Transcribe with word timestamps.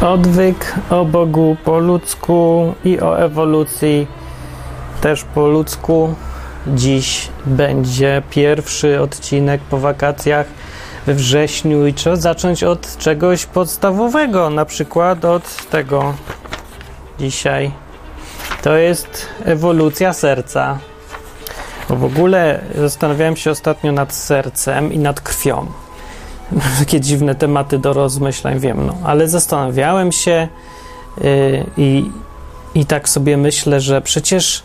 Odwyk 0.00 0.74
o 0.90 1.04
Bogu 1.04 1.56
po 1.64 1.78
ludzku 1.78 2.74
i 2.84 3.00
o 3.00 3.18
ewolucji 3.18 4.06
też 5.00 5.24
po 5.24 5.48
ludzku. 5.48 6.14
Dziś 6.66 7.28
będzie 7.46 8.22
pierwszy 8.30 9.00
odcinek 9.00 9.60
po 9.60 9.78
wakacjach 9.78 10.46
we 11.06 11.14
wrześniu 11.14 11.86
i 11.86 11.94
trzeba 11.94 12.16
zacząć 12.16 12.64
od 12.64 12.96
czegoś 12.96 13.46
podstawowego, 13.46 14.50
na 14.50 14.64
przykład 14.64 15.24
od 15.24 15.66
tego 15.66 16.14
dzisiaj. 17.18 17.70
To 18.62 18.76
jest 18.76 19.26
ewolucja 19.44 20.12
serca. 20.12 20.78
Bo 21.88 21.96
w 21.96 22.04
ogóle 22.04 22.60
zastanawiałem 22.78 23.36
się 23.36 23.50
ostatnio 23.50 23.92
nad 23.92 24.14
sercem 24.14 24.92
i 24.92 24.98
nad 24.98 25.20
krwią. 25.20 25.66
Takie 26.78 27.00
dziwne 27.00 27.34
tematy 27.34 27.78
do 27.78 27.92
rozmyślań, 27.92 28.58
wiem, 28.58 28.86
no. 28.86 28.94
ale 29.04 29.28
zastanawiałem 29.28 30.12
się 30.12 30.48
yy, 31.20 31.64
i, 31.76 32.10
i 32.74 32.86
tak 32.86 33.08
sobie 33.08 33.36
myślę, 33.36 33.80
że 33.80 34.00
przecież 34.00 34.62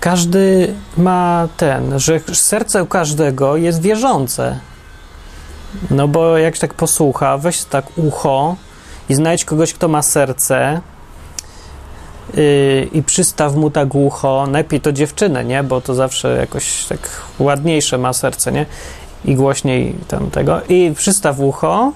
każdy 0.00 0.74
ma 0.96 1.48
ten, 1.56 1.98
że 1.98 2.20
serce 2.32 2.82
u 2.82 2.86
każdego 2.86 3.56
jest 3.56 3.82
wierzące. 3.82 4.58
No 5.90 6.08
bo 6.08 6.38
jak 6.38 6.54
się 6.54 6.60
tak 6.60 6.74
posłucha, 6.74 7.38
weź 7.38 7.64
tak 7.64 7.86
ucho 7.96 8.56
i 9.08 9.14
znajdź 9.14 9.44
kogoś, 9.44 9.74
kto 9.74 9.88
ma 9.88 10.02
serce 10.02 10.80
yy, 12.34 12.88
i 12.92 13.02
przystaw 13.02 13.54
mu 13.54 13.70
tak 13.70 13.94
ucho, 13.94 14.46
najlepiej 14.46 14.80
to 14.80 14.92
dziewczynę, 14.92 15.44
nie? 15.44 15.62
Bo 15.62 15.80
to 15.80 15.94
zawsze 15.94 16.36
jakoś 16.36 16.84
tak 16.84 16.98
ładniejsze 17.38 17.98
ma 17.98 18.12
serce, 18.12 18.52
nie? 18.52 18.66
I 19.24 19.34
głośniej 19.34 19.94
tam 20.08 20.30
tego. 20.30 20.60
I 20.68 20.92
przystaw 20.96 21.40
ucho 21.40 21.92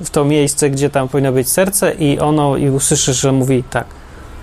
w 0.00 0.10
to 0.10 0.24
miejsce, 0.24 0.70
gdzie 0.70 0.90
tam 0.90 1.08
powinno 1.08 1.32
być 1.32 1.48
serce 1.48 1.92
i 1.92 2.18
ono, 2.18 2.56
i 2.56 2.70
usłyszysz, 2.70 3.20
że 3.20 3.32
mówi 3.32 3.64
tak 3.70 3.86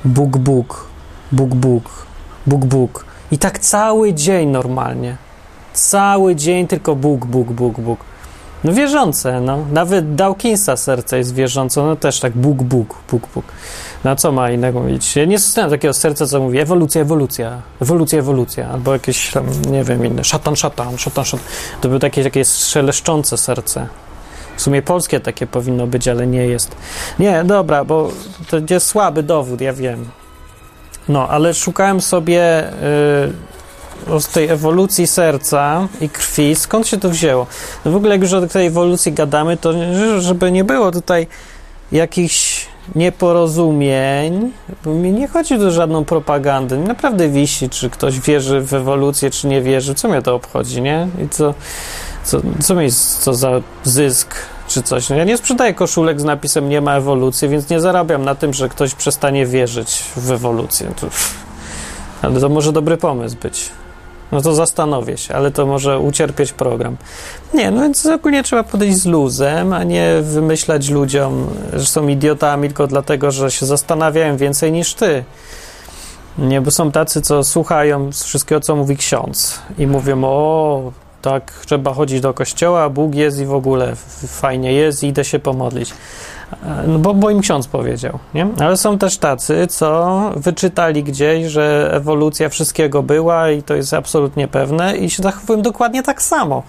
Bóg, 0.06 0.38
Bóg, 0.38 0.88
Bóg, 1.32 1.56
Bóg, 1.56 2.06
Bóg, 2.48 2.66
Bóg. 2.66 3.06
I 3.32 3.38
tak 3.38 3.60
cały 3.60 4.14
dzień 4.14 4.50
normalnie. 4.50 5.18
Cały 5.74 6.36
dzień 6.36 6.68
tylko 6.68 6.96
Bóg, 6.96 7.26
Bóg, 7.26 7.52
Bóg, 7.52 7.80
Bóg. 7.80 8.00
No 8.64 8.74
wierzące, 8.74 9.42
no. 9.42 9.66
Nawet 9.72 10.16
Dawkinsa 10.16 10.78
serce 10.78 11.18
jest 11.18 11.34
wierzące, 11.34 11.82
no 11.82 11.96
też 11.96 12.20
tak 12.20 12.34
Bóg, 12.34 12.64
Bóg, 12.64 12.96
Bóg, 13.12 13.28
Bóg. 13.36 13.46
No 14.04 14.16
co 14.16 14.32
ma 14.32 14.52
innego 14.52 14.80
mówić? 14.80 15.16
Ja 15.16 15.26
nie 15.26 15.40
słyszałem 15.40 15.70
takiego 15.70 15.94
serca, 15.94 16.26
co 16.26 16.40
mówi 16.40 16.60
ewolucja, 16.60 17.02
ewolucja, 17.02 17.62
ewolucja, 17.82 18.20
ewolucja, 18.20 18.70
albo 18.70 18.94
jakieś 18.94 19.32
tam, 19.32 19.46
nie 19.72 19.84
wiem, 19.84 20.06
inne, 20.06 20.24
szatan, 20.24 20.56
szatan, 20.56 20.98
szatan, 20.98 21.26
szatan. 21.26 21.46
To 21.82 21.88
było 21.88 22.00
takie, 22.00 22.24
takie 22.24 22.46
szeleszczące 22.46 23.38
serce. 23.38 23.88
W 24.58 24.62
sumie 24.62 24.82
polskie 24.82 25.20
takie 25.20 25.48
powinno 25.48 25.88
być, 25.88 26.08
ale 26.08 26.28
nie 26.28 26.48
jest. 26.48 26.76
Nie, 27.20 27.44
dobra, 27.44 27.86
bo 27.86 28.12
to 28.50 28.58
jest 28.70 28.88
słaby 28.88 29.24
dowód, 29.24 29.62
ja 29.62 29.74
wiem. 29.74 30.10
No, 31.10 31.28
ale 31.28 31.54
szukałem 31.54 32.02
sobie 32.02 32.72
yy, 34.08 34.20
z 34.20 34.28
tej 34.28 34.48
ewolucji 34.48 35.08
serca 35.08 35.88
i 36.02 36.10
krwi, 36.10 36.56
skąd 36.56 36.88
się 36.88 36.98
to 36.98 37.10
wzięło. 37.10 37.48
No 37.86 37.92
w 37.92 37.96
ogóle, 37.96 38.12
jak 38.12 38.22
już 38.22 38.34
o 38.34 38.48
tej 38.48 38.68
ewolucji 38.68 39.14
gadamy, 39.14 39.58
to 39.58 39.74
żeby 40.20 40.52
nie 40.52 40.64
było 40.64 40.92
tutaj 40.92 41.28
jakichś 41.92 42.69
nieporozumień, 42.96 44.52
mi 44.86 45.12
nie 45.12 45.28
chodzi 45.28 45.56
o 45.56 45.72
żadną 45.72 46.06
propagandę. 46.06 46.78
Mi 46.78 46.88
naprawdę 46.88 47.30
wisi, 47.30 47.70
czy 47.70 47.90
ktoś 47.90 48.20
wierzy 48.20 48.62
w 48.62 48.74
ewolucję, 48.74 49.30
czy 49.30 49.48
nie 49.48 49.62
wierzy. 49.62 49.96
Co 49.96 50.08
mnie 50.08 50.22
to 50.22 50.36
obchodzi, 50.36 50.82
nie? 50.82 51.08
I 51.26 51.30
co, 51.30 51.54
co, 52.24 52.42
co 52.62 52.76
mi 52.76 52.92
co 53.20 53.34
za 53.34 53.52
zysk, 53.84 54.36
czy 54.68 54.84
coś. 54.84 55.10
No 55.10 55.16
ja 55.16 55.24
nie 55.24 55.38
sprzedaję 55.38 55.74
koszulek 55.74 56.22
z 56.22 56.24
napisem 56.24 56.70
nie 56.70 56.82
ma 56.82 56.96
ewolucji, 56.96 57.50
więc 57.50 57.70
nie 57.70 57.80
zarabiam 57.80 58.26
na 58.26 58.36
tym, 58.36 58.54
że 58.54 58.70
ktoś 58.70 58.96
przestanie 58.96 59.46
wierzyć 59.46 60.04
w 60.16 60.32
ewolucję. 60.32 60.92
To, 61.02 61.08
ale 62.22 62.40
to 62.40 62.50
może 62.50 62.72
dobry 62.72 62.98
pomysł 62.98 63.36
być. 63.42 63.70
No 64.32 64.42
to 64.42 64.56
zastanowię 64.56 65.18
się, 65.18 65.36
ale 65.36 65.52
to 65.52 65.66
może 65.66 66.00
ucierpieć 66.00 66.54
program. 66.54 66.98
Nie, 67.54 67.72
no 67.72 67.82
więc 67.82 68.06
ogólnie 68.06 68.44
trzeba 68.44 68.64
podejść 68.64 68.98
z 68.98 69.06
luzem, 69.06 69.74
a 69.74 69.84
nie 69.84 70.14
wymyślać 70.22 70.90
ludziom, 70.90 71.48
że 71.74 71.86
są 71.86 72.08
idiotami 72.08 72.68
tylko 72.68 72.88
dlatego, 72.88 73.32
że 73.32 73.52
się 73.52 73.66
zastanawiają 73.66 74.38
więcej 74.38 74.72
niż 74.72 74.94
ty. 74.94 75.24
Nie, 76.38 76.62
bo 76.62 76.72
są 76.72 76.92
tacy, 76.92 77.22
co 77.22 77.44
słuchają 77.44 78.12
wszystkiego, 78.12 78.62
co 78.62 78.76
mówi 78.76 78.98
ksiądz 78.98 79.60
i 79.78 79.88
mówią, 79.88 80.24
o, 80.24 80.92
tak, 81.22 81.52
trzeba 81.66 81.94
chodzić 81.94 82.22
do 82.22 82.34
kościoła, 82.34 82.90
Bóg 82.90 83.16
jest 83.16 83.40
i 83.40 83.46
w 83.46 83.54
ogóle 83.54 83.96
fajnie 84.28 84.74
jest, 84.74 85.04
idę 85.04 85.26
się 85.26 85.40
pomodlić. 85.40 85.94
No 86.88 87.00
bo, 87.00 87.14
bo 87.14 87.30
im 87.30 87.42
ksiądz 87.42 87.68
powiedział, 87.68 88.20
nie? 88.34 88.48
Ale 88.60 88.78
są 88.78 88.98
też 88.98 89.18
tacy, 89.18 89.68
co 89.68 90.20
wyczytali 90.36 91.04
gdzieś, 91.04 91.46
że 91.46 91.92
ewolucja 91.94 92.50
wszystkiego 92.50 93.04
była 93.04 93.52
i 93.52 93.64
to 93.64 93.76
jest 93.76 93.94
absolutnie 93.94 94.48
pewne 94.48 94.98
i 94.98 95.10
się 95.10 95.24
zachowują 95.24 95.62
dokładnie 95.62 96.04
tak 96.04 96.22
samo. 96.22 96.64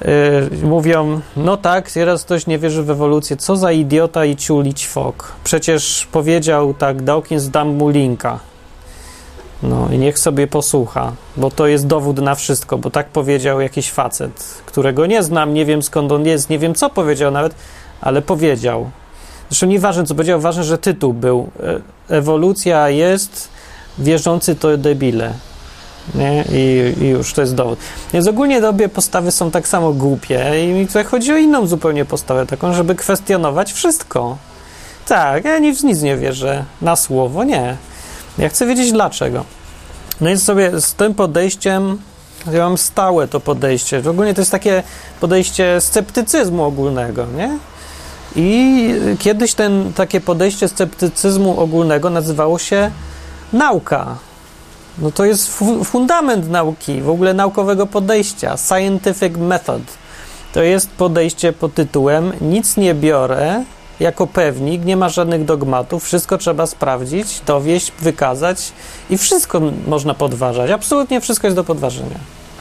Yy, 0.00 0.66
mówią, 0.68 1.20
no 1.36 1.56
tak, 1.56 1.90
teraz 1.90 2.24
ktoś 2.24 2.46
nie 2.46 2.58
wierzy 2.58 2.82
w 2.82 2.90
ewolucję, 2.90 3.36
co 3.36 3.56
za 3.56 3.72
idiota 3.72 4.24
i 4.24 4.36
ciulić 4.36 4.88
fok. 4.88 5.32
Przecież 5.44 6.08
powiedział 6.12 6.74
tak 6.74 7.02
Dawkins, 7.02 7.48
dam 7.48 7.68
mu 7.68 7.88
linka. 7.88 8.38
No 9.62 9.88
i 9.92 9.98
niech 9.98 10.18
sobie 10.18 10.46
posłucha, 10.46 11.12
bo 11.36 11.50
to 11.50 11.66
jest 11.66 11.86
dowód 11.86 12.20
na 12.20 12.34
wszystko, 12.34 12.78
bo 12.78 12.90
tak 12.90 13.06
powiedział 13.06 13.60
jakiś 13.60 13.90
facet, 13.90 14.62
którego 14.66 15.06
nie 15.06 15.22
znam, 15.22 15.54
nie 15.54 15.64
wiem 15.64 15.82
skąd 15.82 16.12
on 16.12 16.26
jest, 16.26 16.50
nie 16.50 16.58
wiem 16.58 16.74
co 16.74 16.90
powiedział 16.90 17.30
nawet, 17.30 17.54
ale 18.00 18.22
powiedział. 18.22 18.90
Zresztą 19.50 19.66
nieważne 19.66 20.04
co 20.04 20.14
powiedział, 20.14 20.40
ważne, 20.40 20.64
że 20.64 20.78
tytuł 20.78 21.12
był 21.12 21.50
Ewolucja 22.08 22.88
jest, 22.88 23.48
wierzący 23.98 24.54
to 24.54 24.76
debile. 24.76 25.32
Nie? 26.14 26.44
I, 26.52 26.94
I, 27.04 27.08
już 27.08 27.32
to 27.32 27.40
jest 27.40 27.54
dowód. 27.54 27.78
Więc 28.12 28.28
ogólnie 28.28 28.68
obie 28.68 28.88
postawy 28.88 29.30
są 29.30 29.50
tak 29.50 29.68
samo 29.68 29.92
głupie 29.92 30.64
i 30.64 30.72
mi 30.72 30.86
tutaj 30.86 31.04
chodzi 31.04 31.32
o 31.32 31.36
inną 31.36 31.66
zupełnie 31.66 32.04
postawę, 32.04 32.46
taką, 32.46 32.72
żeby 32.72 32.94
kwestionować 32.94 33.72
wszystko. 33.72 34.36
Tak, 35.06 35.44
ja 35.44 35.58
nic, 35.58 35.82
nic 35.82 36.02
nie 36.02 36.16
wierzę 36.16 36.64
na 36.82 36.96
słowo, 36.96 37.44
nie. 37.44 37.76
Ja 38.38 38.48
chcę 38.48 38.66
wiedzieć 38.66 38.92
dlaczego. 38.92 39.44
No 40.20 40.30
i 40.30 40.38
sobie 40.38 40.80
z 40.80 40.94
tym 40.94 41.14
podejściem, 41.14 41.98
ja 42.52 42.64
mam 42.64 42.78
stałe 42.78 43.28
to 43.28 43.40
podejście. 43.40 44.02
Ogólnie 44.10 44.34
to 44.34 44.40
jest 44.40 44.50
takie 44.50 44.82
podejście 45.20 45.80
sceptycyzmu 45.80 46.64
ogólnego, 46.64 47.26
nie? 47.36 47.58
I 48.36 48.94
kiedyś 49.18 49.54
ten, 49.54 49.92
takie 49.92 50.20
podejście 50.20 50.68
sceptycyzmu 50.68 51.60
ogólnego 51.60 52.10
nazywało 52.10 52.58
się 52.58 52.90
nauka. 53.52 54.16
No 54.98 55.10
to 55.10 55.24
jest 55.24 55.48
fu 55.48 55.84
fundament 55.84 56.50
nauki, 56.50 57.02
w 57.02 57.08
ogóle 57.08 57.34
naukowego 57.34 57.86
podejścia. 57.86 58.56
Scientific 58.56 59.36
method. 59.36 59.82
To 60.52 60.62
jest 60.62 60.90
podejście 60.90 61.52
pod 61.52 61.74
tytułem 61.74 62.32
nic 62.40 62.76
nie 62.76 62.94
biorę 62.94 63.64
jako 64.00 64.26
pewnik, 64.26 64.84
nie 64.84 64.96
ma 64.96 65.08
żadnych 65.08 65.44
dogmatów, 65.44 66.04
wszystko 66.04 66.38
trzeba 66.38 66.66
sprawdzić, 66.66 67.40
dowieść, 67.46 67.92
wykazać 67.98 68.72
i 69.10 69.18
wszystko 69.18 69.60
można 69.86 70.14
podważać. 70.14 70.70
Absolutnie 70.70 71.20
wszystko 71.20 71.46
jest 71.46 71.56
do 71.56 71.64
podważenia. 71.64 72.18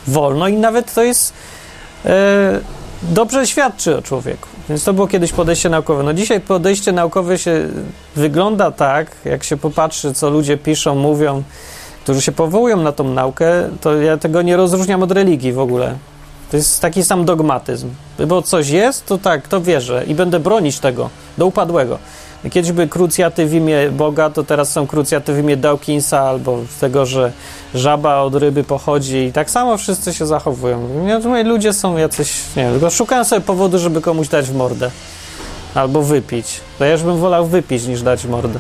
Wolno 0.08 0.48
i 0.48 0.54
nawet 0.54 0.94
to 0.94 1.04
jest 1.04 1.34
e, 2.06 2.60
dobrze 3.04 3.48
świadczy 3.48 3.98
o 3.98 4.02
człowieku. 4.02 4.56
Więc 4.69 4.84
to 4.84 4.94
było 4.94 5.08
kiedyś 5.08 5.31
podejście 5.31 5.69
naukowe. 5.69 6.04
No 6.04 6.14
dzisiaj 6.14 6.42
podejście 6.42 6.92
naukowe 6.92 7.38
się 7.38 7.68
wygląda 8.16 8.72
tak, 8.72 9.16
jak 9.25 9.44
się 9.44 9.58
popatrzy, 9.58 10.14
co 10.14 10.30
ludzie 10.30 10.58
piszą, 10.58 10.96
mówią, 10.96 11.44
którzy 12.04 12.22
się 12.22 12.31
powołują 12.31 12.78
na 12.78 12.92
tą 12.92 13.04
naukę, 13.04 13.69
to 13.81 14.02
ja 14.02 14.18
tego 14.18 14.42
nie 14.42 14.58
rozróżniam 14.58 15.04
od 15.04 15.12
religii 15.12 15.54
w 15.54 15.60
ogóle. 15.60 15.96
To 16.52 16.58
jest 16.58 16.81
taki 16.81 17.04
sam 17.04 17.25
dogmatyzm. 17.25 17.90
Bo 18.28 18.42
coś 18.42 18.69
jest, 18.69 19.06
to 19.06 19.18
tak, 19.18 19.48
to 19.48 19.62
wierzę 19.62 20.04
i 20.08 20.16
będę 20.16 20.40
bronić 20.40 20.80
tego 20.80 21.10
do 21.38 21.46
upadłego. 21.46 21.98
Kiedyś 22.51 22.72
były 22.72 22.88
krucjaty 22.88 23.45
w 23.45 23.54
imię 23.54 23.92
Boga, 23.92 24.30
to 24.30 24.44
teraz 24.44 24.72
są 24.72 24.88
krucjaty 24.88 25.34
w 25.34 25.39
imię 25.39 25.57
Dawkinsa 25.57 26.22
albo 26.22 26.60
tego, 26.80 27.06
że 27.06 27.31
żaba 27.75 28.22
od 28.22 28.36
ryby 28.36 28.63
pochodzi 28.63 29.18
i 29.18 29.34
tak 29.34 29.50
samo 29.50 29.78
wszyscy 29.78 30.13
się 30.13 30.25
zachowują. 30.25 31.06
Ja, 31.07 31.44
ludzie 31.44 31.74
są 31.74 31.98
jacyś, 31.98 32.34
nie 32.56 32.63
wiem, 32.63 32.72
tylko 32.72 32.89
szukają 32.89 33.24
sobie 33.24 33.42
powodu, 33.42 33.80
żeby 33.80 34.01
komuś 34.01 34.28
dać 34.28 34.45
w 34.45 34.56
mordę 34.56 34.92
albo 35.75 36.04
wypić. 36.04 36.60
To 36.80 36.86
ja 36.86 36.92
już 36.92 37.04
bym 37.04 37.18
wolał 37.18 37.45
wypić 37.45 37.86
niż 37.86 38.01
dać 38.01 38.25
mordę. 38.25 38.60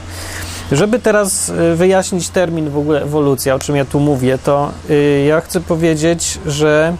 Żeby 0.71 0.99
teraz 0.99 1.51
wyjaśnić 1.75 2.29
termin 2.29 2.69
w 2.69 2.77
ogóle 2.77 3.03
ewolucja, 3.03 3.55
o 3.55 3.59
czym 3.59 3.75
ja 3.75 3.85
tu 3.85 3.99
mówię, 3.99 4.37
to 4.37 4.71
yy, 4.89 5.23
ja 5.27 5.41
chcę 5.41 5.61
powiedzieć, 5.61 6.39
że 6.45 6.95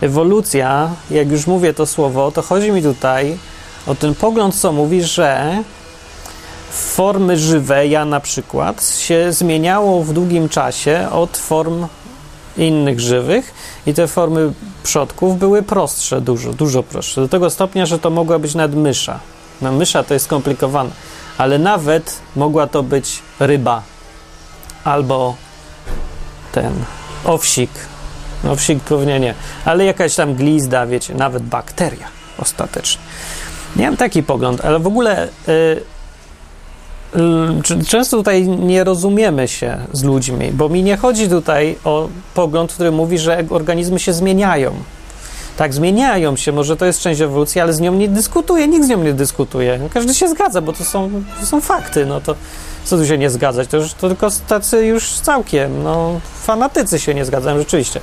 ewolucja, 0.00 0.90
jak 1.10 1.30
już 1.30 1.46
mówię 1.46 1.74
to 1.74 1.86
słowo, 1.86 2.32
to 2.32 2.42
chodzi 2.42 2.72
mi 2.72 2.82
tutaj 2.82 3.38
o 3.86 3.94
ten 3.94 4.14
pogląd, 4.14 4.54
co 4.54 4.72
mówi, 4.72 5.02
że 5.02 5.62
formy 6.70 7.36
żywe, 7.36 7.86
ja 7.86 8.04
na 8.04 8.20
przykład, 8.20 8.86
się 8.98 9.32
zmieniało 9.32 10.02
w 10.04 10.12
długim 10.12 10.48
czasie 10.48 11.08
od 11.12 11.36
form 11.36 11.86
innych 12.56 13.00
żywych 13.00 13.54
i 13.86 13.94
te 13.94 14.08
formy 14.08 14.52
przodków 14.82 15.38
były 15.38 15.62
prostsze, 15.62 16.20
dużo, 16.20 16.52
dużo 16.52 16.82
prostsze. 16.82 17.20
Do 17.20 17.28
tego 17.28 17.50
stopnia, 17.50 17.86
że 17.86 17.98
to 17.98 18.10
mogła 18.10 18.38
być 18.38 18.54
nawet 18.54 18.76
mysza. 18.76 19.20
No, 19.62 19.72
mysza 19.72 20.02
to 20.02 20.14
jest 20.14 20.26
skomplikowane, 20.26 20.90
ale 21.38 21.58
nawet 21.58 22.18
mogła 22.36 22.66
to 22.66 22.82
być 22.82 23.22
ryba 23.40 23.82
albo 24.84 25.36
ten 26.52 26.72
owsik. 27.24 27.70
Owsik 28.48 28.82
pewnie 28.82 29.20
nie, 29.20 29.34
ale 29.64 29.84
jakaś 29.84 30.14
tam 30.14 30.34
glizda, 30.34 30.86
wiecie, 30.86 31.14
nawet 31.14 31.42
bakteria 31.42 32.06
ostatecznie. 32.38 33.02
Nie 33.76 33.86
mam 33.86 33.96
taki 33.96 34.22
pogląd, 34.22 34.64
ale 34.64 34.78
w 34.78 34.86
ogóle 34.86 35.28
y, 35.48 35.82
często 37.88 38.16
tutaj 38.16 38.48
nie 38.48 38.84
rozumiemy 38.84 39.48
się 39.48 39.78
z 39.92 40.02
ludźmi, 40.02 40.50
bo 40.52 40.68
mi 40.68 40.82
nie 40.82 40.96
chodzi 40.96 41.28
tutaj 41.28 41.76
o 41.84 42.08
pogląd, 42.34 42.72
który 42.72 42.90
mówi, 42.90 43.18
że 43.18 43.44
organizmy 43.50 43.98
się 43.98 44.12
zmieniają. 44.12 44.72
Tak, 45.56 45.74
zmieniają 45.74 46.36
się, 46.36 46.52
może 46.52 46.76
to 46.76 46.86
jest 46.86 47.00
część 47.00 47.20
ewolucji, 47.20 47.60
ale 47.60 47.72
z 47.72 47.80
nią 47.80 47.94
nie 47.94 48.08
dyskutuje, 48.08 48.68
nikt 48.68 48.86
z 48.86 48.88
nią 48.88 49.02
nie 49.02 49.12
dyskutuje. 49.12 49.80
Każdy 49.94 50.14
się 50.14 50.28
zgadza, 50.28 50.60
bo 50.60 50.72
to 50.72 50.84
są, 50.84 51.10
to 51.40 51.46
są 51.46 51.60
fakty, 51.60 52.06
no 52.06 52.20
to 52.20 52.34
co 52.84 52.98
tu 52.98 53.06
się 53.06 53.18
nie 53.18 53.30
zgadzać? 53.30 53.68
To 53.68 53.76
już 53.76 53.94
to 53.94 54.08
tylko 54.08 54.28
tacy 54.48 54.86
już 54.86 55.12
całkiem, 55.12 55.82
no 55.82 56.20
fanatycy 56.42 56.98
się 56.98 57.14
nie 57.14 57.24
zgadzają 57.24 57.58
rzeczywiście. 57.58 58.00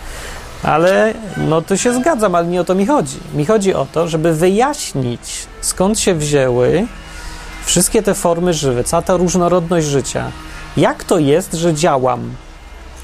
Ale 0.63 1.13
no 1.38 1.61
to 1.61 1.77
się 1.77 1.94
zgadzam, 1.94 2.35
ale 2.35 2.47
nie 2.47 2.61
o 2.61 2.63
to 2.63 2.75
mi 2.75 2.85
chodzi. 2.85 3.17
Mi 3.33 3.45
chodzi 3.45 3.73
o 3.73 3.85
to, 3.85 4.07
żeby 4.07 4.33
wyjaśnić, 4.33 5.47
skąd 5.61 6.00
się 6.00 6.15
wzięły 6.15 6.88
wszystkie 7.65 8.03
te 8.03 8.13
formy 8.13 8.53
żywe, 8.53 8.83
cała 8.83 9.01
ta 9.01 9.17
różnorodność 9.17 9.88
życia. 9.88 10.31
Jak 10.77 11.03
to 11.03 11.19
jest, 11.19 11.53
że 11.53 11.73
działam, 11.73 12.31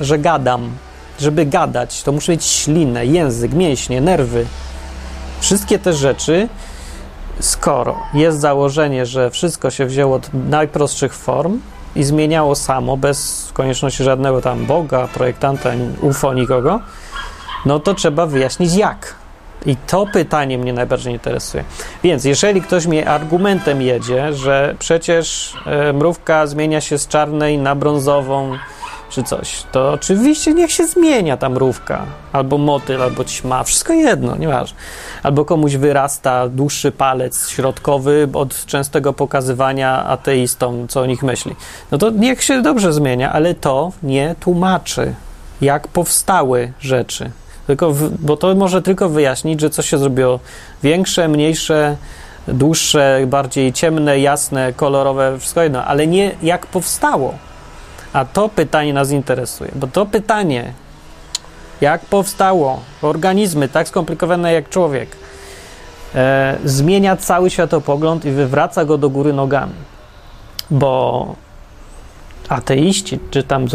że 0.02 0.20
gadam, 0.20 0.72
żeby 1.20 1.46
gadać, 1.46 2.04
to 2.04 2.12
muszę 2.12 2.32
mieć 2.32 2.46
ślinę, 2.46 3.06
język, 3.06 3.54
mięśnie, 3.54 4.02
nerwy. 4.02 4.46
Wszystkie 5.40 5.80
te 5.80 5.94
rzeczy, 5.94 6.50
skoro 7.40 8.00
jest 8.14 8.40
założenie, 8.40 9.06
że 9.06 9.30
wszystko 9.30 9.70
się 9.70 9.86
wzięło 9.86 10.16
od 10.16 10.30
najprostszych 10.34 11.14
form 11.14 11.60
i 11.96 12.04
zmieniało 12.04 12.56
samo, 12.56 12.98
bez 12.98 13.50
konieczności 13.54 14.04
żadnego 14.04 14.42
tam 14.42 14.66
Boga, 14.66 15.08
projektanta, 15.08 15.70
UFO, 16.02 16.34
nikogo, 16.34 16.80
no 17.66 17.80
to 17.80 17.94
trzeba 17.94 18.26
wyjaśnić 18.26 18.76
jak. 18.76 19.16
I 19.66 19.76
to 19.76 20.06
pytanie 20.14 20.58
mnie 20.58 20.74
najbardziej 20.74 21.14
interesuje. 21.14 21.64
Więc 22.04 22.26
jeżeli 22.26 22.62
ktoś 22.62 22.86
mnie 22.86 23.10
argumentem 23.10 23.82
jedzie, 23.82 24.34
że 24.34 24.76
przecież 24.80 25.54
e, 25.66 25.94
mrówka 25.94 26.48
zmienia 26.48 26.82
się 26.82 26.98
z 26.98 27.08
czarnej 27.08 27.58
na 27.58 27.76
brązową, 27.76 28.58
czy 29.10 29.24
coś, 29.24 29.64
to 29.72 29.92
oczywiście 29.92 30.54
niech 30.54 30.72
się 30.72 30.88
zmienia 30.88 31.38
ta 31.38 31.50
mrówka, 31.50 32.06
albo 32.34 32.58
motyl, 32.58 33.04
albo 33.04 33.24
ćma, 33.24 33.64
wszystko 33.64 33.94
jedno, 33.94 34.36
nieważne. 34.36 34.78
Albo 35.24 35.46
komuś 35.46 35.76
wyrasta 35.76 36.50
dłuższy 36.50 36.92
palec 36.92 37.50
środkowy 37.50 38.30
od 38.34 38.66
częstego 38.66 39.14
pokazywania 39.14 40.06
ateistom, 40.06 40.88
co 40.88 41.02
o 41.02 41.06
nich 41.06 41.24
myśli. 41.24 41.56
No 41.92 41.98
to 41.98 42.10
niech 42.10 42.44
się 42.44 42.62
dobrze 42.62 42.94
zmienia, 42.94 43.34
ale 43.34 43.54
to 43.54 43.92
nie 44.04 44.36
tłumaczy, 44.40 45.16
jak 45.62 45.88
powstały 45.88 46.74
rzeczy. 46.80 47.32
Tylko 47.68 47.92
w, 47.92 48.10
bo 48.10 48.38
to 48.38 48.56
może 48.56 48.82
tylko 48.82 49.10
wyjaśnić, 49.10 49.62
że 49.62 49.70
coś 49.70 49.90
się 49.90 49.98
zrobiło 49.98 50.40
większe, 50.84 51.28
mniejsze, 51.28 51.98
dłuższe, 52.48 53.22
bardziej 53.28 53.74
ciemne, 53.74 54.20
jasne, 54.20 54.74
kolorowe, 54.74 55.40
wszystko 55.40 55.62
jedno, 55.62 55.86
ale 55.86 56.08
nie 56.08 56.32
jak 56.42 56.68
powstało. 56.68 57.34
A 58.14 58.26
to 58.26 58.50
pytanie 58.50 58.94
nas 58.94 59.12
interesuje, 59.12 59.72
bo 59.76 59.88
to 59.88 60.06
pytanie, 60.06 60.74
jak 61.82 62.06
powstało 62.06 62.80
organizmy 63.02 63.70
tak 63.70 63.88
skomplikowane 63.88 64.54
jak 64.54 64.70
człowiek, 64.70 65.10
e, 66.16 66.58
zmienia 66.66 67.16
cały 67.18 67.50
światopogląd 67.50 68.26
i 68.26 68.32
wywraca 68.32 68.86
go 68.86 68.98
do 68.98 69.10
góry 69.10 69.34
nogami. 69.34 69.74
Bo 70.72 71.36
ateiści, 72.50 73.20
czy 73.32 73.44
tam 73.44 73.66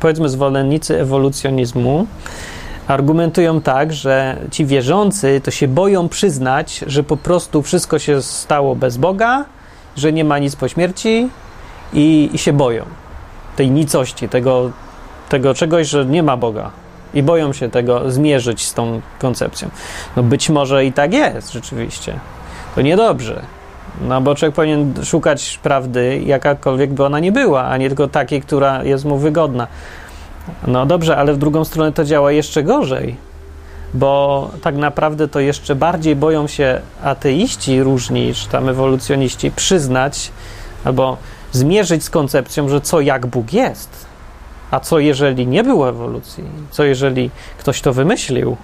powiedzmy 0.00 0.28
zwolennicy 0.28 1.00
ewolucjonizmu, 1.00 2.06
argumentują 2.90 3.60
tak, 3.60 3.92
że 3.92 4.36
ci 4.50 4.66
wierzący 4.66 5.40
to 5.44 5.50
się 5.50 5.68
boją 5.68 6.08
przyznać, 6.08 6.84
że 6.86 7.02
po 7.02 7.16
prostu 7.16 7.62
wszystko 7.62 7.98
się 7.98 8.22
stało 8.22 8.76
bez 8.76 8.96
Boga, 8.96 9.44
że 9.96 10.12
nie 10.12 10.24
ma 10.24 10.38
nic 10.38 10.56
po 10.56 10.68
śmierci 10.68 11.28
i, 11.92 12.30
i 12.32 12.38
się 12.38 12.52
boją 12.52 12.84
tej 13.56 13.70
nicości, 13.70 14.28
tego, 14.28 14.70
tego 15.28 15.54
czegoś, 15.54 15.88
że 15.88 16.04
nie 16.04 16.22
ma 16.22 16.36
Boga. 16.36 16.70
I 17.14 17.22
boją 17.22 17.52
się 17.52 17.70
tego 17.70 18.10
zmierzyć 18.10 18.66
z 18.66 18.74
tą 18.74 19.00
koncepcją. 19.18 19.68
No 20.16 20.22
być 20.22 20.50
może 20.50 20.84
i 20.84 20.92
tak 20.92 21.12
jest 21.12 21.52
rzeczywiście. 21.52 22.18
To 22.74 22.80
niedobrze. 22.80 23.42
No 24.00 24.20
bo 24.20 24.34
człowiek 24.34 24.54
powinien 24.54 24.94
szukać 25.04 25.58
prawdy, 25.62 26.20
jakakolwiek 26.26 26.92
by 26.92 27.04
ona 27.04 27.20
nie 27.20 27.32
była, 27.32 27.64
a 27.64 27.76
nie 27.76 27.88
tylko 27.88 28.08
takiej, 28.08 28.42
która 28.42 28.84
jest 28.84 29.04
mu 29.04 29.16
wygodna. 29.16 29.66
No 30.66 30.86
dobrze, 30.86 31.16
ale 31.16 31.32
w 31.34 31.38
drugą 31.38 31.64
stronę 31.64 31.92
to 31.92 32.04
działa 32.04 32.32
jeszcze 32.32 32.62
gorzej, 32.62 33.16
bo 33.94 34.50
tak 34.62 34.76
naprawdę 34.76 35.28
to 35.28 35.40
jeszcze 35.40 35.74
bardziej 35.74 36.16
boją 36.16 36.46
się 36.46 36.80
ateiści 37.02 37.82
różni, 37.82 38.34
czy 38.34 38.48
tam 38.48 38.68
ewolucjoniści, 38.68 39.50
przyznać 39.50 40.30
albo 40.84 41.16
zmierzyć 41.52 42.04
z 42.04 42.10
koncepcją, 42.10 42.68
że 42.68 42.80
co 42.80 43.00
jak 43.00 43.26
Bóg 43.26 43.52
jest. 43.52 44.06
A 44.70 44.80
co 44.80 44.98
jeżeli 44.98 45.46
nie 45.46 45.64
było 45.64 45.88
ewolucji? 45.88 46.44
Co 46.70 46.84
jeżeli 46.84 47.30
ktoś 47.58 47.80
to 47.80 47.92
wymyślił? 47.92 48.56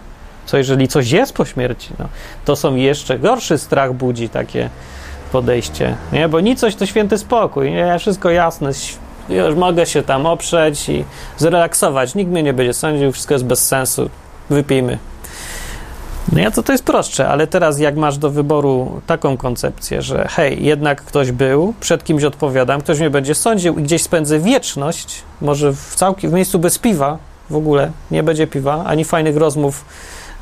Co 0.47 0.59
jeżeli 0.59 0.89
coś 0.89 1.11
jest 1.11 1.33
po 1.33 1.45
śmierci? 1.45 1.89
No, 1.99 2.09
to 2.45 2.57
są 2.57 2.75
jeszcze 2.75 3.19
gorszy 3.19 3.59
strach 3.59 3.93
budzi 3.93 4.29
takie 4.29 4.71
podejście, 5.33 5.97
nie? 6.13 6.29
Bo 6.29 6.41
nicość 6.41 6.77
to 6.77 6.87
święty 6.87 7.19
spokój, 7.19 7.71
nie? 7.71 7.99
Wszystko 7.99 8.31
jasne, 8.31 8.71
już 9.29 9.55
mogę 9.55 9.87
się 9.87 10.03
tam 10.03 10.27
oprzeć 10.27 10.89
i 10.89 11.05
zrelaksować. 11.39 12.15
Nikt 12.15 12.31
mnie 12.31 12.43
nie 12.43 12.53
będzie 12.53 12.75
sądził, 12.75 13.13
wszystko 13.13 13.35
jest 13.35 13.45
bez 13.45 13.67
sensu. 13.67 14.11
Wypijmy. 14.51 14.99
No 16.33 16.41
ja 16.41 16.51
to 16.51 16.63
to 16.63 16.73
jest 16.73 16.85
prostsze, 16.85 17.29
ale 17.29 17.47
teraz 17.47 17.79
jak 17.79 17.97
masz 17.97 18.19
do 18.19 18.31
wyboru 18.31 19.01
taką 19.07 19.37
koncepcję, 19.37 20.03
że 20.03 20.27
hej, 20.31 20.65
jednak 20.65 21.03
ktoś 21.03 21.33
był, 21.33 21.75
przed 21.81 22.05
kimś 22.05 22.25
odpowiadam, 22.25 22.81
ktoś 22.81 22.99
mnie 22.99 23.11
będzie 23.11 23.35
sądził 23.35 23.79
i 23.79 23.83
gdzieś 23.83 24.03
spędzę 24.03 24.39
wieczność, 24.39 25.23
może 25.41 25.73
w 25.73 25.95
całkiem 25.95 26.31
w 26.31 26.35
miejscu 26.35 26.59
bez 26.59 26.79
piwa 26.79 27.19
w 27.51 27.57
ogóle, 27.57 27.91
nie 28.11 28.23
będzie 28.23 28.47
piwa, 28.47 28.85
ani 28.85 29.05
fajnych 29.05 29.37
rozmów, 29.37 29.85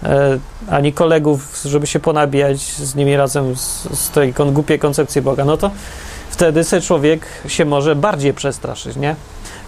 e, 0.02 0.38
ani 0.70 0.92
kolegów, 0.92 1.60
żeby 1.64 1.86
się 1.86 2.00
ponabijać 2.00 2.60
z 2.60 2.94
nimi 2.94 3.16
razem 3.16 3.56
z, 3.56 3.88
z 3.98 4.10
tej 4.10 4.32
głupiej 4.32 4.78
koncepcji 4.78 5.22
Boga, 5.22 5.44
no 5.44 5.56
to 5.56 5.70
wtedy 6.34 6.64
se 6.64 6.80
człowiek 6.80 7.26
się 7.46 7.64
może 7.64 7.96
bardziej 7.96 8.34
przestraszyć, 8.34 8.96
nie? 8.96 9.16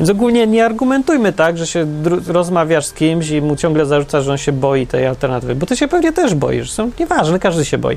Więc 0.01 0.11
ogólnie 0.11 0.47
nie 0.47 0.65
argumentujmy 0.65 1.33
tak, 1.33 1.59
że 1.59 1.67
się 1.67 1.87
rozmawiasz 2.27 2.87
z 2.87 2.93
kimś 2.93 3.31
i 3.31 3.43
mu 3.43 3.57
ciągle 3.57 3.87
zarzucasz, 3.87 4.25
że 4.25 4.31
on 4.31 4.39
się 4.39 4.53
boi 4.53 4.87
tej 4.87 5.07
alternatywy, 5.07 5.55
bo 5.55 5.67
ty 5.67 5.77
się 5.77 5.89
pewnie 5.89 6.13
też 6.13 6.35
boisz. 6.35 6.71
Są 6.73 6.91
nieważne, 7.01 7.39
każdy 7.39 7.65
się 7.65 7.79
boi. 7.79 7.97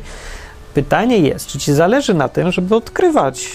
Pytanie 0.73 1.17
jest, 1.17 1.47
czy 1.47 1.59
ci 1.59 1.73
zależy 1.73 2.13
na 2.13 2.29
tym, 2.29 2.51
żeby 2.51 2.75
odkrywać, 2.75 3.47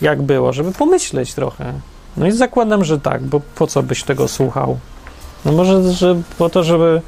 jak 0.00 0.22
było, 0.22 0.52
żeby 0.52 0.72
pomyśleć 0.72 1.34
trochę. 1.34 1.72
No 2.16 2.26
i 2.26 2.32
zakładam, 2.32 2.84
że 2.84 3.00
tak, 3.00 3.22
bo 3.22 3.40
po 3.54 3.66
co 3.66 3.82
byś 3.82 4.02
tego 4.02 4.28
słuchał? 4.28 4.78
No 5.44 5.52
może 5.52 5.92
że 5.92 6.22
po 6.38 6.48
to, 6.50 6.64
żeby 6.64 7.00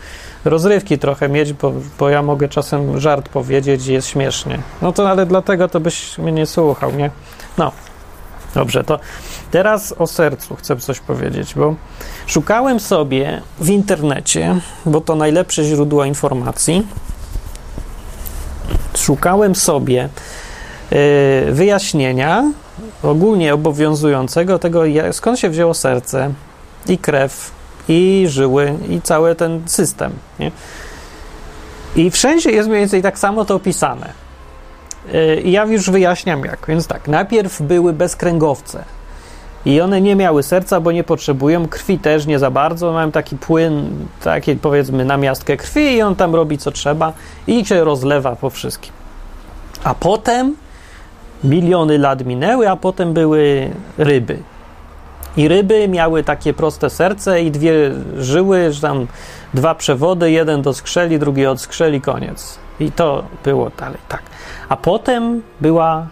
rozrywki 0.46 0.98
trochę 0.98 1.28
mieć, 1.28 1.52
bo, 1.52 1.72
bo 1.98 2.08
ja 2.08 2.22
mogę 2.22 2.48
czasem 2.48 3.00
żart 3.00 3.28
powiedzieć 3.28 3.86
i 3.86 3.92
jest 3.92 4.08
śmiesznie. 4.08 4.58
No 4.82 4.92
to 4.92 5.10
ale 5.10 5.26
dlatego 5.26 5.68
to 5.68 5.80
byś 5.80 6.18
mnie 6.18 6.32
nie 6.32 6.46
słuchał, 6.46 6.92
nie? 6.92 7.10
No, 7.58 7.72
dobrze, 8.54 8.84
to 8.84 8.98
teraz 9.50 9.94
o 9.98 10.06
sercu 10.06 10.56
chcę 10.56 10.76
coś 10.76 11.00
powiedzieć, 11.00 11.54
bo 11.54 11.74
szukałem 12.26 12.80
sobie 12.80 13.42
w 13.60 13.68
internecie, 13.68 14.60
bo 14.86 15.00
to 15.00 15.16
najlepsze 15.16 15.64
źródło 15.64 16.04
informacji, 16.04 16.86
szukałem 18.96 19.54
sobie 19.54 20.08
yy, 20.90 20.98
wyjaśnienia 21.52 22.52
ogólnie 23.02 23.54
obowiązującego 23.54 24.58
tego, 24.58 24.82
skąd 25.12 25.38
się 25.38 25.50
wzięło 25.50 25.74
serce 25.74 26.32
i 26.88 26.98
krew 26.98 27.50
i 27.88 28.26
żyły, 28.28 28.74
i 28.88 29.00
cały 29.00 29.34
ten 29.34 29.62
system. 29.66 30.12
Nie? 30.38 30.50
I 31.96 32.10
wszędzie 32.10 32.50
jest 32.50 32.68
mniej 32.68 32.80
więcej 32.80 33.02
tak 33.02 33.18
samo 33.18 33.44
to 33.44 33.54
opisane. 33.54 34.12
Y, 35.14 35.40
I 35.40 35.52
ja 35.52 35.64
już 35.64 35.90
wyjaśniam 35.90 36.44
jak. 36.44 36.66
Więc 36.68 36.86
tak, 36.86 37.08
najpierw 37.08 37.62
były 37.62 37.92
bezkręgowce. 37.92 38.84
I 39.64 39.80
one 39.80 40.00
nie 40.00 40.16
miały 40.16 40.42
serca, 40.42 40.80
bo 40.80 40.92
nie 40.92 41.04
potrzebują 41.04 41.68
krwi 41.68 41.98
też 41.98 42.26
nie 42.26 42.38
za 42.38 42.50
bardzo. 42.50 42.92
Mają 42.92 43.12
taki 43.12 43.36
płyn, 43.36 43.90
takie 44.22 44.56
powiedzmy 44.56 45.04
namiastkę 45.04 45.56
krwi, 45.56 45.94
i 45.94 46.02
on 46.02 46.16
tam 46.16 46.34
robi 46.34 46.58
co 46.58 46.70
trzeba 46.70 47.12
i 47.46 47.64
się 47.64 47.84
rozlewa 47.84 48.36
po 48.36 48.50
wszystkim. 48.50 48.92
A 49.84 49.94
potem 49.94 50.56
miliony 51.44 51.98
lat 51.98 52.26
minęły, 52.26 52.70
a 52.70 52.76
potem 52.76 53.12
były 53.12 53.70
ryby. 53.98 54.38
I 55.36 55.48
ryby 55.48 55.88
miały 55.88 56.24
takie 56.24 56.54
proste 56.54 56.90
serce 56.90 57.42
i 57.42 57.50
dwie 57.50 57.72
żyły, 58.18 58.72
że 58.72 58.80
tam 58.80 59.06
dwa 59.54 59.74
przewody, 59.74 60.30
jeden 60.30 60.62
do 60.62 60.74
skrzeli, 60.74 61.18
drugi 61.18 61.46
od 61.46 61.60
skrzeli, 61.60 62.00
koniec. 62.00 62.58
I 62.80 62.92
to 62.92 63.24
było 63.44 63.70
dalej, 63.78 63.98
tak. 64.08 64.22
A 64.68 64.76
potem 64.76 65.42
była 65.60 66.06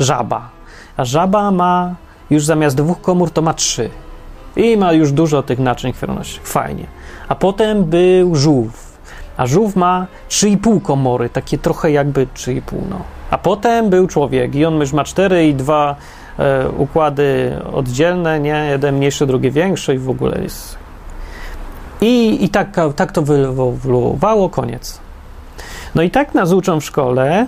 żaba. 0.00 0.48
A 0.96 1.04
żaba 1.04 1.50
ma 1.50 1.94
już 2.30 2.44
zamiast 2.44 2.76
dwóch 2.76 3.00
komór 3.00 3.30
to 3.30 3.42
ma 3.42 3.54
trzy. 3.54 3.90
I 4.56 4.76
ma 4.76 4.92
już 4.92 5.12
dużo 5.12 5.42
tych 5.42 5.58
naczyń 5.58 5.92
krwionośnych. 5.92 6.46
Fajnie. 6.46 6.86
A 7.28 7.34
potem 7.34 7.84
był 7.84 8.34
żółw. 8.34 8.92
A 9.36 9.46
żółw 9.46 9.76
ma 9.76 10.06
3,5 10.28 10.82
komory, 10.82 11.28
takie 11.28 11.58
trochę 11.58 11.90
jakby 11.90 12.26
3,5, 12.26 12.60
no. 12.90 13.00
A 13.30 13.38
potem 13.38 13.90
był 13.90 14.06
człowiek 14.06 14.54
i 14.54 14.64
on 14.64 14.80
już 14.80 14.92
ma 14.92 15.04
cztery 15.04 15.48
i 15.48 15.54
dwa 15.54 15.90
e, 15.90 16.21
układy 16.76 17.56
oddzielne, 17.72 18.40
nie? 18.40 18.66
Jeden 18.70 18.96
mniejszy, 18.96 19.26
drugi 19.26 19.50
większy 19.50 19.94
i 19.94 19.98
w 19.98 20.10
ogóle 20.10 20.42
jest... 20.42 20.78
I, 22.00 22.44
i 22.44 22.48
tak, 22.48 22.76
tak 22.96 23.12
to 23.12 23.22
wyewoluowało, 23.22 24.48
koniec. 24.48 25.00
No 25.94 26.02
i 26.02 26.10
tak 26.10 26.34
nas 26.34 26.52
uczą 26.52 26.80
w 26.80 26.84
szkole, 26.84 27.46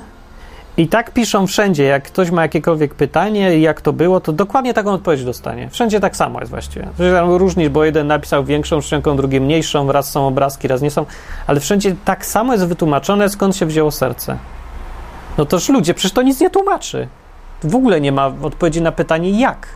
i 0.77 0.89
tak 0.89 1.11
piszą 1.11 1.47
wszędzie, 1.47 1.85
jak 1.85 2.05
ktoś 2.05 2.31
ma 2.31 2.43
jakiekolwiek 2.43 2.95
pytanie, 2.95 3.59
jak 3.59 3.81
to 3.81 3.93
było, 3.93 4.21
to 4.21 4.33
dokładnie 4.33 4.75
taką 4.75 4.93
odpowiedź 4.93 5.25
dostanie. 5.25 5.71
Wszędzie 5.71 6.01
tak 6.01 6.17
samo 6.17 6.41
jest 6.41 6.51
właściwie. 6.51 6.89
Różnić, 7.27 7.69
bo 7.69 7.85
jeden 7.85 8.07
napisał 8.07 8.45
większą 8.45 8.81
szczęką, 8.81 9.17
drugi 9.17 9.41
mniejszą, 9.41 9.93
raz 9.93 10.11
są 10.11 10.27
obrazki, 10.27 10.69
raz 10.69 10.83
nie 10.83 10.91
są, 10.91 11.07
ale 11.47 11.61
wszędzie 11.61 11.95
tak 12.05 12.27
samo 12.27 12.53
jest 12.53 12.67
wytłumaczone, 12.67 13.29
skąd 13.29 13.57
się 13.57 13.67
wzięło 13.67 13.91
serce. 13.91 14.39
No 15.39 15.45
toż 15.45 15.69
ludzie, 15.69 15.95
przecież 15.95 16.13
to 16.13 16.23
nic 16.23 16.41
nie 16.41 16.51
tłumaczy. 16.51 17.09
W 17.65 17.75
ogóle 17.75 18.01
nie 18.01 18.13
ma 18.13 18.33
odpowiedzi 18.43 18.83
na 18.83 18.93
pytanie 18.93 19.41
jak. 19.41 19.67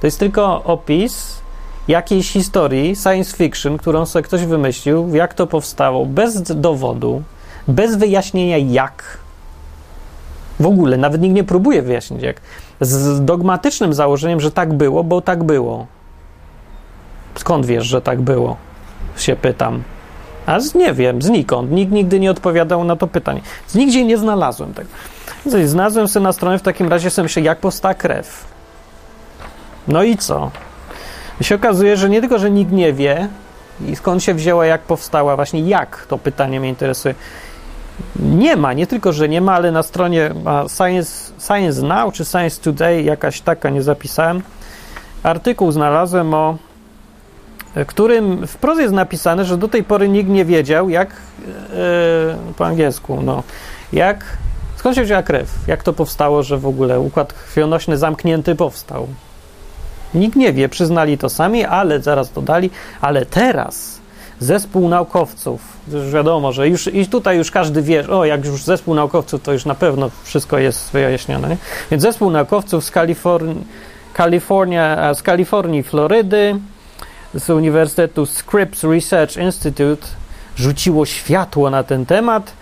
To 0.00 0.06
jest 0.06 0.18
tylko 0.18 0.64
opis 0.64 1.40
jakiejś 1.88 2.30
historii, 2.30 2.96
science 2.96 3.36
fiction, 3.36 3.78
którą 3.78 4.06
sobie 4.06 4.22
ktoś 4.22 4.44
wymyślił, 4.44 5.14
jak 5.14 5.34
to 5.34 5.46
powstało, 5.46 6.06
bez 6.06 6.42
dowodu, 6.42 7.22
bez 7.68 7.96
wyjaśnienia 7.96 8.58
jak 8.58 9.18
w 10.60 10.66
ogóle, 10.66 10.96
nawet 10.96 11.20
nikt 11.20 11.34
nie 11.34 11.44
próbuje 11.44 11.82
wyjaśnić, 11.82 12.22
jak. 12.22 12.40
Z 12.80 13.24
dogmatycznym 13.24 13.94
założeniem, 13.94 14.40
że 14.40 14.50
tak 14.50 14.72
było, 14.72 15.04
bo 15.04 15.20
tak 15.20 15.44
było. 15.44 15.86
Skąd 17.34 17.66
wiesz, 17.66 17.86
że 17.86 18.02
tak 18.02 18.20
było? 18.20 18.56
Się 19.16 19.36
pytam. 19.36 19.82
A 20.46 20.60
z, 20.60 20.74
nie 20.74 20.92
wiem, 20.92 21.22
znikąd. 21.22 21.70
Nikt 21.70 21.92
nigdy 21.92 22.20
nie 22.20 22.30
odpowiadał 22.30 22.84
na 22.84 22.96
to 22.96 23.06
pytanie. 23.06 23.40
Nigdzie 23.74 24.04
nie 24.04 24.18
znalazłem 24.18 24.74
tego. 24.74 24.88
Znalazłem 25.46 26.08
sobie 26.08 26.24
na 26.24 26.32
stronie 26.32 26.58
w 26.58 26.62
takim 26.62 26.88
razie 26.88 27.10
sobie 27.10 27.22
myślę, 27.22 27.42
jak 27.42 27.58
powstała 27.58 27.94
krew. 27.94 28.44
No 29.88 30.02
i 30.02 30.16
co? 30.16 30.50
I 31.40 31.44
się 31.44 31.54
okazuje, 31.54 31.96
że 31.96 32.08
nie 32.08 32.20
tylko, 32.20 32.38
że 32.38 32.50
nikt 32.50 32.72
nie 32.72 32.92
wie 32.92 33.28
i 33.88 33.96
skąd 33.96 34.22
się 34.22 34.34
wzięła, 34.34 34.66
jak 34.66 34.80
powstała, 34.80 35.36
właśnie 35.36 35.60
jak 35.60 36.06
to 36.06 36.18
pytanie 36.18 36.60
mnie 36.60 36.68
interesuje. 36.68 37.14
Nie 38.16 38.56
ma, 38.56 38.72
nie 38.72 38.86
tylko, 38.86 39.12
że 39.12 39.28
nie 39.28 39.40
ma, 39.40 39.54
ale 39.54 39.72
na 39.72 39.82
stronie 39.82 40.30
Science, 40.76 41.32
Science 41.46 41.82
Now 41.82 42.14
czy 42.14 42.24
Science 42.24 42.60
Today, 42.62 43.02
jakaś 43.02 43.40
taka, 43.40 43.70
nie 43.70 43.82
zapisałem, 43.82 44.42
artykuł 45.22 45.72
znalazłem 45.72 46.34
o 46.34 46.58
którym 47.86 48.46
wprost 48.46 48.80
jest 48.80 48.94
napisane, 48.94 49.44
że 49.44 49.56
do 49.56 49.68
tej 49.68 49.84
pory 49.84 50.08
nikt 50.08 50.30
nie 50.30 50.44
wiedział, 50.44 50.88
jak 50.88 51.10
e, 51.10 51.14
po 52.56 52.66
angielsku, 52.66 53.22
no, 53.22 53.42
jak 53.92 54.24
skąd 54.80 54.96
się 54.96 55.04
wzięła 55.04 55.22
krew, 55.22 55.48
jak 55.66 55.82
to 55.82 55.92
powstało, 55.92 56.42
że 56.42 56.58
w 56.58 56.66
ogóle 56.66 57.00
układ 57.00 57.32
krwionośny 57.32 57.98
zamknięty 57.98 58.54
powstał. 58.54 59.08
Nikt 60.14 60.36
nie 60.36 60.52
wie, 60.52 60.68
przyznali 60.68 61.18
to 61.18 61.28
sami, 61.28 61.64
ale 61.64 62.02
zaraz 62.02 62.32
dodali, 62.32 62.70
ale 63.00 63.26
teraz 63.26 64.00
zespół 64.38 64.88
naukowców, 64.88 65.60
już 65.92 66.12
wiadomo, 66.12 66.52
że 66.52 66.68
już 66.68 66.86
i 66.86 67.06
tutaj 67.06 67.36
już 67.36 67.50
każdy 67.50 67.82
wie, 67.82 68.08
o 68.08 68.24
jak 68.24 68.44
już 68.44 68.62
zespół 68.62 68.94
naukowców, 68.94 69.42
to 69.42 69.52
już 69.52 69.64
na 69.64 69.74
pewno 69.74 70.10
wszystko 70.24 70.58
jest 70.58 70.92
wyjaśnione. 70.92 71.48
Nie? 71.48 71.56
Więc 71.90 72.02
zespół 72.02 72.30
naukowców 72.30 72.84
z 72.84 72.90
Kalifornii, 72.90 73.64
Kalifornia, 74.14 75.14
z 75.14 75.22
Kalifornii, 75.22 75.82
Florydy, 75.82 76.56
z 77.34 77.50
Uniwersytetu 77.50 78.26
Scripps 78.26 78.84
Research 78.84 79.36
Institute 79.36 80.06
rzuciło 80.56 81.06
światło 81.06 81.70
na 81.70 81.82
ten 81.82 82.06
temat 82.06 82.52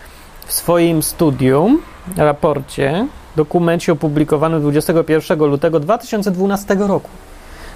w 0.46 0.52
swoim 0.52 1.02
studium, 1.02 1.82
raporcie, 2.16 3.06
dokumencie 3.36 3.92
opublikowanym 3.92 4.60
21 4.60 5.38
lutego 5.38 5.80
2012 5.80 6.74
roku. 6.74 7.10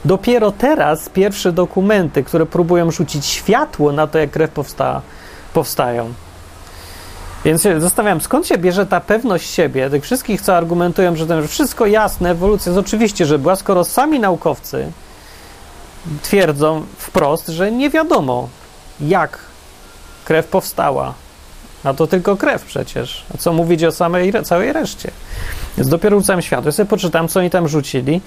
Dopiero 0.04 0.52
teraz 0.52 1.08
pierwsze 1.08 1.52
dokumenty, 1.52 2.24
które 2.24 2.46
próbują 2.46 2.90
rzucić 2.90 3.26
światło 3.26 3.92
na 3.92 4.06
to, 4.06 4.18
jak 4.18 4.30
krew 4.30 4.50
powsta, 4.50 5.02
powstają. 5.54 6.12
Więc 7.44 7.62
się 7.62 7.80
zastanawiam, 7.80 8.20
skąd 8.20 8.46
się 8.46 8.58
bierze 8.58 8.86
ta 8.86 9.00
pewność 9.00 9.50
siebie, 9.50 9.90
tych 9.90 10.02
wszystkich, 10.02 10.40
co 10.40 10.56
argumentują, 10.56 11.16
że 11.16 11.26
to 11.26 11.48
wszystko 11.48 11.86
jasne, 11.86 12.30
ewolucja 12.30 12.72
jest 12.72 12.86
oczywiście, 12.86 13.26
że 13.26 13.38
była, 13.38 13.56
skoro 13.56 13.84
sami 13.84 14.20
naukowcy 14.20 14.92
twierdzą 16.22 16.82
wprost, 16.98 17.48
że 17.48 17.72
nie 17.72 17.90
wiadomo, 17.90 18.48
jak 19.00 19.38
krew 20.24 20.46
powstała. 20.46 21.14
A 21.84 21.94
to 21.94 22.06
tylko 22.06 22.36
krew 22.36 22.64
przecież. 22.64 23.24
A 23.34 23.38
co 23.38 23.52
mówić 23.52 23.84
o 23.84 23.92
samej, 23.92 24.32
całej 24.44 24.72
reszcie? 24.72 25.10
Więc 25.76 25.88
dopiero 25.88 26.18
rzucam 26.18 26.42
światło. 26.42 26.68
Ja 26.68 26.72
sobie 26.72 26.88
poczytam, 26.88 27.28
co 27.28 27.40
oni 27.40 27.50
tam 27.50 27.68
rzucili. 27.68 28.20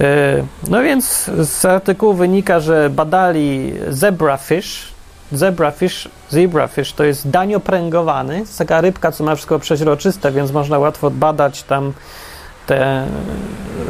E, 0.00 0.42
no 0.68 0.82
więc 0.82 1.30
z 1.38 1.64
artykułu 1.64 2.14
wynika, 2.14 2.60
że 2.60 2.90
badali 2.90 3.74
zebrafish. 3.88 4.88
Zebrafish, 5.32 6.08
zebrafish 6.30 6.92
to 6.92 7.04
jest 7.04 7.30
daniopręgowany. 7.30 8.32
To 8.32 8.38
jest 8.38 8.58
taka 8.58 8.80
rybka, 8.80 9.12
co 9.12 9.24
ma 9.24 9.34
wszystko 9.34 9.58
przeźroczyste, 9.58 10.32
więc 10.32 10.52
można 10.52 10.78
łatwo 10.78 11.10
badać 11.10 11.62
tam 11.62 11.92
te, 12.66 13.06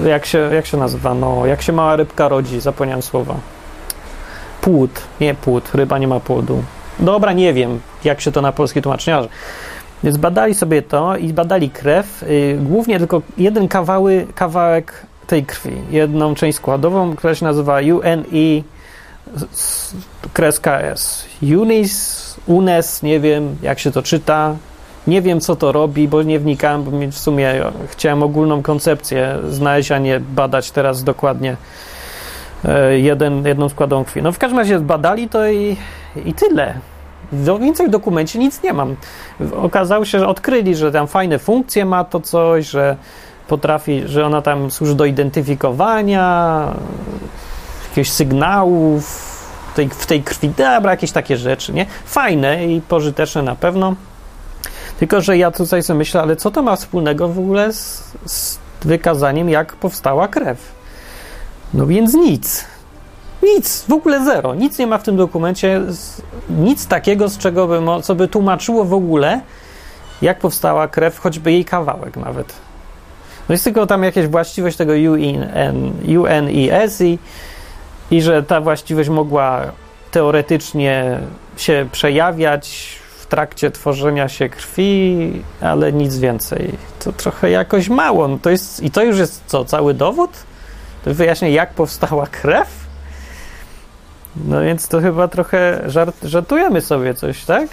jak 0.06 0.26
się, 0.26 0.38
jak 0.38 0.66
się 0.66 0.76
nazywa, 0.76 1.14
no, 1.14 1.47
jak 1.47 1.62
się 1.62 1.73
mała 1.73 1.97
rybka 1.97 2.28
rodzi, 2.28 2.61
zapomniałem 2.61 3.02
słowa. 3.02 3.35
Płód, 4.61 4.90
nie 5.20 5.35
płód, 5.35 5.70
ryba 5.75 5.99
nie 5.99 6.09
ma 6.09 6.20
płodu. 6.20 6.62
Dobra, 7.00 7.33
nie 7.33 7.52
wiem, 7.54 7.80
jak 8.04 8.21
się 8.21 8.33
to 8.33 8.42
na 8.42 8.52
polski 8.52 8.83
tłumaczy. 8.83 9.11
Więc 10.04 10.16
badali 10.16 10.54
sobie 10.54 10.83
to 10.83 11.16
i 11.16 11.33
badali 11.33 11.71
krew, 11.71 12.25
yy, 12.28 12.59
głównie 12.62 12.99
tylko 12.99 13.23
jeden 13.38 13.69
kawały, 13.69 14.26
kawałek 14.35 15.07
tej 15.26 15.45
krwi. 15.45 15.73
Jedną 15.90 16.35
część 16.35 16.59
składową, 16.59 17.16
która 17.16 17.35
się 17.35 17.45
nazywa 17.45 17.78
UNI 17.78 18.64
kreska 20.33 20.80
S. 20.80 21.26
UNIS, 21.42 22.37
UNES, 22.47 23.02
nie 23.02 23.21
wiem 23.21 23.57
jak 23.62 23.78
się 23.78 23.90
to 23.90 24.02
czyta, 24.02 24.57
nie 25.07 25.23
wiem 25.23 25.40
co 25.40 25.57
to 25.57 25.73
robi, 25.73 26.09
bo 26.09 26.23
nie 26.23 26.40
wnikałem, 26.40 26.85
bo 26.85 26.90
w 27.11 27.19
sumie 27.19 27.54
chciałem 27.88 28.23
ogólną 28.23 28.62
koncepcję 28.62 29.38
znaleźć, 29.49 29.92
a 29.92 29.99
nie 29.99 30.21
badać 30.21 30.71
teraz 30.71 31.04
dokładnie 31.04 31.57
e, 32.64 32.99
jeden, 32.99 33.47
jedną 33.47 33.69
składową 33.69 34.04
krwi. 34.04 34.23
No 34.23 34.33
w 34.33 34.38
każdym 34.38 34.59
razie 34.59 34.80
badali 34.80 35.28
to 35.28 35.49
i, 35.49 35.76
i 36.25 36.35
tyle. 36.35 36.75
Więcej 37.32 37.87
w 37.87 37.90
dokumencie 37.90 38.38
nic 38.38 38.62
nie 38.62 38.72
mam. 38.72 38.96
Okazało 39.62 40.04
się, 40.04 40.18
że 40.18 40.28
odkryli, 40.28 40.75
że 40.76 40.92
tam 40.92 41.06
fajne 41.06 41.38
funkcje 41.38 41.84
ma 41.84 42.04
to 42.04 42.20
coś, 42.20 42.66
że 42.66 42.96
potrafi, 43.49 44.02
że 44.06 44.26
ona 44.26 44.42
tam 44.42 44.70
służy 44.70 44.94
do 44.94 45.04
identyfikowania 45.04 46.66
jakiegoś 47.88 48.10
sygnałów 48.10 49.30
tej, 49.75 49.88
w 49.88 50.06
tej 50.06 50.22
krwi, 50.22 50.49
dobra, 50.49 50.90
jakieś 50.90 51.12
takie 51.12 51.37
rzeczy, 51.37 51.72
nie? 51.72 51.87
Fajne 52.04 52.66
i 52.66 52.80
pożyteczne 52.80 53.42
na 53.42 53.54
pewno. 53.54 53.94
Tylko, 54.99 55.20
że 55.20 55.38
ja 55.38 55.50
tutaj 55.50 55.82
sobie 55.82 55.99
myślę, 55.99 56.22
ale 56.22 56.37
co 56.37 56.50
to 56.50 56.62
ma 56.62 56.76
wspólnego 56.76 57.28
w 57.28 57.38
ogóle 57.38 57.72
z, 57.72 58.12
z 58.26 58.58
wykazaniem, 58.82 59.49
jak 59.49 59.76
powstała 59.76 60.28
krew? 60.28 60.58
No 61.75 61.87
więc 61.87 62.14
nic. 62.14 62.64
Nic, 63.42 63.85
w 63.88 63.92
ogóle 63.92 64.25
zero. 64.25 64.54
Nic 64.54 64.78
nie 64.78 64.87
ma 64.87 64.99
w 64.99 65.02
tym 65.02 65.16
dokumencie, 65.16 65.80
nic 66.50 66.87
takiego, 66.87 67.28
z 67.28 67.38
czego 67.38 67.66
by, 67.66 67.80
co 68.02 68.14
by 68.14 68.28
tłumaczyło 68.28 68.85
w 68.85 68.94
ogóle, 68.94 69.40
jak 70.23 70.38
powstała 70.38 70.88
krew, 70.88 71.18
choćby 71.18 71.52
jej 71.52 71.64
kawałek 71.64 72.16
nawet. 72.16 72.52
No 73.49 73.52
jest 73.52 73.64
tylko 73.64 73.87
tam 73.87 74.04
jakaś 74.04 74.26
właściwość 74.26 74.76
tego 74.76 74.92
UNES 76.18 77.00
i, 77.00 77.18
i 78.11 78.23
że 78.23 78.42
ta 78.42 78.61
właściwość 78.61 79.09
mogła 79.09 79.62
teoretycznie 80.11 81.18
się 81.56 81.88
przejawiać 81.92 82.99
w 83.18 83.26
trakcie 83.26 83.70
tworzenia 83.70 84.28
się 84.28 84.49
krwi, 84.49 85.32
ale 85.61 85.92
nic 85.92 86.18
więcej. 86.18 86.73
To 87.04 87.12
trochę 87.12 87.50
jakoś 87.50 87.88
mało. 87.88 88.28
No 88.28 88.38
to 88.42 88.50
jest, 88.50 88.82
I 88.82 88.90
to 88.90 89.02
już 89.02 89.18
jest 89.18 89.42
co, 89.47 89.64
cały 89.64 89.94
dowód? 89.94 90.30
To 91.04 91.14
wyjaśnia, 91.14 91.49
jak 91.49 91.75
powstała 91.75 92.26
krew? 92.26 92.79
No 94.49 94.61
więc 94.61 94.88
to 94.88 95.00
chyba 95.00 95.28
trochę 95.28 95.82
żart, 95.87 96.16
żartujemy 96.23 96.80
sobie 96.80 97.14
coś, 97.14 97.44
tak? 97.44 97.68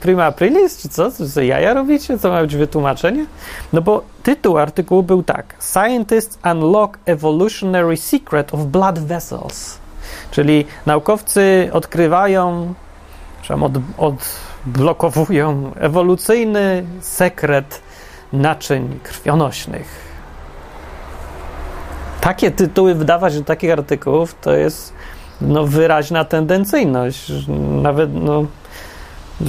Prima 0.00 0.24
Aprilis, 0.24 0.82
czy 0.82 0.88
co? 0.88 1.10
Co 1.10 1.40
jaja 1.40 1.74
robicie? 1.74 2.18
Co 2.18 2.28
ma 2.28 2.40
być 2.40 2.56
wytłumaczenie? 2.56 3.26
No 3.72 3.82
bo 3.82 4.02
tytuł 4.22 4.58
artykułu 4.58 5.02
był 5.02 5.22
tak. 5.22 5.54
Scientists 5.60 6.38
unlock 6.52 6.98
evolutionary 7.06 7.96
secret 7.96 8.54
of 8.54 8.60
blood 8.60 8.98
vessels. 8.98 9.78
Czyli 10.30 10.64
naukowcy 10.86 11.70
odkrywają, 11.72 12.74
od, 13.60 13.72
od 13.98 14.14
blokowują 14.66 15.72
ewolucyjny 15.74 16.84
sekret 17.00 17.80
naczyń 18.32 18.98
krwionośnych. 19.02 20.06
Takie 22.20 22.50
tytuły 22.50 22.94
wydawać 22.94 23.38
do 23.38 23.44
takich 23.44 23.72
artykułów 23.72 24.34
to 24.40 24.52
jest 24.52 24.95
no, 25.40 25.66
wyraźna 25.66 26.24
tendencyjność. 26.24 27.32
Nawet, 27.82 28.10
no, 28.14 28.44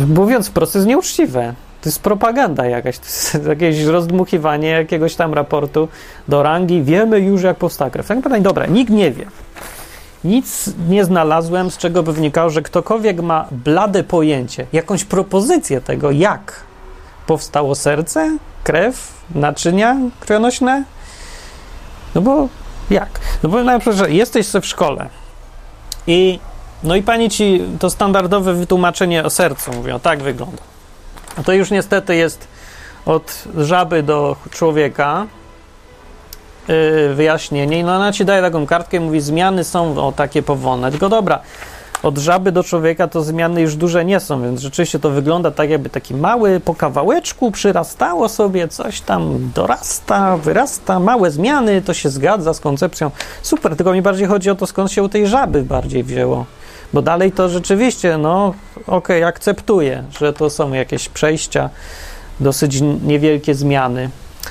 mówiąc 0.07 0.47
wprost, 0.47 0.75
jest 0.75 0.87
nieuczciwe. 0.87 1.53
To 1.81 1.89
jest 1.89 2.01
propaganda 2.01 2.65
jakaś, 2.65 2.99
to 2.99 3.05
jest 3.05 3.45
jakieś 3.47 3.83
rozdmuchiwanie 3.83 4.69
jakiegoś 4.69 5.15
tam 5.15 5.33
raportu 5.33 5.87
do 6.27 6.43
rangi. 6.43 6.83
Wiemy 6.83 7.19
już, 7.19 7.43
jak 7.43 7.57
powstała 7.57 7.89
krew. 7.89 8.07
Tak 8.07 8.17
naprawdę, 8.17 8.41
dobra, 8.41 8.65
nikt 8.65 8.91
nie 8.91 9.11
wie. 9.11 9.25
Nic 10.23 10.69
nie 10.89 11.05
znalazłem, 11.05 11.71
z 11.71 11.77
czego 11.77 12.03
by 12.03 12.13
wynikało, 12.13 12.49
że 12.49 12.61
ktokolwiek 12.61 13.21
ma 13.21 13.47
blade 13.51 14.03
pojęcie, 14.03 14.67
jakąś 14.73 15.03
propozycję 15.03 15.81
tego, 15.81 16.11
jak 16.11 16.63
powstało 17.27 17.75
serce, 17.75 18.37
krew, 18.63 19.13
naczynia 19.35 19.97
krwionośne. 20.19 20.83
No 22.15 22.21
bo 22.21 22.47
jak? 22.89 23.19
No 23.43 23.49
bo 23.49 23.63
na 23.63 23.79
przykład, 23.79 23.97
że 23.97 24.11
jesteś 24.11 24.47
w 24.47 24.65
szkole 24.65 25.09
i 26.07 26.39
no 26.83 26.95
i 26.95 27.03
pani 27.03 27.29
ci 27.29 27.61
to 27.79 27.89
standardowe 27.89 28.53
wytłumaczenie 28.53 29.23
o 29.23 29.29
sercu 29.29 29.71
mówi, 29.71 29.91
o 29.91 29.99
tak 29.99 30.23
wygląda. 30.23 30.63
A 31.37 31.43
to 31.43 31.53
już 31.53 31.71
niestety 31.71 32.15
jest 32.15 32.47
od 33.05 33.43
żaby 33.57 34.03
do 34.03 34.35
człowieka 34.51 35.25
yy, 36.67 37.13
wyjaśnienie. 37.15 37.79
I 37.79 37.83
no 37.83 37.95
ona 37.95 38.11
ci 38.11 38.25
daje 38.25 38.41
taką 38.41 38.65
kartkę 38.65 38.97
i 38.97 38.99
mówi, 38.99 39.21
zmiany 39.21 39.63
są 39.63 40.07
o 40.07 40.11
takie 40.11 40.43
powolne. 40.43 40.91
Tylko 40.91 41.09
dobra, 41.09 41.39
od 42.03 42.17
żaby 42.17 42.51
do 42.51 42.63
człowieka 42.63 43.07
to 43.07 43.23
zmiany 43.23 43.61
już 43.61 43.75
duże 43.75 44.05
nie 44.05 44.19
są, 44.19 44.43
więc 44.43 44.61
rzeczywiście 44.61 44.99
to 44.99 45.09
wygląda 45.09 45.51
tak, 45.51 45.69
jakby 45.69 45.89
taki 45.89 46.13
mały 46.15 46.59
po 46.59 46.75
kawałeczku 46.75 47.51
przyrastało 47.51 48.29
sobie, 48.29 48.67
coś 48.67 49.01
tam 49.01 49.51
dorasta, 49.55 50.37
wyrasta, 50.37 50.99
małe 50.99 51.31
zmiany, 51.31 51.81
to 51.81 51.93
się 51.93 52.09
zgadza 52.09 52.53
z 52.53 52.59
koncepcją. 52.59 53.11
Super, 53.41 53.75
tylko 53.75 53.93
mi 53.93 54.01
bardziej 54.01 54.27
chodzi 54.27 54.49
o 54.49 54.55
to, 54.55 54.67
skąd 54.67 54.91
się 54.91 55.03
u 55.03 55.09
tej 55.09 55.27
żaby 55.27 55.63
bardziej 55.63 56.03
wzięło. 56.03 56.45
Bo 56.93 57.01
dalej 57.01 57.31
to 57.31 57.49
rzeczywiście, 57.49 58.17
no 58.17 58.53
okej, 58.81 59.17
okay, 59.17 59.25
akceptuję, 59.25 60.03
że 60.19 60.33
to 60.33 60.49
są 60.49 60.73
jakieś 60.73 61.09
przejścia, 61.09 61.69
dosyć 62.39 62.81
niewielkie 63.03 63.55
zmiany. 63.55 64.09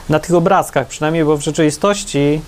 Na 0.09 0.19
tych 0.19 0.35
obrazkach 0.35 0.87
przynajmniej, 0.87 1.25
bo 1.25 1.37
w 1.37 1.43
rzeczywistości 1.43 2.41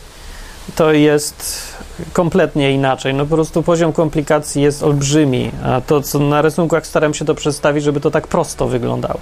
to 0.77 0.93
jest 0.93 1.69
kompletnie 2.13 2.73
inaczej. 2.73 3.15
No 3.15 3.27
po 3.27 3.35
prostu 3.35 3.63
poziom 3.63 3.93
komplikacji 3.93 4.63
jest 4.63 4.83
olbrzymi, 4.83 5.51
a 5.65 5.81
to, 5.81 6.03
co 6.03 6.19
na 6.19 6.43
rysunkach 6.43 6.87
staram 6.87 7.15
się 7.15 7.25
to 7.25 7.35
przedstawić, 7.35 7.85
żeby 7.85 8.01
to 8.01 8.11
tak 8.11 8.27
prosto 8.27 8.69
wyglądało. 8.69 9.21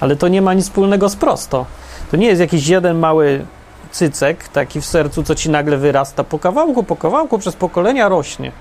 Ale 0.00 0.16
to 0.16 0.28
nie 0.28 0.42
ma 0.42 0.54
nic 0.54 0.64
wspólnego 0.64 1.08
z 1.08 1.16
prosto. 1.16 1.66
To 2.10 2.16
nie 2.16 2.26
jest 2.26 2.40
jakiś 2.40 2.68
jeden 2.68 2.98
mały 2.98 3.44
cycek, 3.90 4.48
taki 4.48 4.80
w 4.80 4.86
sercu, 4.86 5.22
co 5.22 5.34
ci 5.34 5.50
nagle 5.50 5.76
wyrasta 5.76 6.24
po 6.24 6.38
kawałku, 6.38 6.82
po 6.82 6.96
kawałku, 6.96 7.38
przez 7.38 7.56
pokolenia 7.56 8.08
rośnie. 8.08 8.52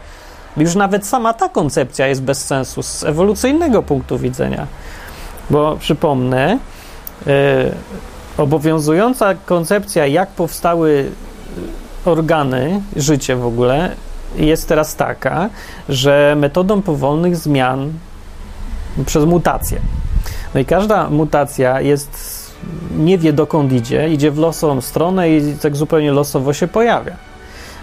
Już 0.58 0.75
nawet 0.75 1.08
sama 1.08 1.34
ta 1.34 1.49
koncepcja 1.49 2.08
jest 2.08 2.21
bez 2.21 2.45
sensu 2.45 2.84
z 2.84 3.03
ewolucyjnego 3.03 3.84
punktu 3.84 4.17
widzenia. 4.17 4.67
Bo 5.49 5.77
przypomnę, 5.80 6.60
yy, 7.25 7.34
obowiązująca 8.38 9.36
koncepcja, 9.45 10.08
jak 10.08 10.30
powstały 10.30 11.12
organy, 12.08 12.82
życie 12.96 13.36
w 13.36 13.46
ogóle, 13.46 13.91
jest 14.36 14.67
teraz 14.67 14.96
taka, 14.96 15.50
że 15.89 16.36
metodą 16.38 16.82
powolnych 16.82 17.36
zmian 17.36 17.93
przez 19.06 19.26
mutację. 19.26 19.80
No 20.54 20.60
i 20.60 20.65
każda 20.65 21.10
mutacja 21.10 21.82
jest, 21.82 22.38
nie 22.98 23.17
wie 23.17 23.34
dokąd 23.34 23.74
idzie, 23.74 24.10
idzie 24.10 24.32
w 24.32 24.38
losową 24.38 24.82
stronę 24.82 25.30
i 25.30 25.54
tak 25.62 25.76
zupełnie 25.76 26.12
losowo 26.12 26.54
się 26.54 26.67
pojawia. 26.67 27.13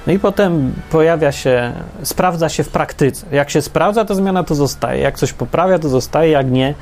No 0.06 0.12
i 0.12 0.18
potem 0.18 0.72
pojawia 0.90 1.32
się, 1.32 1.72
sprawdza 2.02 2.48
się 2.48 2.64
w 2.64 2.68
praktyce. 2.68 3.26
Jak 3.32 3.50
się 3.50 3.62
sprawdza, 3.62 4.04
to 4.04 4.14
zmiana 4.14 4.44
to 4.44 4.54
zostaje. 4.54 5.00
Jak 5.00 5.18
coś 5.18 5.32
poprawia, 5.32 5.78
to 5.78 5.88
zostaje, 5.88 6.30
jak 6.30 6.50
nie, 6.50 6.74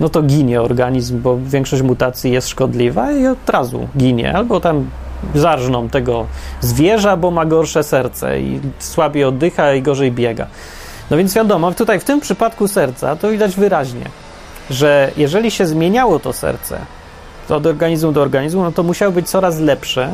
no 0.00 0.08
to 0.08 0.22
ginie 0.22 0.62
organizm, 0.62 1.22
bo 1.22 1.38
większość 1.44 1.82
mutacji 1.82 2.32
jest 2.32 2.48
szkodliwa 2.48 3.12
i 3.12 3.26
od 3.26 3.50
razu 3.50 3.88
ginie. 3.96 4.36
Albo 4.36 4.60
tam 4.60 4.90
zarżną 5.34 5.88
tego 5.88 6.26
zwierza, 6.60 7.16
bo 7.16 7.30
ma 7.30 7.44
gorsze 7.44 7.82
serce 7.82 8.40
i 8.40 8.60
słabiej 8.78 9.24
oddycha 9.24 9.74
i 9.74 9.82
gorzej 9.82 10.12
biega. 10.12 10.46
No 11.10 11.16
więc 11.16 11.34
wiadomo, 11.34 11.72
tutaj 11.72 12.00
w 12.00 12.04
tym 12.04 12.20
przypadku 12.20 12.68
serca 12.68 13.16
to 13.16 13.30
widać 13.30 13.56
wyraźnie, 13.56 14.04
że 14.70 15.10
jeżeli 15.16 15.50
się 15.50 15.66
zmieniało 15.66 16.18
to 16.18 16.32
serce 16.32 16.78
od 17.48 17.66
organizmu 17.66 18.12
do 18.12 18.22
organizmu, 18.22 18.62
no 18.62 18.72
to 18.72 18.82
musiało 18.82 19.12
być 19.12 19.28
coraz 19.28 19.58
lepsze, 19.58 20.10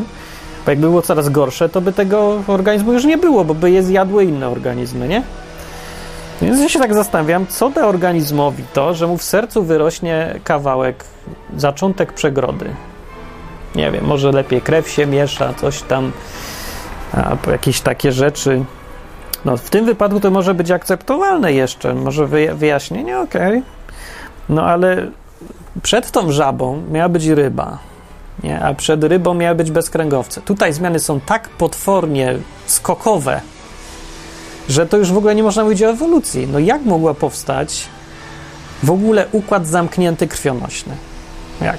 bo 0.65 0.71
jakby 0.71 0.87
było 0.87 1.03
coraz 1.03 1.29
gorsze, 1.29 1.69
to 1.69 1.81
by 1.81 1.93
tego 1.93 2.43
organizmu 2.47 2.93
już 2.93 3.05
nie 3.05 3.19
było, 3.19 3.45
bo 3.45 3.55
by 3.55 3.71
je 3.71 3.83
zjadły 3.83 4.25
inne 4.25 4.49
organizmy, 4.49 5.09
nie? 5.09 5.23
Więc 6.43 6.61
ja 6.61 6.69
się 6.69 6.79
tak 6.79 6.95
zastanawiam, 6.95 7.47
co 7.47 7.71
da 7.71 7.87
organizmowi 7.87 8.65
to, 8.73 8.95
że 8.95 9.07
mu 9.07 9.19
w 9.19 9.23
sercu 9.23 9.63
wyrośnie 9.63 10.41
kawałek, 10.45 11.05
zaczątek 11.57 12.13
przegrody 12.13 12.71
nie 13.77 13.91
wiem, 13.91 14.05
może 14.05 14.33
lepiej 14.33 14.61
krew 14.61 14.89
się 14.89 15.07
miesza, 15.07 15.55
coś 15.55 15.83
tam, 15.83 16.13
jakieś 17.51 17.81
takie 17.81 18.13
rzeczy. 18.13 18.65
No, 19.45 19.57
w 19.57 19.71
tym 19.71 19.85
wypadku 19.85 20.21
to 20.21 20.31
może 20.31 20.55
być 20.55 20.71
akceptowalne 20.71 21.53
jeszcze, 21.53 21.95
może 21.95 22.27
wyjaśnienie, 22.55 23.19
okej. 23.19 23.49
Okay. 23.49 23.63
No 24.49 24.63
ale 24.63 25.07
przed 25.83 26.11
tą 26.11 26.33
żabą 26.33 26.83
miała 26.91 27.09
być 27.09 27.27
ryba, 27.27 27.79
nie? 28.43 28.61
a 28.61 28.75
przed 28.75 29.05
rybą 29.05 29.35
miały 29.35 29.55
być 29.55 29.71
bezkręgowce. 29.71 30.41
Tutaj 30.41 30.73
zmiany 30.73 30.99
są 30.99 31.21
tak 31.21 31.49
potwornie 31.49 32.35
skokowe, 32.67 33.41
że 34.69 34.87
to 34.87 34.97
już 34.97 35.13
w 35.13 35.17
ogóle 35.17 35.35
nie 35.35 35.43
można 35.43 35.65
mówić 35.65 35.83
o 35.83 35.91
ewolucji. 35.91 36.49
No 36.53 36.59
jak 36.59 36.83
mogła 36.83 37.15
powstać 37.15 37.87
w 38.83 38.91
ogóle 38.91 39.27
układ 39.33 39.67
zamknięty 39.67 40.29
krwionośny? 40.29 40.97
Jak? 41.61 41.79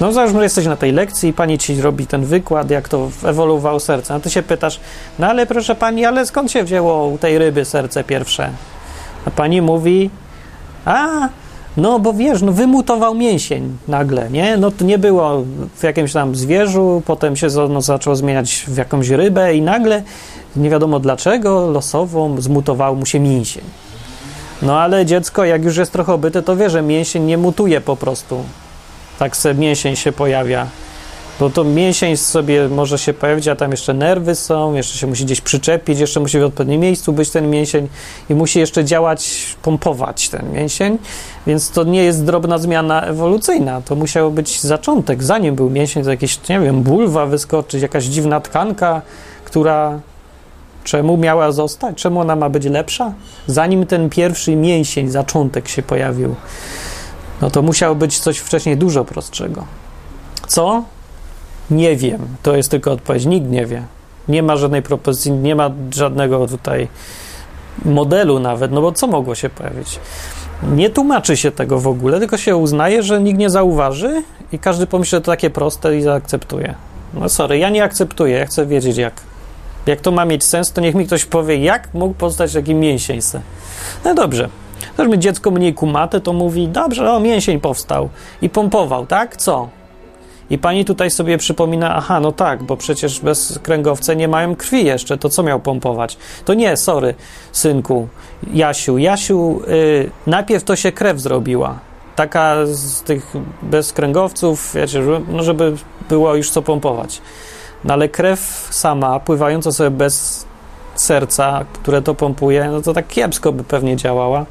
No 0.00 0.12
załóżmy, 0.12 0.38
że 0.38 0.44
jesteś 0.44 0.66
na 0.66 0.76
tej 0.76 0.92
lekcji 0.92 1.28
i 1.28 1.32
pani 1.32 1.58
ci 1.58 1.80
robi 1.80 2.06
ten 2.06 2.24
wykład, 2.24 2.70
jak 2.70 2.88
to 2.88 3.10
ewoluowało 3.24 3.80
serce. 3.80 4.14
A 4.14 4.20
ty 4.20 4.30
się 4.30 4.42
pytasz, 4.42 4.80
no 5.18 5.26
ale 5.26 5.46
proszę 5.46 5.74
pani, 5.74 6.04
ale 6.04 6.26
skąd 6.26 6.50
się 6.50 6.64
wzięło 6.64 7.06
u 7.06 7.18
tej 7.18 7.38
ryby 7.38 7.64
serce 7.64 8.04
pierwsze? 8.04 8.50
A 9.26 9.30
pani 9.30 9.62
mówi, 9.62 10.10
a, 10.84 11.28
no 11.76 11.98
bo 11.98 12.12
wiesz, 12.12 12.42
no 12.42 12.52
wymutował 12.52 13.14
mięsień 13.14 13.76
nagle, 13.88 14.30
nie? 14.30 14.56
No 14.56 14.70
to 14.70 14.84
nie 14.84 14.98
było 14.98 15.44
w 15.76 15.82
jakimś 15.82 16.12
tam 16.12 16.36
zwierzu, 16.36 17.02
potem 17.06 17.36
się 17.36 17.46
no, 17.68 17.80
zaczęło 17.80 18.16
zmieniać 18.16 18.64
w 18.68 18.76
jakąś 18.76 19.08
rybę 19.08 19.54
i 19.54 19.62
nagle, 19.62 20.02
nie 20.56 20.70
wiadomo 20.70 21.00
dlaczego, 21.00 21.70
losowo 21.70 22.30
zmutował 22.38 22.96
mu 22.96 23.06
się 23.06 23.20
mięsień. 23.20 23.64
No 24.62 24.80
ale 24.80 25.06
dziecko, 25.06 25.44
jak 25.44 25.64
już 25.64 25.76
jest 25.76 25.92
trochę 25.92 26.12
obyte, 26.12 26.42
to 26.42 26.56
wie, 26.56 26.70
że 26.70 26.82
mięsień 26.82 27.24
nie 27.24 27.38
mutuje 27.38 27.80
po 27.80 27.96
prostu 27.96 28.44
tak 29.20 29.36
se 29.36 29.54
mięsień 29.54 29.96
się 29.96 30.12
pojawia. 30.12 30.66
Bo 31.40 31.50
to 31.50 31.64
mięsień 31.64 32.16
sobie 32.16 32.68
może 32.68 32.98
się 32.98 33.12
pojawić, 33.12 33.48
a 33.48 33.56
tam 33.56 33.70
jeszcze 33.70 33.94
nerwy 33.94 34.34
są, 34.34 34.74
jeszcze 34.74 34.98
się 34.98 35.06
musi 35.06 35.24
gdzieś 35.24 35.40
przyczepić, 35.40 35.98
jeszcze 35.98 36.20
musi 36.20 36.40
w 36.40 36.44
odpowiednim 36.44 36.80
miejscu 36.80 37.12
być 37.12 37.30
ten 37.30 37.50
mięsień 37.50 37.88
i 38.30 38.34
musi 38.34 38.58
jeszcze 38.58 38.84
działać, 38.84 39.46
pompować 39.62 40.28
ten 40.28 40.52
mięsień, 40.52 40.98
więc 41.46 41.70
to 41.70 41.84
nie 41.84 42.04
jest 42.04 42.24
drobna 42.24 42.58
zmiana 42.58 43.02
ewolucyjna. 43.02 43.80
To 43.80 43.94
musiał 43.94 44.30
być 44.30 44.60
zaczątek. 44.60 45.22
Zanim 45.22 45.54
był 45.54 45.70
mięsień, 45.70 46.04
to 46.04 46.10
jakieś, 46.10 46.48
nie 46.48 46.60
wiem, 46.60 46.82
bulwa 46.82 47.26
wyskoczyć, 47.26 47.82
jakaś 47.82 48.04
dziwna 48.04 48.40
tkanka, 48.40 49.02
która 49.44 50.00
Czemu 50.84 51.16
miała 51.16 51.52
zostać? 51.52 51.96
Czemu 51.96 52.20
ona 52.20 52.36
ma 52.36 52.48
być 52.48 52.64
lepsza? 52.64 53.12
Zanim 53.46 53.86
ten 53.86 54.10
pierwszy 54.10 54.56
mięsień, 54.56 55.08
zaczątek 55.08 55.68
się 55.68 55.82
pojawił, 55.82 56.34
no 57.40 57.50
to 57.50 57.62
musiało 57.62 57.94
być 57.94 58.18
coś 58.18 58.38
wcześniej 58.38 58.76
dużo 58.76 59.04
prostszego. 59.04 59.64
Co? 60.46 60.84
Nie 61.70 61.96
wiem. 61.96 62.26
To 62.42 62.56
jest 62.56 62.70
tylko 62.70 62.92
odpowiedź. 62.92 63.26
Nikt 63.26 63.50
nie 63.50 63.66
wie. 63.66 63.82
Nie 64.28 64.42
ma 64.42 64.56
żadnej 64.56 64.82
propozycji, 64.82 65.32
nie 65.32 65.54
ma 65.54 65.70
żadnego 65.94 66.46
tutaj 66.46 66.88
modelu 67.84 68.40
nawet, 68.40 68.72
no 68.72 68.80
bo 68.80 68.92
co 68.92 69.06
mogło 69.06 69.34
się 69.34 69.50
pojawić? 69.50 70.00
Nie 70.62 70.90
tłumaczy 70.90 71.36
się 71.36 71.50
tego 71.50 71.78
w 71.78 71.86
ogóle, 71.86 72.18
tylko 72.18 72.36
się 72.36 72.56
uznaje, 72.56 73.02
że 73.02 73.20
nikt 73.20 73.38
nie 73.38 73.50
zauważy 73.50 74.22
i 74.52 74.58
każdy 74.58 74.86
pomyśli, 74.86 75.10
że 75.10 75.20
to 75.20 75.30
takie 75.30 75.50
proste 75.50 75.96
i 75.96 76.02
zaakceptuje. 76.02 76.74
No 77.14 77.28
sorry, 77.28 77.58
ja 77.58 77.70
nie 77.70 77.84
akceptuję, 77.84 78.38
ja 78.38 78.46
chcę 78.46 78.66
wiedzieć 78.66 78.96
jak. 78.96 79.14
Jak 79.86 80.00
to 80.00 80.10
ma 80.10 80.24
mieć 80.24 80.44
sens, 80.44 80.72
to 80.72 80.80
niech 80.80 80.94
mi 80.94 81.06
ktoś 81.06 81.24
powie, 81.24 81.56
jak 81.56 81.94
mógł 81.94 82.14
powstać 82.14 82.52
taki 82.52 82.74
mięsień. 82.74 83.20
No 84.04 84.14
dobrze, 84.14 84.48
Weźmy 85.00 85.18
dziecko 85.18 85.50
mniej 85.50 85.74
kumate, 85.74 86.20
to 86.20 86.32
mówi, 86.32 86.68
dobrze, 86.68 87.12
o, 87.12 87.20
mięsień 87.20 87.60
powstał 87.60 88.08
i 88.42 88.48
pompował, 88.48 89.06
tak? 89.06 89.36
Co? 89.36 89.68
I 90.50 90.58
pani 90.58 90.84
tutaj 90.84 91.10
sobie 91.10 91.38
przypomina, 91.38 91.96
aha, 91.96 92.20
no 92.20 92.32
tak, 92.32 92.62
bo 92.62 92.76
przecież 92.76 93.20
bez 93.20 93.58
kręgowce 93.62 94.16
nie 94.16 94.28
mają 94.28 94.56
krwi 94.56 94.84
jeszcze, 94.84 95.18
to 95.18 95.28
co 95.28 95.42
miał 95.42 95.60
pompować? 95.60 96.16
To 96.44 96.54
nie, 96.54 96.76
sorry, 96.76 97.14
synku, 97.52 98.08
Jasiu. 98.52 98.98
Jasiu, 98.98 99.60
yy, 99.66 100.10
najpierw 100.26 100.64
to 100.64 100.76
się 100.76 100.92
krew 100.92 101.20
zrobiła, 101.20 101.78
taka 102.16 102.56
z 102.66 103.02
tych 103.02 103.34
bezkręgowców, 103.62 104.72
wiecie, 104.74 105.02
no 105.28 105.42
żeby 105.42 105.76
było 106.08 106.34
już 106.34 106.50
co 106.50 106.62
pompować. 106.62 107.22
No 107.84 107.94
ale 107.94 108.08
krew 108.08 108.68
sama, 108.70 109.20
pływająca 109.20 109.72
sobie 109.72 109.90
bez 109.90 110.46
serca, 110.94 111.64
które 111.72 112.02
to 112.02 112.14
pompuje, 112.14 112.68
no 112.70 112.82
to 112.82 112.92
tak 112.92 113.08
kiepsko 113.08 113.52
by 113.52 113.64
pewnie 113.64 113.96
działała. 113.96 114.46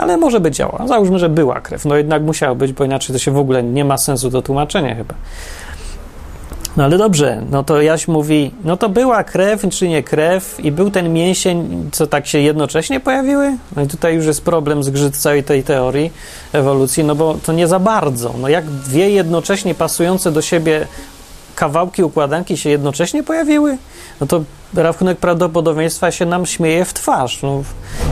Ale 0.00 0.16
może 0.16 0.40
by 0.40 0.50
działała. 0.50 0.86
Załóżmy, 0.86 1.18
że 1.18 1.28
była 1.28 1.60
krew. 1.60 1.84
No 1.84 1.96
jednak 1.96 2.22
musiała 2.22 2.54
być, 2.54 2.72
bo 2.72 2.84
inaczej 2.84 3.12
to 3.12 3.18
się 3.18 3.30
w 3.30 3.36
ogóle 3.36 3.62
nie 3.62 3.84
ma 3.84 3.98
sensu 3.98 4.30
do 4.30 4.42
tłumaczenia 4.42 4.94
chyba. 4.94 5.14
No 6.76 6.84
ale 6.84 6.98
dobrze, 6.98 7.42
no 7.50 7.64
to 7.64 7.82
Jaś 7.82 8.08
mówi, 8.08 8.50
no 8.64 8.76
to 8.76 8.88
była 8.88 9.24
krew, 9.24 9.62
czy 9.70 9.88
nie 9.88 10.02
krew 10.02 10.60
i 10.64 10.72
był 10.72 10.90
ten 10.90 11.12
mięsień, 11.12 11.88
co 11.92 12.06
tak 12.06 12.26
się 12.26 12.38
jednocześnie 12.38 13.00
pojawiły? 13.00 13.56
No 13.76 13.82
i 13.82 13.86
tutaj 13.86 14.14
już 14.14 14.26
jest 14.26 14.44
problem 14.44 14.82
z 14.82 15.16
całej 15.16 15.44
tej 15.44 15.62
teorii 15.62 16.12
ewolucji, 16.52 17.04
no 17.04 17.14
bo 17.14 17.34
to 17.34 17.52
nie 17.52 17.66
za 17.66 17.78
bardzo. 17.78 18.34
No 18.40 18.48
jak 18.48 18.64
dwie 18.64 19.10
jednocześnie 19.10 19.74
pasujące 19.74 20.32
do 20.32 20.42
siebie 20.42 20.86
kawałki 21.60 22.02
układanki 22.02 22.56
się 22.56 22.70
jednocześnie 22.70 23.22
pojawiły, 23.22 23.78
no 24.20 24.26
to 24.26 24.42
rachunek 24.74 25.18
prawdopodobieństwa 25.18 26.10
się 26.10 26.26
nam 26.26 26.46
śmieje 26.46 26.84
w 26.84 26.94
twarz. 26.94 27.42
No, 27.42 27.62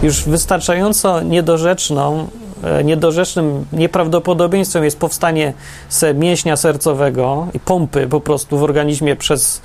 już 0.02 0.24
wystarczająco 0.24 1.20
niedorzeczną, 1.20 2.28
e, 2.64 2.84
niedorzecznym 2.84 3.64
nieprawdopodobieństwem 3.72 4.84
jest 4.84 4.98
powstanie 4.98 5.52
se 5.88 6.14
mięśnia 6.14 6.56
sercowego 6.56 7.46
i 7.54 7.60
pompy 7.60 8.06
po 8.06 8.20
prostu 8.20 8.58
w 8.58 8.62
organizmie 8.62 9.16
przez 9.16 9.60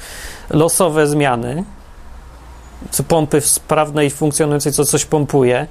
losowe 0.49 1.07
zmiany, 1.07 1.63
pompy 3.07 3.41
sprawnej, 3.41 4.09
funkcjonującej, 4.09 4.71
co 4.71 4.85
coś 4.85 5.05
pompuje, 5.05 5.67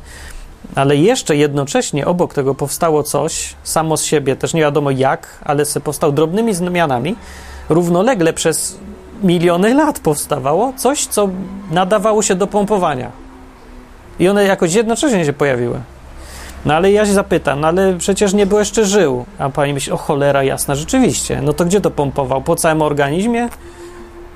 ale 0.75 0.97
jeszcze 0.97 1.37
jednocześnie 1.37 2.07
obok 2.07 2.35
tego 2.35 2.55
powstało 2.55 3.03
coś, 3.03 3.55
samo 3.63 3.97
z 3.97 4.05
siebie, 4.05 4.37
też 4.37 4.55
nie 4.55 4.61
wiadomo 4.61 4.91
jak, 4.91 5.27
ale 5.45 5.65
powstał 5.85 6.13
drobnymi 6.13 6.55
zmianami, 6.55 7.17
równolegle 7.69 8.33
przez 8.33 8.79
miliony 9.23 9.75
lat 9.75 9.99
powstawało 10.01 10.73
coś, 10.77 11.07
co 11.07 11.29
nadawało 11.71 12.23
się 12.23 12.35
do 12.35 12.47
pompowania. 12.47 13.11
I 14.19 14.29
one 14.29 14.45
jakoś 14.45 14.75
jednocześnie 14.75 15.25
się 15.25 15.33
pojawiły. 15.33 15.81
No 16.65 16.75
ale 16.75 16.93
ja 16.93 17.07
się 17.07 17.13
zapytam, 17.13 17.61
no 17.61 17.69
ale 17.69 17.95
przecież 17.99 18.35
nie 18.35 18.47
było 18.47 18.61
jeszcze 18.61 18.85
żył. 18.85 19.25
A 19.39 19.49
pani 19.49 19.75
myśli, 19.75 19.93
o 19.93 19.97
cholera 19.97 20.43
jasna, 20.43 20.75
rzeczywiście. 20.75 21.41
No 21.43 21.53
to 21.53 21.65
gdzie 21.65 21.81
to 21.81 21.91
pompował? 21.91 22.43
Po 22.43 22.57
całym 22.57 22.83
organizmie? 22.83 23.49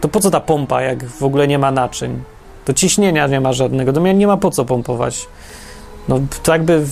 To 0.00 0.08
po 0.08 0.20
co 0.20 0.30
ta 0.30 0.40
pompa, 0.40 0.82
jak 0.82 1.04
w 1.04 1.22
ogóle 1.22 1.48
nie 1.48 1.58
ma 1.58 1.70
naczyń? 1.70 2.22
To 2.64 2.72
ciśnienia 2.72 3.26
nie 3.26 3.40
ma 3.40 3.52
żadnego, 3.52 3.92
to 3.92 4.00
nie 4.00 4.26
ma 4.26 4.36
po 4.36 4.50
co 4.50 4.64
pompować. 4.64 5.28
No, 6.08 6.20
tak 6.42 6.62
by 6.62 6.84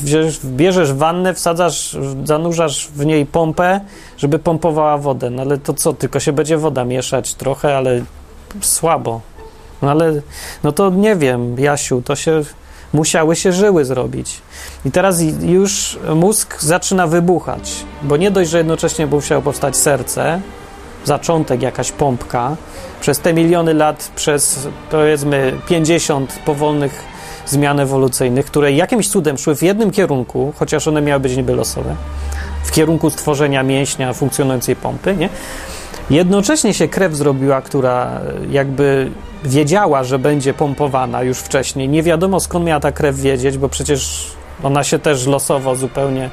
bierzesz, 0.44 0.92
wannę, 0.92 1.34
wsadzasz, 1.34 1.96
zanurzasz 2.24 2.88
w 2.88 3.06
niej 3.06 3.26
pompę, 3.26 3.80
żeby 4.16 4.38
pompowała 4.38 4.98
wodę. 4.98 5.30
No 5.30 5.42
ale 5.42 5.58
to 5.58 5.74
co, 5.74 5.92
tylko 5.92 6.20
się 6.20 6.32
będzie 6.32 6.58
woda 6.58 6.84
mieszać 6.84 7.34
trochę, 7.34 7.76
ale 7.76 8.04
słabo. 8.60 9.20
No 9.82 9.90
ale, 9.90 10.12
no 10.64 10.72
to 10.72 10.90
nie 10.90 11.16
wiem, 11.16 11.58
Jasiu, 11.58 12.02
to 12.02 12.16
się, 12.16 12.42
musiały 12.92 13.36
się 13.36 13.52
żyły 13.52 13.84
zrobić. 13.84 14.42
I 14.84 14.90
teraz 14.90 15.20
już 15.42 15.98
mózg 16.14 16.60
zaczyna 16.60 17.06
wybuchać, 17.06 17.72
bo 18.02 18.16
nie 18.16 18.30
dość, 18.30 18.50
że 18.50 18.58
jednocześnie 18.58 19.06
musiało 19.06 19.42
powstać 19.42 19.76
serce, 19.76 20.40
zaczątek, 21.04 21.62
jakaś 21.62 21.92
pompka, 21.92 22.56
przez 23.00 23.20
te 23.20 23.34
miliony 23.34 23.74
lat, 23.74 24.12
przez 24.16 24.68
powiedzmy 24.90 25.52
50 25.68 26.32
powolnych 26.44 27.13
zmian 27.46 27.80
ewolucyjnych, 27.80 28.46
które 28.46 28.72
jakimś 28.72 29.08
cudem 29.08 29.38
szły 29.38 29.56
w 29.56 29.62
jednym 29.62 29.90
kierunku, 29.90 30.52
chociaż 30.56 30.88
one 30.88 31.02
miały 31.02 31.20
być 31.20 31.36
niby 31.36 31.54
losowe, 31.54 31.96
w 32.64 32.70
kierunku 32.70 33.10
stworzenia 33.10 33.62
mięśnia 33.62 34.12
funkcjonującej 34.12 34.76
pompy, 34.76 35.16
nie? 35.16 35.28
Jednocześnie 36.10 36.74
się 36.74 36.88
krew 36.88 37.14
zrobiła, 37.14 37.62
która 37.62 38.20
jakby 38.50 39.10
wiedziała, 39.44 40.04
że 40.04 40.18
będzie 40.18 40.54
pompowana 40.54 41.22
już 41.22 41.38
wcześniej. 41.38 41.88
Nie 41.88 42.02
wiadomo 42.02 42.40
skąd 42.40 42.66
miała 42.66 42.80
ta 42.80 42.92
krew 42.92 43.16
wiedzieć, 43.16 43.58
bo 43.58 43.68
przecież 43.68 44.30
ona 44.62 44.84
się 44.84 44.98
też 44.98 45.26
losowo 45.26 45.76
zupełnie 45.76 46.30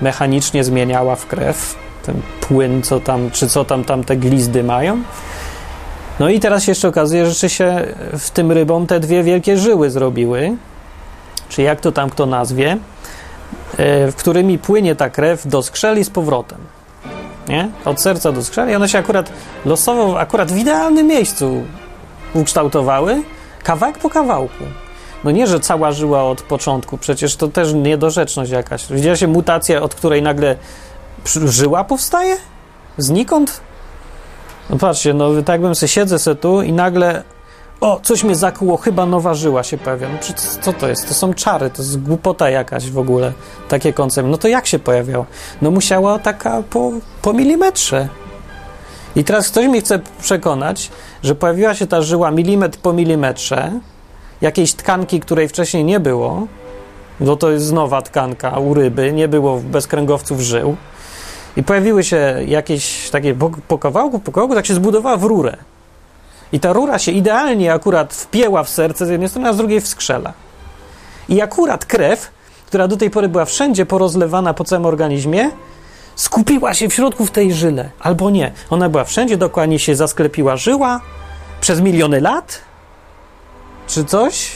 mechanicznie 0.00 0.64
zmieniała 0.64 1.16
w 1.16 1.26
krew. 1.26 1.76
Ten 2.02 2.22
płyn, 2.40 2.82
co 2.82 3.00
tam, 3.00 3.30
czy 3.30 3.48
co 3.48 3.64
tam, 3.64 3.84
tam 3.84 4.04
te 4.04 4.16
glizdy 4.16 4.64
mają. 4.64 5.02
No 6.20 6.28
i 6.28 6.40
teraz 6.40 6.64
się 6.64 6.70
jeszcze 6.70 6.88
okazuje, 6.88 7.30
że 7.30 7.48
się 7.48 7.86
w 8.18 8.30
tym 8.30 8.52
rybom 8.52 8.86
te 8.86 9.00
dwie 9.00 9.22
wielkie 9.22 9.56
żyły 9.56 9.90
zrobiły, 9.90 10.56
czy 11.48 11.62
jak 11.62 11.80
to 11.80 11.92
tam 11.92 12.10
kto 12.10 12.26
nazwie, 12.26 12.78
e, 13.76 14.12
w 14.12 14.14
którymi 14.16 14.58
płynie 14.58 14.96
ta 14.96 15.10
krew 15.10 15.46
do 15.46 15.62
skrzeli 15.62 16.04
z 16.04 16.10
powrotem. 16.10 16.58
Nie? 17.48 17.68
Od 17.84 18.00
serca 18.00 18.32
do 18.32 18.44
skrzeli. 18.44 18.74
One 18.74 18.88
się 18.88 18.98
akurat 18.98 19.32
losowo, 19.64 20.20
akurat 20.20 20.52
w 20.52 20.56
idealnym 20.56 21.06
miejscu 21.06 21.62
ukształtowały, 22.34 23.22
kawałek 23.62 23.98
po 23.98 24.10
kawałku. 24.10 24.64
No 25.24 25.30
nie, 25.30 25.46
że 25.46 25.60
cała 25.60 25.92
żyła 25.92 26.24
od 26.24 26.42
początku, 26.42 26.98
przecież 26.98 27.36
to 27.36 27.48
też 27.48 27.72
niedorzeczność 27.72 28.50
jakaś. 28.50 28.86
Widziała 28.86 29.16
się 29.16 29.28
mutacja, 29.28 29.82
od 29.82 29.94
której 29.94 30.22
nagle 30.22 30.56
żyła 31.44 31.84
powstaje? 31.84 32.36
Znikąd? 32.98 33.60
No 34.70 34.78
patrzcie, 34.78 35.14
no 35.14 35.42
tak 35.42 35.60
bym 35.60 35.74
sobie 35.74 35.88
siedzę 35.88 36.18
se 36.18 36.34
tu 36.34 36.62
i 36.62 36.72
nagle 36.72 37.22
o, 37.80 38.00
coś 38.02 38.24
mnie 38.24 38.34
zakuło, 38.34 38.76
chyba 38.76 39.06
nowa 39.06 39.34
żyła 39.34 39.62
się 39.62 39.78
pojawia. 39.78 40.08
No 40.08 40.18
co 40.62 40.72
to 40.72 40.88
jest? 40.88 41.08
To 41.08 41.14
są 41.14 41.34
czary, 41.34 41.70
to 41.70 41.82
jest 41.82 42.02
głupota 42.02 42.50
jakaś 42.50 42.90
w 42.90 42.98
ogóle, 42.98 43.32
takie 43.68 43.92
koncepty. 43.92 44.30
No 44.30 44.38
to 44.38 44.48
jak 44.48 44.66
się 44.66 44.78
pojawiał? 44.78 45.24
No 45.62 45.70
musiała 45.70 46.18
taka 46.18 46.62
po, 46.70 46.92
po 47.22 47.32
milimetrze. 47.32 48.08
I 49.16 49.24
teraz 49.24 49.48
ktoś 49.48 49.66
mi 49.66 49.80
chce 49.80 50.00
przekonać, 50.20 50.90
że 51.22 51.34
pojawiła 51.34 51.74
się 51.74 51.86
ta 51.86 52.02
żyła 52.02 52.30
milimetr 52.30 52.78
po 52.78 52.92
milimetrze, 52.92 53.72
jakiejś 54.40 54.74
tkanki, 54.74 55.20
której 55.20 55.48
wcześniej 55.48 55.84
nie 55.84 56.00
było, 56.00 56.46
bo 57.20 57.36
to 57.36 57.50
jest 57.50 57.72
nowa 57.72 58.02
tkanka 58.02 58.50
u 58.50 58.74
ryby, 58.74 59.12
nie 59.12 59.28
było 59.28 59.58
bezkręgowców 59.58 60.40
żył, 60.40 60.76
i 61.56 61.62
pojawiły 61.62 62.04
się 62.04 62.36
jakieś 62.46 63.10
takie 63.10 63.34
po, 63.34 63.50
po 63.68 63.78
kawałku, 63.78 64.18
po 64.18 64.32
kawałku, 64.32 64.54
tak 64.54 64.66
się 64.66 64.74
zbudowała 64.74 65.16
w 65.16 65.22
rurę. 65.22 65.56
I 66.52 66.60
ta 66.60 66.72
rura 66.72 66.98
się 66.98 67.12
idealnie 67.12 67.72
akurat 67.72 68.14
wpięła 68.14 68.64
w 68.64 68.68
serce 68.68 69.06
z 69.06 69.10
jednej 69.10 69.28
strony, 69.28 69.48
a 69.48 69.52
z 69.52 69.56
drugiej 69.56 69.80
w 69.80 69.88
skrzela. 69.88 70.32
I 71.28 71.42
akurat 71.42 71.84
krew, 71.84 72.30
która 72.66 72.88
do 72.88 72.96
tej 72.96 73.10
pory 73.10 73.28
była 73.28 73.44
wszędzie 73.44 73.86
porozlewana 73.86 74.54
po 74.54 74.64
całym 74.64 74.86
organizmie, 74.86 75.50
skupiła 76.16 76.74
się 76.74 76.88
w 76.88 76.94
środku 76.94 77.26
w 77.26 77.30
tej 77.30 77.52
żyle. 77.52 77.90
Albo 78.00 78.30
nie. 78.30 78.52
Ona 78.70 78.88
była 78.88 79.04
wszędzie, 79.04 79.36
dokładnie 79.36 79.78
się 79.78 79.96
zasklepiła 79.96 80.56
żyła 80.56 81.00
przez 81.60 81.80
miliony 81.80 82.20
lat, 82.20 82.60
czy 83.86 84.04
coś. 84.04 84.52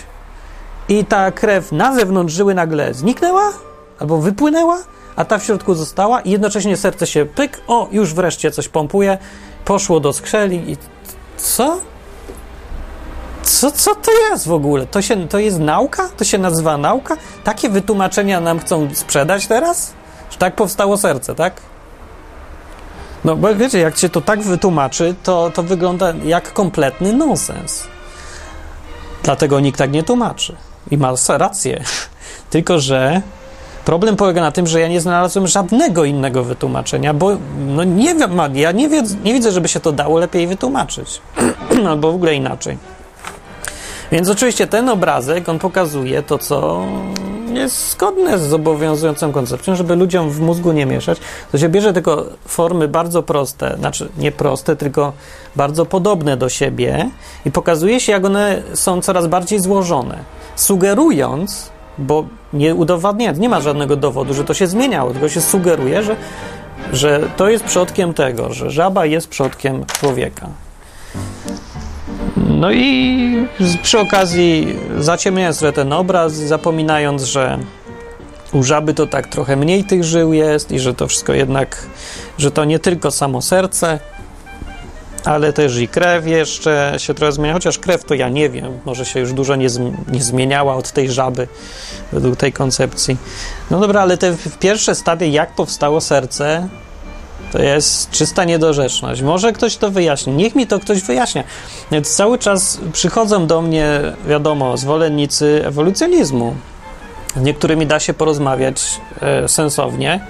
I 0.88 1.04
ta 1.04 1.30
krew 1.30 1.72
na 1.72 1.94
zewnątrz 1.94 2.34
żyły 2.34 2.54
nagle 2.54 2.94
zniknęła, 2.94 3.52
albo 3.98 4.18
wypłynęła, 4.18 4.78
a 5.18 5.24
ta 5.24 5.38
w 5.38 5.44
środku 5.44 5.74
została 5.74 6.20
i 6.20 6.30
jednocześnie 6.30 6.76
serce 6.76 7.06
się 7.06 7.26
pyk, 7.26 7.60
o, 7.66 7.88
już 7.92 8.14
wreszcie 8.14 8.50
coś 8.50 8.68
pompuje, 8.68 9.18
poszło 9.64 10.00
do 10.00 10.12
skrzeli 10.12 10.70
i 10.72 10.76
co? 11.36 11.80
Co, 13.42 13.70
co 13.70 13.94
to 13.94 14.10
jest 14.12 14.48
w 14.48 14.52
ogóle? 14.52 14.86
To, 14.86 15.02
się, 15.02 15.28
to 15.28 15.38
jest 15.38 15.58
nauka? 15.58 16.08
To 16.16 16.24
się 16.24 16.38
nazywa 16.38 16.76
nauka? 16.76 17.16
Takie 17.44 17.68
wytłumaczenia 17.68 18.40
nam 18.40 18.58
chcą 18.58 18.88
sprzedać 18.94 19.46
teraz? 19.46 19.92
Że 20.30 20.38
tak 20.38 20.56
powstało 20.56 20.96
serce, 20.96 21.34
tak? 21.34 21.60
No 23.24 23.36
bo 23.36 23.54
wiecie, 23.54 23.78
jak 23.78 23.96
się 23.96 24.08
to 24.08 24.20
tak 24.20 24.42
wytłumaczy, 24.42 25.14
to, 25.22 25.50
to 25.54 25.62
wygląda 25.62 26.12
jak 26.24 26.52
kompletny 26.52 27.12
nonsens. 27.12 27.86
Dlatego 29.22 29.60
nikt 29.60 29.78
tak 29.78 29.92
nie 29.92 30.02
tłumaczy. 30.02 30.56
I 30.90 30.98
ma 30.98 31.12
rację. 31.28 31.84
Tylko, 32.50 32.80
że 32.80 33.22
Problem 33.88 34.16
polega 34.16 34.40
na 34.40 34.52
tym, 34.52 34.66
że 34.66 34.80
ja 34.80 34.88
nie 34.88 35.00
znalazłem 35.00 35.46
żadnego 35.46 36.04
innego 36.04 36.44
wytłumaczenia, 36.44 37.14
bo 37.14 37.36
no 37.66 37.84
nie 37.84 38.14
wiem, 38.14 38.40
ja 38.54 38.72
nie, 38.72 38.88
wie, 38.88 39.02
nie 39.24 39.32
widzę, 39.32 39.52
żeby 39.52 39.68
się 39.68 39.80
to 39.80 39.92
dało 39.92 40.18
lepiej 40.18 40.46
wytłumaczyć. 40.46 41.20
Albo 41.88 42.12
w 42.12 42.14
ogóle 42.14 42.34
inaczej. 42.34 42.78
Więc 44.12 44.28
oczywiście 44.28 44.66
ten 44.66 44.88
obrazek, 44.88 45.48
on 45.48 45.58
pokazuje 45.58 46.22
to, 46.22 46.38
co 46.38 46.86
jest 47.52 47.90
zgodne 47.90 48.38
z 48.38 48.52
obowiązującą 48.52 49.32
koncepcją, 49.32 49.74
żeby 49.76 49.96
ludziom 49.96 50.30
w 50.30 50.40
mózgu 50.40 50.72
nie 50.72 50.86
mieszać. 50.86 51.18
To 51.52 51.58
się 51.58 51.68
bierze 51.68 51.92
tylko 51.92 52.24
formy 52.46 52.88
bardzo 52.88 53.22
proste, 53.22 53.76
znaczy 53.78 54.08
nie 54.18 54.32
proste, 54.32 54.76
tylko 54.76 55.12
bardzo 55.56 55.86
podobne 55.86 56.36
do 56.36 56.48
siebie 56.48 57.10
i 57.44 57.50
pokazuje 57.50 58.00
się, 58.00 58.12
jak 58.12 58.24
one 58.24 58.62
są 58.74 59.02
coraz 59.02 59.26
bardziej 59.26 59.60
złożone, 59.60 60.18
sugerując, 60.56 61.77
bo 61.98 62.24
nie 62.52 62.74
udowadnia, 62.74 63.32
nie 63.32 63.48
ma 63.48 63.60
żadnego 63.60 63.96
dowodu, 63.96 64.34
że 64.34 64.44
to 64.44 64.54
się 64.54 64.66
zmieniało, 64.66 65.10
tylko 65.10 65.28
się 65.28 65.40
sugeruje, 65.40 66.02
że, 66.02 66.16
że 66.92 67.20
to 67.36 67.48
jest 67.48 67.64
przodkiem 67.64 68.14
tego, 68.14 68.52
że 68.52 68.70
żaba 68.70 69.06
jest 69.06 69.28
przodkiem 69.28 69.84
człowieka. 69.86 70.48
No 72.36 72.72
i 72.72 73.46
przy 73.82 73.98
okazji 73.98 74.76
zaciemniając 74.98 75.58
trochę 75.58 75.72
ten 75.72 75.92
obraz, 75.92 76.32
zapominając, 76.32 77.22
że 77.22 77.58
U 78.52 78.62
żaby 78.62 78.94
to 78.94 79.06
tak 79.06 79.26
trochę 79.26 79.56
mniej 79.56 79.84
tych 79.84 80.04
żył 80.04 80.32
jest 80.32 80.72
i 80.72 80.78
że 80.78 80.94
to 80.94 81.06
wszystko 81.06 81.32
jednak, 81.32 81.86
że 82.38 82.50
to 82.50 82.64
nie 82.64 82.78
tylko 82.78 83.10
samo 83.10 83.42
serce, 83.42 83.98
ale 85.28 85.52
też 85.52 85.76
i 85.76 85.88
krew 85.88 86.26
jeszcze 86.26 86.94
się 86.96 87.14
trochę 87.14 87.32
zmienia, 87.32 87.54
chociaż 87.54 87.78
krew 87.78 88.04
to 88.04 88.14
ja 88.14 88.28
nie 88.28 88.50
wiem, 88.50 88.78
może 88.84 89.06
się 89.06 89.20
już 89.20 89.32
dużo 89.32 89.56
nie, 89.56 89.68
nie 90.12 90.22
zmieniała 90.22 90.74
od 90.74 90.92
tej 90.92 91.10
żaby 91.10 91.48
według 92.12 92.36
tej 92.36 92.52
koncepcji. 92.52 93.16
No 93.70 93.80
dobra, 93.80 94.00
ale 94.00 94.18
te 94.18 94.36
pierwsze 94.60 94.94
stadie, 94.94 95.28
jak 95.28 95.54
powstało 95.54 96.00
serce, 96.00 96.68
to 97.52 97.62
jest 97.62 98.10
czysta 98.10 98.44
niedorzeczność. 98.44 99.22
Może 99.22 99.52
ktoś 99.52 99.76
to 99.76 99.90
wyjaśni. 99.90 100.32
Niech 100.32 100.54
mi 100.54 100.66
to 100.66 100.80
ktoś 100.80 101.02
wyjaśnia. 101.02 101.44
Więc 101.90 102.16
cały 102.16 102.38
czas 102.38 102.80
przychodzą 102.92 103.46
do 103.46 103.62
mnie, 103.62 104.00
wiadomo, 104.28 104.76
zwolennicy 104.76 105.62
ewolucjonizmu. 105.64 106.54
Z 107.36 107.40
niektórymi 107.40 107.86
da 107.86 108.00
się 108.00 108.14
porozmawiać 108.14 109.00
e, 109.20 109.48
sensownie. 109.48 110.20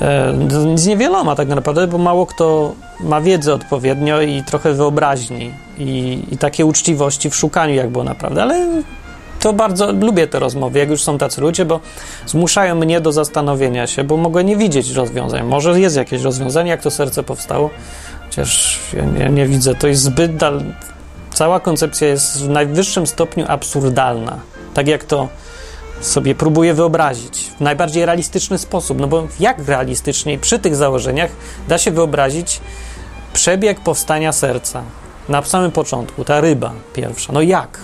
E, 0.00 0.34
z 0.74 0.86
niewieloma 0.86 1.36
tak 1.36 1.48
naprawdę, 1.48 1.86
bo 1.86 1.98
mało 1.98 2.26
kto 2.26 2.74
ma 3.00 3.20
wiedzę 3.20 3.54
odpowiednio 3.54 4.20
i 4.20 4.42
trochę 4.42 4.72
wyobraźni 4.72 5.54
i, 5.78 6.22
i 6.30 6.38
takiej 6.38 6.66
uczciwości 6.66 7.30
w 7.30 7.36
szukaniu, 7.36 7.74
jak 7.74 7.90
było 7.90 8.04
naprawdę, 8.04 8.42
ale 8.42 8.82
to 9.40 9.52
bardzo 9.52 9.92
lubię 9.92 10.26
te 10.26 10.38
rozmowy, 10.38 10.78
jak 10.78 10.90
już 10.90 11.02
są 11.02 11.18
tacy 11.18 11.40
ludzie, 11.40 11.64
bo 11.64 11.80
zmuszają 12.26 12.74
mnie 12.74 13.00
do 13.00 13.12
zastanowienia 13.12 13.86
się, 13.86 14.04
bo 14.04 14.16
mogę 14.16 14.44
nie 14.44 14.56
widzieć 14.56 14.90
rozwiązań. 14.90 15.42
Może 15.42 15.80
jest 15.80 15.96
jakieś 15.96 16.22
rozwiązanie, 16.22 16.70
jak 16.70 16.82
to 16.82 16.90
serce 16.90 17.22
powstało, 17.22 17.70
chociaż 18.24 18.80
ja, 18.92 19.22
ja 19.22 19.28
nie 19.28 19.46
widzę. 19.46 19.74
To 19.74 19.86
jest 19.86 20.02
zbyt 20.02 20.36
dal... 20.36 20.62
Cała 21.34 21.60
koncepcja 21.60 22.08
jest 22.08 22.42
w 22.42 22.48
najwyższym 22.48 23.06
stopniu 23.06 23.44
absurdalna. 23.48 24.38
Tak 24.74 24.88
jak 24.88 25.04
to 25.04 25.28
sobie 26.00 26.34
próbuję 26.34 26.74
wyobrazić 26.74 27.52
w 27.58 27.60
najbardziej 27.60 28.06
realistyczny 28.06 28.58
sposób. 28.58 29.00
No 29.00 29.06
bo 29.06 29.26
jak 29.40 29.68
realistycznie 29.68 30.38
przy 30.38 30.58
tych 30.58 30.76
założeniach 30.76 31.30
da 31.68 31.78
się 31.78 31.90
wyobrazić 31.90 32.60
przebieg 33.32 33.80
powstania 33.80 34.32
serca 34.32 34.82
na 35.28 35.42
samym 35.42 35.72
początku, 35.72 36.24
ta 36.24 36.40
ryba 36.40 36.72
pierwsza. 36.92 37.32
No 37.32 37.42
jak? 37.42 37.78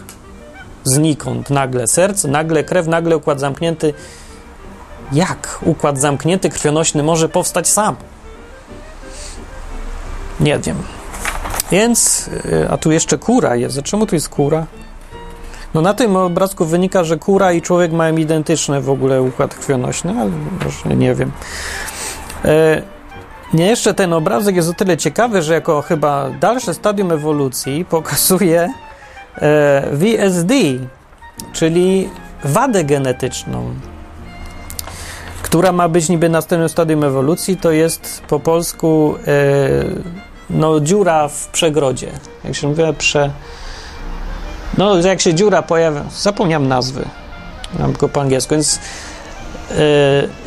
Znikąd 0.84 1.50
nagle 1.50 1.86
serce, 1.86 2.28
nagle 2.28 2.64
krew, 2.64 2.86
nagle 2.86 3.16
układ 3.16 3.40
zamknięty. 3.40 3.94
Jak 5.12 5.58
układ 5.62 6.00
zamknięty 6.00 6.50
krwionośny 6.50 7.02
może 7.02 7.28
powstać 7.28 7.68
sam? 7.68 7.96
Nie 10.40 10.58
wiem. 10.58 10.82
Więc, 11.70 12.28
y, 12.44 12.68
a 12.70 12.76
tu 12.76 12.92
jeszcze 12.92 13.18
kura 13.18 13.56
jest. 13.56 13.82
Czemu 13.82 14.06
tu 14.06 14.14
jest 14.14 14.28
kura? 14.28 14.66
No 15.74 15.80
na 15.80 15.94
tym 15.94 16.16
obrazku 16.16 16.64
wynika, 16.64 17.04
że 17.04 17.16
kura 17.16 17.52
i 17.52 17.62
człowiek 17.62 17.92
mają 17.92 18.16
identyczny 18.16 18.80
w 18.80 18.90
ogóle 18.90 19.22
układ 19.22 19.54
krwionośny, 19.54 20.14
ale 20.20 20.30
może 20.64 20.96
nie 20.96 21.14
wiem. 21.14 21.32
E, 22.44 22.82
nie, 23.54 23.66
jeszcze 23.66 23.94
ten 23.94 24.12
obrazek 24.12 24.56
jest 24.56 24.68
o 24.68 24.74
tyle 24.74 24.96
ciekawy, 24.96 25.42
że 25.42 25.54
jako 25.54 25.82
chyba 25.82 26.30
dalsze 26.30 26.74
stadium 26.74 27.12
ewolucji 27.12 27.84
pokazuje 27.84 28.68
e, 29.36 29.88
VSD, 29.92 30.54
czyli 31.52 32.08
wadę 32.44 32.84
genetyczną, 32.84 33.74
która 35.42 35.72
ma 35.72 35.88
być 35.88 36.08
niby 36.08 36.28
następnym 36.28 36.68
stadium 36.68 37.04
ewolucji, 37.04 37.56
to 37.56 37.70
jest 37.70 38.22
po 38.28 38.40
polsku 38.40 39.14
e, 39.26 39.30
no, 40.50 40.80
dziura 40.80 41.28
w 41.28 41.48
przegrodzie. 41.48 42.08
Jak 42.44 42.54
się 42.54 42.68
mówi, 42.68 42.82
prze 42.98 43.30
no, 44.78 44.96
jak 44.98 45.20
się 45.20 45.34
dziura 45.34 45.62
pojawia, 45.62 46.04
zapomniałem 46.18 46.68
nazwy, 46.68 47.04
mam 47.78 47.92
go 47.92 48.08
po 48.08 48.20
angielsku, 48.20 48.54
więc 48.54 48.78
yy, 49.70 49.76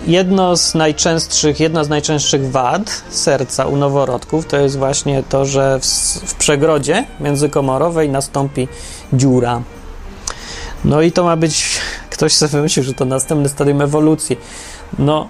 jedno 0.07 0.57
z 0.57 0.75
najczęstszych, 0.75 1.59
jedna 1.59 1.83
z 1.83 1.89
najczęstszych 1.89 2.51
wad 2.51 3.03
serca 3.09 3.65
u 3.65 3.75
noworodków 3.75 4.45
to 4.45 4.57
jest 4.57 4.77
właśnie 4.77 5.23
to, 5.29 5.45
że 5.45 5.79
w, 5.79 5.85
w 6.25 6.35
przegrodzie 6.35 7.05
międzykomorowej 7.19 8.09
nastąpi 8.09 8.67
dziura. 9.13 9.61
No 10.85 11.01
i 11.01 11.11
to 11.11 11.23
ma 11.23 11.35
być, 11.35 11.79
ktoś 12.09 12.33
sobie 12.33 12.49
wymyślił, 12.49 12.85
że 12.85 12.93
to 12.93 13.05
następny 13.05 13.49
stadium 13.49 13.81
ewolucji. 13.81 14.37
No, 14.99 15.27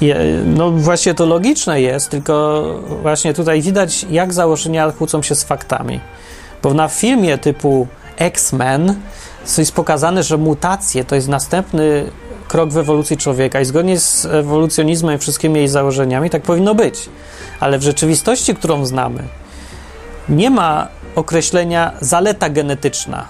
je, 0.00 0.16
no 0.46 0.70
właśnie 0.70 1.14
to 1.14 1.26
logiczne 1.26 1.80
jest, 1.80 2.10
tylko 2.10 2.64
właśnie 3.02 3.34
tutaj 3.34 3.62
widać, 3.62 4.06
jak 4.10 4.32
założenia 4.32 4.92
kłócą 4.92 5.22
się 5.22 5.34
z 5.34 5.44
faktami. 5.44 6.00
Bo 6.62 6.74
na 6.74 6.88
filmie 6.88 7.38
typu 7.38 7.86
X-Men 8.16 8.94
jest 9.58 9.72
pokazane, 9.72 10.22
że 10.22 10.38
mutacje 10.38 11.04
to 11.04 11.14
jest 11.14 11.28
następny 11.28 12.10
krok 12.48 12.70
w 12.70 12.78
ewolucji 12.78 13.16
człowieka 13.16 13.60
i 13.60 13.64
zgodnie 13.64 13.98
z 13.98 14.26
ewolucjonizmem 14.26 15.16
i 15.16 15.18
wszystkimi 15.18 15.58
jej 15.58 15.68
założeniami 15.68 16.30
tak 16.30 16.42
powinno 16.42 16.74
być. 16.74 17.08
Ale 17.60 17.78
w 17.78 17.82
rzeczywistości, 17.82 18.54
którą 18.54 18.86
znamy, 18.86 19.22
nie 20.28 20.50
ma 20.50 20.88
określenia 21.14 21.92
zaleta 22.00 22.48
genetyczna. 22.48 23.24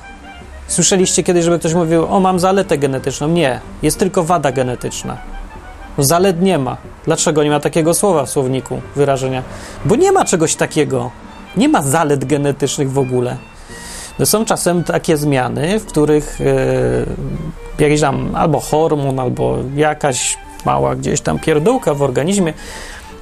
Słyszeliście 0.68 1.22
kiedyś, 1.22 1.44
żeby 1.44 1.58
ktoś 1.58 1.74
mówił, 1.74 2.06
o 2.06 2.20
mam 2.20 2.40
zaletę 2.40 2.78
genetyczną? 2.78 3.28
Nie, 3.28 3.60
jest 3.82 3.98
tylko 3.98 4.24
wada 4.24 4.52
genetyczna. 4.52 5.16
Zalet 5.98 6.42
nie 6.42 6.58
ma. 6.58 6.76
Dlaczego 7.04 7.44
nie 7.44 7.50
ma 7.50 7.60
takiego 7.60 7.94
słowa 7.94 8.26
w 8.26 8.30
słowniku, 8.30 8.80
wyrażenia? 8.96 9.42
Bo 9.84 9.96
nie 9.96 10.12
ma 10.12 10.24
czegoś 10.24 10.54
takiego. 10.54 11.10
Nie 11.56 11.68
ma 11.68 11.82
zalet 11.82 12.24
genetycznych 12.24 12.92
w 12.92 12.98
ogóle. 12.98 13.36
No 14.18 14.26
są 14.26 14.44
czasem 14.44 14.84
takie 14.84 15.16
zmiany, 15.16 15.80
w 15.80 15.86
których 15.86 16.38
e, 17.78 17.82
jakiś 17.82 18.00
tam 18.00 18.36
albo 18.36 18.60
hormon, 18.60 19.20
albo 19.20 19.58
jakaś 19.76 20.38
mała 20.64 20.96
gdzieś 20.96 21.20
tam 21.20 21.38
pierdółka 21.38 21.94
w 21.94 22.02
organizmie 22.02 22.52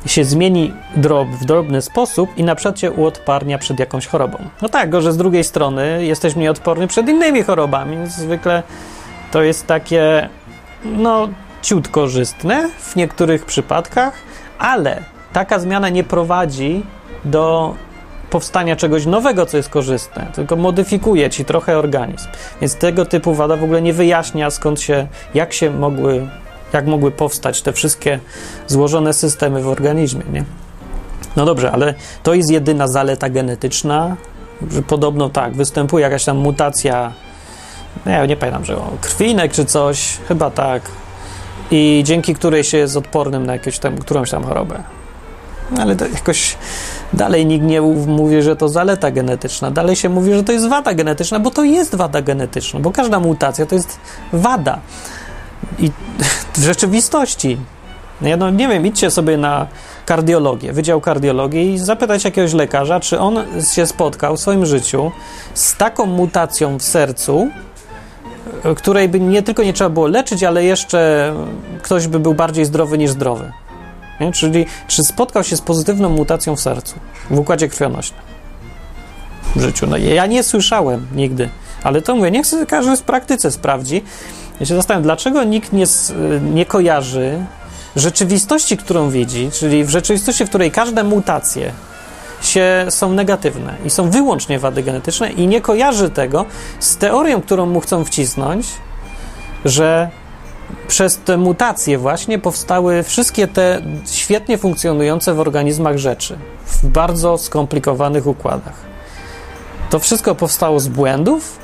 się 0.07 0.25
zmieni 0.25 0.73
drob, 0.97 1.29
w 1.29 1.45
drobny 1.45 1.83
sposób 1.83 2.31
i 2.37 2.45
na 2.45 2.55
przykład 2.55 2.81
się 2.81 2.91
uodparnia 2.91 3.59
przed 3.59 3.79
jakąś 3.79 4.07
chorobą. 4.07 4.39
No 4.63 4.69
tak, 4.69 5.03
że 5.03 5.13
z 5.13 5.17
drugiej 5.17 5.45
strony 5.45 6.05
jesteś 6.05 6.37
mniej 6.37 6.49
odporny 6.49 6.87
przed 6.87 7.09
innymi 7.09 7.43
chorobami, 7.43 7.97
zwykle 8.07 8.63
to 9.31 9.43
jest 9.43 9.67
takie, 9.67 10.29
no, 10.85 11.29
ciut 11.63 11.89
korzystne 11.89 12.69
w 12.79 12.97
niektórych 12.97 13.45
przypadkach, 13.45 14.15
ale 14.59 15.03
taka 15.33 15.59
zmiana 15.59 15.89
nie 15.89 16.05
prowadzi 16.05 16.83
do 17.25 17.75
powstania 18.31 18.77
czegoś 18.77 19.07
nowego, 19.07 19.47
co 19.47 19.57
jest 19.57 19.69
korzystne, 19.69 20.27
tylko 20.35 20.57
modyfikuje 20.57 21.31
ci 21.31 21.45
trochę 21.45 21.79
organizm. 21.79 22.29
Więc 22.61 22.75
tego 22.75 23.05
typu 23.05 23.35
wada 23.35 23.57
w 23.57 23.65
ogóle 23.65 23.83
nie 23.83 23.93
wyjaśnia, 23.93 24.51
skąd 24.51 24.81
się, 24.81 25.07
jak 25.35 25.53
się 25.53 25.71
mogły, 25.71 26.29
jak 26.73 26.87
mogły 26.87 27.11
powstać 27.11 27.63
te 27.63 27.73
wszystkie 27.73 28.21
złożone 28.67 29.15
systemy 29.15 29.63
w 29.63 29.69
organizmie, 29.69 30.23
nie? 30.33 30.45
No 31.37 31.45
dobrze, 31.45 31.73
ale 31.73 31.95
to 32.23 32.35
jest 32.35 32.51
jedyna 32.51 32.89
zaleta 32.89 33.29
genetyczna, 33.29 34.17
że 34.71 34.83
podobno 34.83 35.31
tak, 35.31 35.55
występuje 35.55 36.03
jakaś 36.03 36.25
tam 36.25 36.37
mutacja, 36.37 37.13
no 38.07 38.13
ja 38.13 38.27
nie 38.27 38.37
pamiętam, 38.37 38.65
że 38.65 38.77
krwinek 39.01 39.53
czy 39.53 39.65
coś, 39.65 40.19
chyba 40.29 40.51
tak, 40.51 40.83
i 41.71 42.03
dzięki 42.05 42.35
której 42.35 42.65
się 42.65 42.79
jest 42.79 42.97
odpornym 42.97 43.47
na 43.47 43.53
jakąś 43.53 43.79
tam, 43.79 43.99
którąś 43.99 44.31
tam 44.31 44.45
chorobę. 44.45 44.83
Ale 45.77 45.97
to 45.97 46.07
jakoś 46.07 46.57
dalej 47.13 47.47
nikt 47.47 47.65
nie 47.65 47.81
mówi, 48.07 48.43
że 48.43 48.57
to 48.57 48.69
zaleta 48.69 49.11
genetyczna. 49.11 49.71
Dalej 49.71 49.97
się 49.97 50.09
mówi, 50.09 50.35
że 50.35 50.45
to 50.45 50.53
jest 50.53 50.69
wada 50.69 50.95
genetyczna, 50.95 51.41
bo 51.41 51.51
to 51.51 51.65
jest 51.65 51.95
wada 51.95 52.23
genetyczna, 52.23 52.81
bo 52.81 52.91
każda 52.91 53.21
mutacja 53.21 53.67
to 53.67 53.75
jest 53.75 53.99
wada. 54.33 54.81
I 55.79 55.91
w 56.59 56.63
rzeczywistości. 56.63 57.59
Ja 58.23 58.37
no 58.37 58.51
nie 58.51 58.69
wiem, 58.69 58.87
idźcie 58.87 59.11
sobie 59.11 59.37
na 59.37 59.67
kardiologię, 60.07 60.73
Wydział 60.73 61.01
Kardiologii 61.01 61.75
i 61.75 61.79
zapytać 61.79 62.25
jakiegoś 62.25 62.53
lekarza, 62.53 63.01
czy 63.01 63.19
on 63.19 63.45
się 63.75 63.87
spotkał 63.87 64.37
w 64.37 64.41
swoim 64.41 64.67
życiu 64.67 65.13
z 65.55 65.77
taką 65.77 66.07
mutacją 66.07 66.79
w 66.79 66.83
sercu, 66.83 67.49
której 68.77 69.09
by 69.09 69.21
nie 69.21 69.43
tylko 69.43 69.63
nie 69.63 69.73
trzeba 69.73 69.91
było 69.91 70.07
leczyć, 70.07 70.45
ale 70.45 70.65
jeszcze 70.65 71.33
ktoś 71.83 72.07
by 72.07 72.19
był 72.19 72.35
bardziej 72.35 72.65
zdrowy 72.65 72.99
niż 72.99 73.11
zdrowy. 73.11 73.53
Nie? 74.21 74.33
Czyli 74.33 74.67
czy 74.89 75.05
spotkał 75.05 75.45
się 75.45 75.57
z 75.57 75.61
pozytywną 75.61 76.09
mutacją 76.09 76.57
w 76.57 76.61
sercu, 76.61 76.95
w 77.31 77.39
układzie 77.39 77.69
krwionośnym 77.69 78.21
w 79.57 79.61
życiu? 79.61 79.87
No, 79.87 79.97
ja 79.97 80.27
nie 80.27 80.43
słyszałem 80.43 81.07
nigdy, 81.15 81.49
ale 81.83 82.03
to 82.03 82.17
mówię, 82.17 82.31
niech 82.31 82.47
każdy 82.69 82.97
w 82.97 83.03
praktyce 83.03 83.51
sprawdzi. 83.51 84.05
Ja 84.61 84.67
się 84.67 84.75
zastanawiam, 84.75 85.03
dlaczego 85.03 85.45
nikt 85.45 85.73
nie, 85.73 85.85
nie 86.41 86.67
kojarzy 86.67 87.45
rzeczywistości, 87.97 88.77
którą 88.77 89.11
widzi, 89.11 89.51
czyli 89.53 89.85
w 89.85 89.91
rzeczywistości, 89.91 90.45
w 90.45 90.49
której 90.49 90.71
każde 90.71 91.05
mutacje 91.05 91.73
się, 92.43 92.87
są 92.89 93.13
negatywne 93.13 93.75
i 93.85 93.91
są 93.91 94.11
wyłącznie 94.11 94.59
wady 94.59 94.83
genetyczne 94.83 95.31
i 95.31 95.47
nie 95.47 95.61
kojarzy 95.61 96.11
tego 96.11 96.45
z 96.81 96.97
teorią, 96.97 97.43
którą 97.43 97.67
mu 97.67 97.81
chcą 97.81 98.05
wcisnąć, 98.05 98.67
że 99.65 100.11
przez 100.89 101.19
te 101.19 101.37
mutacje 101.37 101.99
właśnie 101.99 102.39
powstały 102.39 103.03
wszystkie 103.03 103.49
te 103.49 103.83
świetnie 104.07 104.59
funkcjonujące 104.59 105.35
w 105.35 105.41
organizmach 105.41 105.99
rzeczy 105.99 106.39
w 106.67 106.87
bardzo 106.87 107.39
skomplikowanych 107.39 108.27
układach. 108.27 108.89
To 109.91 109.99
wszystko 109.99 110.35
powstało 110.35 110.81
z 110.81 110.89
błędów, 110.89 111.59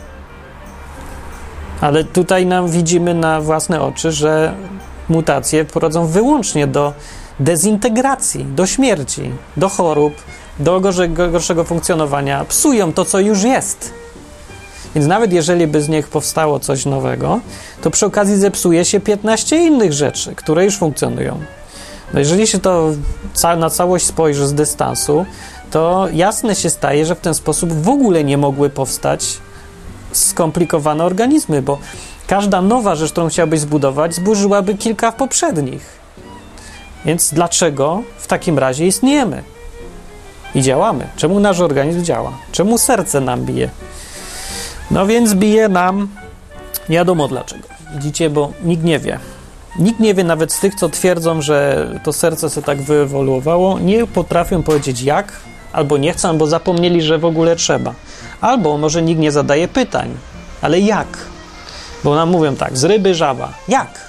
Ale 1.81 2.05
tutaj 2.05 2.47
nam 2.47 2.69
widzimy 2.69 3.15
na 3.15 3.41
własne 3.41 3.83
oczy, 3.83 4.13
że 4.13 4.55
mutacje 5.09 5.65
prowadzą 5.65 6.07
wyłącznie 6.07 6.67
do 6.67 6.93
dezintegracji, 7.41 8.45
do 8.45 8.67
śmierci, 8.67 9.31
do 9.57 9.69
chorób, 9.69 10.15
do 10.59 10.81
gorszego, 10.81 11.65
funkcjonowania. 11.65 12.45
Psują 12.45 12.93
to, 12.93 13.05
co 13.05 13.21
już 13.21 13.43
jest. 13.43 13.95
Więc 14.95 15.07
nawet 15.07 15.33
jeżeli 15.33 15.67
by 15.67 15.83
z 15.83 15.89
nich 15.89 16.09
powstało 16.09 16.61
coś 16.61 16.87
nowego, 16.87 17.41
to 17.83 17.91
przy 17.91 18.07
okazji 18.07 18.37
zepsuje 18.37 18.85
się 18.85 19.01
15 19.01 19.57
innych 19.57 19.93
rzeczy, 19.93 20.35
które 20.35 20.65
już 20.65 20.79
funkcjonują. 20.79 21.41
No 22.15 22.19
jeżeli 22.19 22.47
się 22.47 22.59
to 22.59 22.91
na 23.57 23.71
całość 23.71 24.07
spojrzy 24.07 24.47
z 24.47 24.55
dystansu, 24.55 25.27
to 25.71 26.09
jasne 26.13 26.55
się 26.55 26.71
staje, 26.71 27.07
że 27.07 27.15
w 27.15 27.21
ten 27.21 27.35
sposób 27.35 27.73
w 27.73 27.89
ogóle 27.89 28.25
nie 28.25 28.39
mogły 28.39 28.71
powstać 28.71 29.39
skomplikowane 30.13 31.05
organizmy, 31.05 31.63
bo 31.63 31.79
każda 32.27 32.63
nowa 32.63 32.95
rzecz, 32.95 33.13
którą 33.13 33.29
chciałbyś 33.29 33.61
zbudować, 33.61 34.15
zburzyłaby 34.15 34.75
kilka 34.75 35.13
poprzednich. 35.13 36.05
Więc 37.05 37.35
dlaczego 37.35 38.03
w 38.19 38.27
takim 38.27 38.59
razie 38.59 38.87
istniejemy 38.87 39.43
i 40.55 40.63
działamy? 40.63 41.07
Czemu 41.17 41.41
nasz 41.41 41.61
organizm 41.61 42.05
działa? 42.05 42.33
Czemu 42.53 42.79
serce 42.79 43.21
nam 43.21 43.45
bije? 43.45 43.69
No 44.91 45.07
więc 45.07 45.35
bije 45.35 45.69
nam 45.69 46.09
nie 46.89 46.97
wiadomo 46.97 47.29
dlaczego. 47.29 47.69
Widzicie, 47.95 48.31
bo 48.31 48.53
nikt 48.65 48.85
nie 48.85 48.99
wie. 48.99 49.19
Nikt 49.79 50.01
nie 50.01 50.15
wie, 50.15 50.25
nawet 50.25 50.53
z 50.53 50.61
tych, 50.61 50.75
co 50.75 50.89
twierdzą, 50.89 51.43
że 51.43 51.89
to 52.05 52.13
serce 52.13 52.51
się 52.51 52.63
tak 52.63 52.83
wyewoluowało, 52.83 53.79
nie 53.79 54.07
potrafią 54.07 54.63
powiedzieć 54.63 55.03
jak, 55.03 55.33
albo 55.73 55.97
nie 55.97 56.13
chcą, 56.13 56.29
albo 56.29 56.47
zapomnieli, 56.47 57.03
że 57.03 57.19
w 57.19 57.25
ogóle 57.25 57.57
trzeba. 57.57 57.95
Albo 58.41 58.79
może 58.79 59.03
nikt 59.03 59.21
nie 59.21 59.33
zadaje 59.33 59.69
pytań, 59.69 60.15
ale 60.63 60.81
jak? 60.81 61.07
Bo 62.05 62.15
nam 62.15 62.31
mówią 62.31 62.57
tak, 62.57 62.79
z 62.79 62.85
ryby 62.85 63.15
żaba. 63.15 63.53
Jak? 63.69 64.01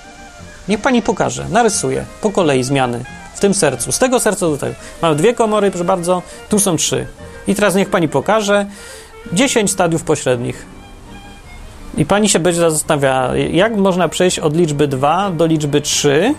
Niech 0.67 0.81
pani 0.81 1.01
pokaże, 1.01 1.45
narysuje 1.49 2.05
po 2.21 2.29
kolei 2.29 2.63
zmiany 2.63 3.05
w 3.35 3.39
tym 3.39 3.53
sercu, 3.53 3.91
z 3.91 3.99
tego 3.99 4.19
serca 4.19 4.47
do 4.47 4.57
tego. 4.57 4.75
Mamy 5.01 5.15
dwie 5.15 5.33
komory, 5.33 5.71
proszę 5.71 5.85
bardzo, 5.85 6.21
tu 6.49 6.59
są 6.59 6.75
trzy. 6.75 7.07
I 7.47 7.55
teraz 7.55 7.75
niech 7.75 7.89
pani 7.89 8.07
pokaże 8.07 8.65
10 9.33 9.71
stadiów 9.71 10.03
pośrednich. 10.03 10.65
I 11.97 12.05
pani 12.05 12.29
się 12.29 12.39
będzie 12.39 12.59
zastanawiała, 12.59 13.38
jak 13.38 13.75
można 13.75 14.09
przejść 14.09 14.39
od 14.39 14.57
liczby 14.57 14.88
2 14.88 15.31
do 15.31 15.45
liczby 15.45 15.81
3 15.81 16.35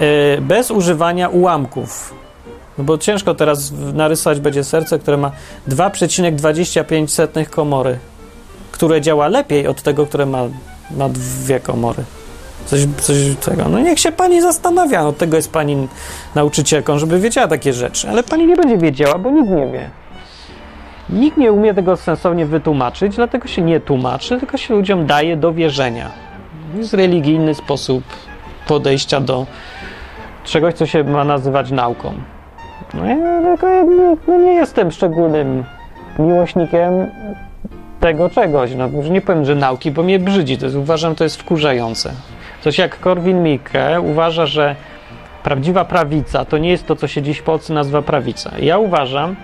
yy, 0.00 0.06
bez 0.40 0.70
używania 0.70 1.28
ułamków. 1.28 2.14
No 2.78 2.84
bo 2.84 2.98
ciężko 2.98 3.34
teraz 3.34 3.72
narysować 3.94 4.40
będzie 4.40 4.64
serce, 4.64 4.98
które 4.98 5.16
ma 5.16 5.30
2,25 5.68 7.46
komory, 7.46 7.98
które 8.72 9.00
działa 9.00 9.28
lepiej 9.28 9.66
od 9.66 9.82
tego, 9.82 10.06
które 10.06 10.26
ma, 10.26 10.42
ma 10.90 11.08
dwie 11.08 11.60
komory. 11.60 12.04
Coś, 12.66 12.80
coś 13.00 13.16
tego. 13.40 13.68
No 13.68 13.80
niech 13.80 14.00
się 14.00 14.12
pani 14.12 14.40
zastanawia. 14.40 15.02
Od 15.02 15.18
tego 15.18 15.36
jest 15.36 15.52
pani 15.52 15.88
nauczycielką, 16.34 16.98
żeby 16.98 17.20
wiedziała 17.20 17.48
takie 17.48 17.72
rzeczy. 17.72 18.08
Ale 18.08 18.22
pani 18.22 18.46
nie 18.46 18.56
będzie 18.56 18.78
wiedziała, 18.78 19.18
bo 19.18 19.30
nikt 19.30 19.50
nie 19.50 19.66
wie. 19.72 19.90
Nikt 21.12 21.36
nie 21.36 21.52
umie 21.52 21.74
tego 21.74 21.96
sensownie 21.96 22.46
wytłumaczyć, 22.46 23.16
dlatego 23.16 23.48
się 23.48 23.62
nie 23.62 23.80
tłumaczy, 23.80 24.38
tylko 24.38 24.56
się 24.56 24.74
ludziom 24.74 25.06
daje 25.06 25.36
do 25.36 25.52
wierzenia. 25.52 26.10
Jest 26.74 26.94
religijny 26.94 27.54
sposób 27.54 28.04
podejścia 28.66 29.20
do 29.20 29.46
czegoś, 30.44 30.74
co 30.74 30.86
się 30.86 31.04
ma 31.04 31.24
nazywać 31.24 31.70
nauką. 31.70 32.14
No 32.94 33.04
ja 33.04 33.16
no 34.28 34.38
nie 34.38 34.54
jestem 34.54 34.90
szczególnym 34.90 35.64
miłośnikiem 36.18 36.92
tego 38.00 38.30
czegoś. 38.30 38.74
No, 38.74 38.88
już 38.88 39.08
nie 39.08 39.20
powiem, 39.20 39.44
że 39.44 39.54
nauki, 39.54 39.90
bo 39.90 40.02
mnie 40.02 40.18
brzydzi. 40.18 40.58
To 40.58 40.64
jest, 40.66 40.76
uważam, 40.76 41.14
to 41.14 41.24
jest 41.24 41.36
wkurzające. 41.36 42.12
Coś 42.60 42.78
jak 42.78 43.00
Korwin 43.00 43.42
Mikke 43.42 44.00
uważa, 44.00 44.46
że 44.46 44.76
prawdziwa 45.42 45.84
prawica 45.84 46.44
to 46.44 46.58
nie 46.58 46.70
jest 46.70 46.86
to, 46.86 46.96
co 46.96 47.08
się 47.08 47.22
dziś 47.22 47.38
w 47.38 47.42
Polsce 47.42 47.74
nazywa 47.74 48.02
prawica. 48.02 48.50
Ja 48.58 48.78
uważam 48.78 49.36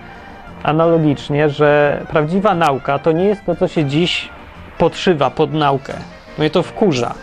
analogicznie, 0.63 1.49
że 1.49 2.01
prawdziwa 2.09 2.55
nauka 2.55 2.99
to 2.99 3.11
nie 3.11 3.23
jest 3.23 3.41
to, 3.45 3.55
co 3.55 3.67
się 3.67 3.85
dziś 3.85 4.29
podszywa 4.77 5.29
pod 5.29 5.53
naukę. 5.53 5.93
Mnie 6.37 6.49
to 6.49 6.63
wkurza. 6.63 7.13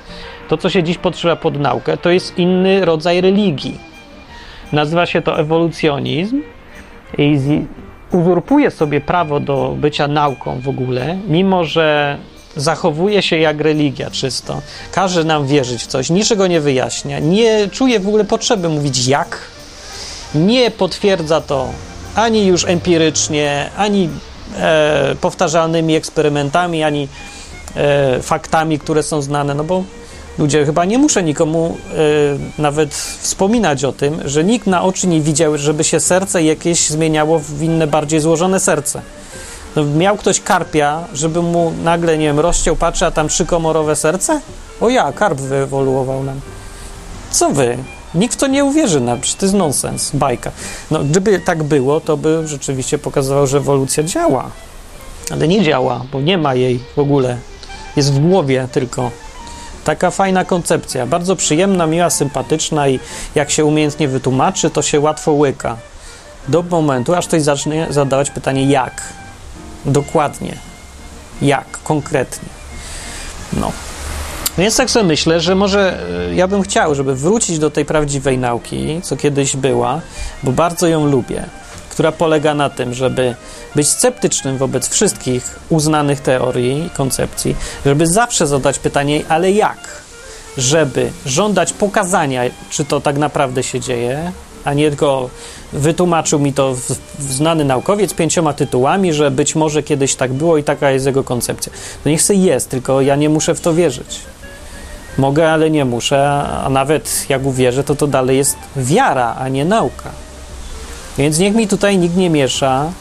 To, 0.48 0.56
co 0.56 0.70
się 0.70 0.82
dziś 0.82 0.98
podszywa 0.98 1.36
pod 1.36 1.58
naukę, 1.58 1.96
to 1.96 2.10
jest 2.10 2.38
inny 2.38 2.84
rodzaj 2.84 3.20
religii. 3.20 3.78
Nazywa 4.72 5.06
się 5.06 5.22
to 5.22 5.38
ewolucjonizm 5.38 6.42
i 7.18 7.38
uzurpuje 8.12 8.70
sobie 8.70 9.00
prawo 9.00 9.40
do 9.40 9.74
bycia 9.78 10.08
nauką 10.08 10.60
w 10.60 10.68
ogóle, 10.68 11.18
mimo 11.28 11.64
że 11.64 12.18
zachowuje 12.56 13.22
się 13.22 13.38
jak 13.38 13.60
religia 13.60 14.10
czysto, 14.10 14.60
każe 14.92 15.24
nam 15.24 15.46
wierzyć 15.46 15.82
w 15.82 15.86
coś, 15.86 16.10
niczego 16.10 16.46
nie 16.46 16.60
wyjaśnia, 16.60 17.18
nie 17.18 17.68
czuje 17.68 18.00
w 18.00 18.08
ogóle 18.08 18.24
potrzeby 18.24 18.68
mówić 18.68 19.06
jak, 19.06 19.38
nie 20.34 20.70
potwierdza 20.70 21.40
to 21.40 21.68
ani 22.14 22.46
już 22.46 22.64
empirycznie, 22.64 23.70
ani 23.76 24.10
e, 24.56 25.14
powtarzalnymi 25.20 25.94
eksperymentami, 25.94 26.82
ani 26.82 27.08
e, 27.76 28.22
faktami, 28.22 28.78
które 28.78 29.02
są 29.02 29.22
znane, 29.22 29.54
no 29.54 29.64
bo 29.64 29.84
ludzie 30.38 30.64
chyba 30.64 30.84
nie 30.84 30.98
muszę 30.98 31.22
nikomu 31.22 31.76
e, 32.58 32.62
nawet 32.62 32.94
wspominać 32.94 33.84
o 33.84 33.92
tym, 33.92 34.20
że 34.24 34.44
nikt 34.44 34.66
na 34.66 34.82
oczy 34.82 35.06
nie 35.06 35.20
widział, 35.20 35.58
żeby 35.58 35.84
się 35.84 36.00
serce 36.00 36.42
jakieś 36.42 36.88
zmieniało 36.90 37.38
w 37.38 37.62
inne, 37.62 37.86
bardziej 37.86 38.20
złożone 38.20 38.60
serce. 38.60 39.02
No, 39.76 39.84
miał 39.84 40.16
ktoś 40.16 40.40
karpia, 40.40 41.04
żeby 41.12 41.42
mu 41.42 41.72
nagle, 41.84 42.18
nie 42.18 42.26
wiem, 42.26 42.40
rozciął, 42.40 42.76
patrzy, 42.76 43.06
a 43.06 43.10
tam 43.10 43.28
trzykomorowe 43.28 43.96
serce? 43.96 44.40
O 44.80 44.88
ja, 44.88 45.12
karp 45.12 45.40
wyewoluował 45.40 46.22
nam. 46.22 46.40
Co 47.30 47.50
wy? 47.50 47.78
Nikt 48.14 48.34
w 48.34 48.36
to 48.36 48.46
nie 48.46 48.64
uwierzy, 48.64 49.02
przecież 49.20 49.34
to 49.38 49.46
jest 49.46 49.54
nonsens, 49.54 50.10
bajka. 50.14 50.50
No, 50.90 51.04
gdyby 51.04 51.40
tak 51.40 51.62
było, 51.62 52.00
to 52.00 52.16
by 52.16 52.48
rzeczywiście 52.48 52.98
pokazywał, 52.98 53.46
że 53.46 53.58
ewolucja 53.58 54.02
działa. 54.02 54.50
Ale 55.30 55.48
nie 55.48 55.62
działa, 55.62 56.04
bo 56.12 56.20
nie 56.20 56.38
ma 56.38 56.54
jej 56.54 56.80
w 56.96 56.98
ogóle. 56.98 57.38
Jest 57.96 58.12
w 58.12 58.18
głowie 58.18 58.68
tylko. 58.72 59.10
Taka 59.84 60.10
fajna 60.10 60.44
koncepcja, 60.44 61.06
bardzo 61.06 61.36
przyjemna, 61.36 61.86
miła, 61.86 62.10
sympatyczna 62.10 62.88
i 62.88 63.00
jak 63.34 63.50
się 63.50 63.64
umiejętnie 63.64 64.08
wytłumaczy, 64.08 64.70
to 64.70 64.82
się 64.82 65.00
łatwo 65.00 65.32
łyka. 65.32 65.76
Do 66.48 66.62
momentu, 66.62 67.14
aż 67.14 67.26
ktoś 67.26 67.42
zacznie 67.42 67.86
zadawać 67.90 68.30
pytanie 68.30 68.64
jak. 68.64 69.02
Dokładnie. 69.84 70.56
Jak, 71.42 71.78
konkretnie. 71.84 72.48
No. 73.52 73.72
Więc 74.58 74.76
tak 74.76 74.90
sobie 74.90 75.04
myślę, 75.04 75.40
że 75.40 75.54
może 75.54 75.98
e, 76.30 76.34
ja 76.34 76.48
bym 76.48 76.62
chciał, 76.62 76.94
żeby 76.94 77.14
wrócić 77.14 77.58
do 77.58 77.70
tej 77.70 77.84
prawdziwej 77.84 78.38
nauki, 78.38 79.00
co 79.02 79.16
kiedyś 79.16 79.56
była, 79.56 80.00
bo 80.42 80.52
bardzo 80.52 80.86
ją 80.86 81.06
lubię, 81.06 81.44
która 81.90 82.12
polega 82.12 82.54
na 82.54 82.70
tym, 82.70 82.94
żeby 82.94 83.34
być 83.74 83.88
sceptycznym 83.88 84.58
wobec 84.58 84.88
wszystkich 84.88 85.58
uznanych 85.68 86.20
teorii 86.20 86.86
i 86.86 86.90
koncepcji, 86.90 87.56
żeby 87.86 88.06
zawsze 88.06 88.46
zadać 88.46 88.78
pytanie, 88.78 89.22
ale 89.28 89.52
jak? 89.52 90.02
Żeby 90.58 91.10
żądać 91.26 91.72
pokazania, 91.72 92.42
czy 92.70 92.84
to 92.84 93.00
tak 93.00 93.18
naprawdę 93.18 93.62
się 93.62 93.80
dzieje, 93.80 94.32
a 94.64 94.74
nie 94.74 94.88
tylko 94.88 95.30
wytłumaczył 95.72 96.38
mi 96.38 96.52
to 96.52 96.76
znany 97.18 97.64
naukowiec 97.64 98.14
pięcioma 98.14 98.52
tytułami, 98.52 99.12
że 99.12 99.30
być 99.30 99.54
może 99.54 99.82
kiedyś 99.82 100.14
tak 100.14 100.32
było 100.32 100.58
i 100.58 100.64
taka 100.64 100.90
jest 100.90 101.06
jego 101.06 101.24
koncepcja. 101.24 101.72
No 102.04 102.10
niech 102.10 102.22
sobie 102.22 102.38
jest, 102.38 102.70
tylko 102.70 103.00
ja 103.00 103.16
nie 103.16 103.28
muszę 103.28 103.54
w 103.54 103.60
to 103.60 103.74
wierzyć. 103.74 104.20
Mogę, 105.18 105.52
ale 105.52 105.70
nie 105.70 105.84
muszę, 105.84 106.30
a 106.64 106.68
nawet 106.68 107.26
jak 107.28 107.44
uwierzę, 107.44 107.84
to 107.84 107.94
to 107.94 108.06
dalej 108.06 108.36
jest 108.36 108.56
wiara, 108.76 109.34
a 109.38 109.48
nie 109.48 109.64
nauka. 109.64 110.10
Więc 111.18 111.38
niech 111.38 111.54
mi 111.54 111.68
tutaj 111.68 111.98
nikt 111.98 112.16
nie 112.16 112.30
miesza 112.30 112.92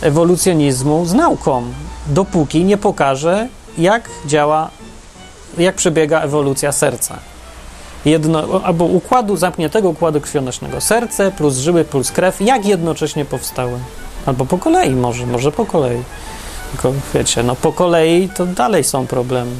ewolucjonizmu 0.00 1.06
z 1.06 1.14
nauką, 1.14 1.64
dopóki 2.06 2.64
nie 2.64 2.76
pokaże, 2.76 3.48
jak 3.78 4.08
działa, 4.26 4.70
jak 5.58 5.74
przebiega 5.74 6.20
ewolucja 6.20 6.72
serca. 6.72 7.18
Jedno, 8.04 8.60
albo 8.64 8.84
układu, 8.84 9.36
zamkniętego 9.36 9.88
układu 9.88 10.20
krwionośnego. 10.20 10.80
Serce 10.80 11.32
plus 11.32 11.56
żyły 11.56 11.84
plus 11.84 12.10
krew, 12.12 12.40
jak 12.40 12.66
jednocześnie 12.66 13.24
powstały. 13.24 13.78
Albo 14.26 14.46
po 14.46 14.58
kolei 14.58 14.90
może, 14.90 15.26
może 15.26 15.52
po 15.52 15.66
kolei. 15.66 16.02
Tylko 16.72 16.92
wiecie, 17.14 17.42
no 17.42 17.56
po 17.56 17.72
kolei 17.72 18.28
to 18.28 18.46
dalej 18.46 18.84
są 18.84 19.06
problemy. 19.06 19.50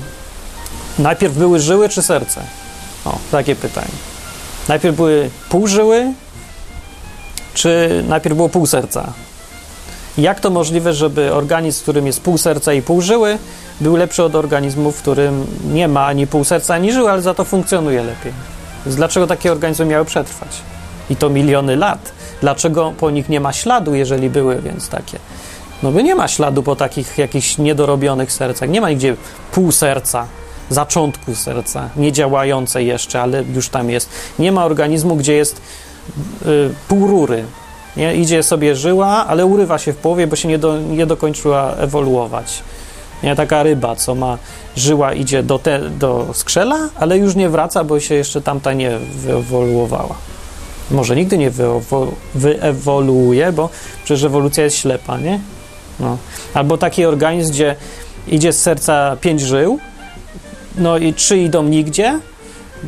Najpierw 1.00 1.34
były 1.34 1.60
żyły 1.60 1.88
czy 1.88 2.02
serce? 2.02 2.40
O, 3.04 3.18
takie 3.30 3.56
pytanie. 3.56 3.88
Najpierw 4.68 4.96
były 4.96 5.30
pół 5.48 5.66
żyły, 5.66 6.12
czy 7.54 8.04
najpierw 8.08 8.36
było 8.36 8.48
pół 8.48 8.66
serca? 8.66 9.12
Jak 10.18 10.40
to 10.40 10.50
możliwe, 10.50 10.94
żeby 10.94 11.34
organizm, 11.34 11.78
w 11.78 11.82
którym 11.82 12.06
jest 12.06 12.20
pół 12.20 12.38
serca 12.38 12.72
i 12.72 12.82
pół 12.82 13.00
żyły, 13.00 13.38
był 13.80 13.96
lepszy 13.96 14.22
od 14.22 14.34
organizmu, 14.34 14.92
w 14.92 15.02
którym 15.02 15.46
nie 15.72 15.88
ma 15.88 16.06
ani 16.06 16.26
pół 16.26 16.44
serca, 16.44 16.74
ani 16.74 16.92
żyły, 16.92 17.10
ale 17.10 17.22
za 17.22 17.34
to 17.34 17.44
funkcjonuje 17.44 18.02
lepiej? 18.02 18.32
Więc 18.86 18.96
dlaczego 18.96 19.26
takie 19.26 19.52
organizmy 19.52 19.84
miały 19.84 20.04
przetrwać? 20.04 20.48
I 21.10 21.16
to 21.16 21.30
miliony 21.30 21.76
lat. 21.76 22.12
Dlaczego 22.40 22.92
po 22.98 23.10
nich 23.10 23.28
nie 23.28 23.40
ma 23.40 23.52
śladu, 23.52 23.94
jeżeli 23.94 24.30
były 24.30 24.62
więc 24.62 24.88
takie? 24.88 25.18
No 25.82 25.92
by 25.92 26.02
nie 26.02 26.14
ma 26.14 26.28
śladu 26.28 26.62
po 26.62 26.76
takich 26.76 27.18
jakichś 27.18 27.58
niedorobionych 27.58 28.32
sercach. 28.32 28.68
Nie 28.68 28.80
ma 28.80 28.90
nigdzie 28.90 29.16
pół 29.52 29.72
serca 29.72 30.26
zaczątku 30.70 31.34
serca, 31.34 31.88
nie 31.96 32.12
działające 32.12 32.82
jeszcze, 32.82 33.22
ale 33.22 33.42
już 33.42 33.68
tam 33.68 33.90
jest. 33.90 34.10
Nie 34.38 34.52
ma 34.52 34.64
organizmu, 34.64 35.16
gdzie 35.16 35.34
jest 35.34 35.60
y, 36.46 36.70
pół 36.88 37.06
rury. 37.06 37.44
Nie? 37.96 38.14
Idzie 38.14 38.42
sobie 38.42 38.76
żyła, 38.76 39.26
ale 39.26 39.46
urywa 39.46 39.78
się 39.78 39.92
w 39.92 39.96
połowie, 39.96 40.26
bo 40.26 40.36
się 40.36 40.48
nie, 40.48 40.58
do, 40.58 40.78
nie 40.78 41.06
dokończyła 41.06 41.74
ewoluować. 41.74 42.62
Nie? 43.22 43.36
Taka 43.36 43.62
ryba, 43.62 43.96
co 43.96 44.14
ma 44.14 44.38
żyła, 44.76 45.12
idzie 45.12 45.42
do, 45.42 45.58
te, 45.58 45.78
do 45.78 46.26
skrzela, 46.32 46.88
ale 46.98 47.18
już 47.18 47.34
nie 47.34 47.48
wraca, 47.48 47.84
bo 47.84 48.00
się 48.00 48.14
jeszcze 48.14 48.42
tamta 48.42 48.72
nie 48.72 48.98
wyewoluowała. 48.98 50.14
Może 50.90 51.16
nigdy 51.16 51.38
nie 51.38 51.50
wyewoluuje, 52.34 53.52
bo 53.52 53.68
przecież 54.04 54.24
ewolucja 54.24 54.64
jest 54.64 54.76
ślepa, 54.76 55.18
nie? 55.18 55.40
No. 56.00 56.16
Albo 56.54 56.78
taki 56.78 57.04
organizm, 57.04 57.52
gdzie 57.52 57.76
idzie 58.28 58.52
z 58.52 58.62
serca 58.62 59.16
pięć 59.20 59.40
żył, 59.40 59.78
no 60.78 60.98
i 60.98 61.14
trzy 61.14 61.38
idą 61.38 61.62
nigdzie, 61.62 62.18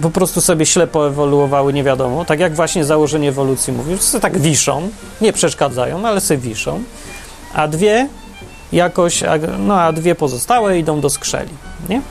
po 0.03 0.11
prostu 0.11 0.41
sobie 0.41 0.67
ślepo 0.67 1.09
ewoluowały, 1.09 1.73
nie 1.73 1.85
wiadomo. 1.85 2.25
Tak 2.25 2.41
jak 2.41 2.55
właśnie 2.55 2.85
założenie 2.85 3.29
ewolucji 3.29 3.73
mówi, 3.73 3.97
że 4.13 4.21
tak 4.21 4.39
wiszą, 4.39 4.89
nie 5.21 5.33
przeszkadzają, 5.33 6.07
ale 6.07 6.21
sobie 6.21 6.41
wiszą, 6.41 6.83
a 7.55 7.69
dwie 7.69 8.09
jakoś, 8.73 9.23
no 9.59 9.81
a 9.81 9.93
dwie 9.93 10.15
pozostałe 10.15 10.79
idą 10.79 11.01
do 11.01 11.11
skrzeli, 11.11 11.51
nie? 11.89 12.03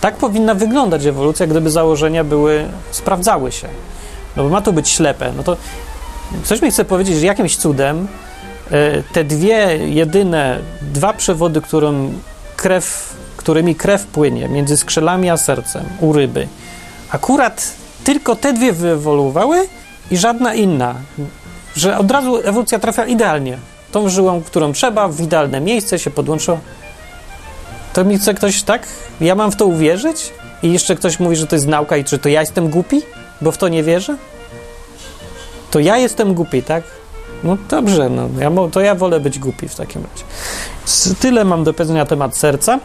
Tak 0.00 0.16
powinna 0.16 0.54
wyglądać 0.54 1.06
ewolucja, 1.06 1.46
gdyby 1.46 1.70
założenia 1.70 2.24
były, 2.24 2.68
sprawdzały 2.90 3.52
się. 3.52 3.68
No 4.36 4.42
bo 4.42 4.48
ma 4.48 4.60
to 4.60 4.72
być 4.72 4.88
ślepe. 4.88 5.32
No 5.36 5.42
to 5.42 5.56
coś 6.44 6.62
mi 6.62 6.70
chce 6.70 6.84
powiedzieć, 6.84 7.16
że 7.16 7.26
jakimś 7.26 7.56
cudem 7.56 8.08
e, 8.70 9.02
te 9.02 9.24
dwie 9.24 9.78
jedyne, 9.86 10.58
dwa 10.82 11.12
przewody, 11.12 11.60
którym 11.60 12.20
krew, 12.56 13.15
którymi 13.46 13.74
krew 13.74 14.06
płynie 14.06 14.48
między 14.48 14.76
skrzelami 14.76 15.30
a 15.30 15.36
sercem 15.36 15.84
u 16.00 16.12
ryby, 16.12 16.48
akurat 17.10 17.72
tylko 18.04 18.36
te 18.36 18.52
dwie 18.52 18.72
wyewoluowały 18.72 19.68
i 20.10 20.16
żadna 20.16 20.54
inna. 20.54 20.94
Że 21.76 21.98
od 21.98 22.10
razu 22.10 22.36
ewolucja 22.44 22.78
trafia 22.78 23.04
idealnie. 23.04 23.58
Tą 23.92 24.08
żyłą, 24.08 24.42
którą 24.42 24.72
trzeba, 24.72 25.08
w 25.08 25.20
idealne 25.20 25.60
miejsce 25.60 25.98
się 25.98 26.10
podłączyło. 26.10 26.58
To 27.92 28.04
mi 28.04 28.18
chce 28.18 28.34
ktoś 28.34 28.62
tak? 28.62 28.86
Ja 29.20 29.34
mam 29.34 29.52
w 29.52 29.56
to 29.56 29.66
uwierzyć? 29.66 30.32
I 30.62 30.72
jeszcze 30.72 30.96
ktoś 30.96 31.20
mówi, 31.20 31.36
że 31.36 31.46
to 31.46 31.56
jest 31.56 31.66
nauka 31.66 31.96
i 31.96 32.04
czy 32.04 32.18
to 32.18 32.28
ja 32.28 32.40
jestem 32.40 32.70
głupi, 32.70 33.02
bo 33.40 33.52
w 33.52 33.58
to 33.58 33.68
nie 33.68 33.82
wierzę? 33.82 34.16
To 35.70 35.80
ja 35.80 35.96
jestem 35.96 36.34
głupi, 36.34 36.62
tak? 36.62 36.82
No 37.44 37.56
dobrze, 37.68 38.08
no, 38.10 38.28
ja, 38.40 38.50
to 38.72 38.80
ja 38.80 38.94
wolę 38.94 39.20
być 39.20 39.38
głupi 39.38 39.68
w 39.68 39.74
takim 39.74 40.02
razie. 40.02 40.24
Tyle 41.20 41.44
mam 41.44 41.64
do 41.64 41.74
powiedzenia 41.74 42.00
na 42.00 42.06
temat 42.06 42.36
serca. 42.36 42.78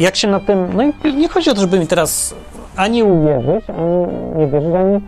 Jak 0.00 0.16
się 0.16 0.28
na 0.28 0.40
tym. 0.40 0.68
No 0.74 0.82
i 0.82 1.14
nie 1.14 1.28
chodzi 1.28 1.50
o 1.50 1.54
to, 1.54 1.60
żeby 1.60 1.78
mi 1.78 1.86
teraz 1.86 2.34
ani 2.76 3.02
uwierzyć, 3.02 3.64
ani 3.70 4.06
nie 4.36 4.46
wierzyć, 4.46 4.74
ani 4.74 5.00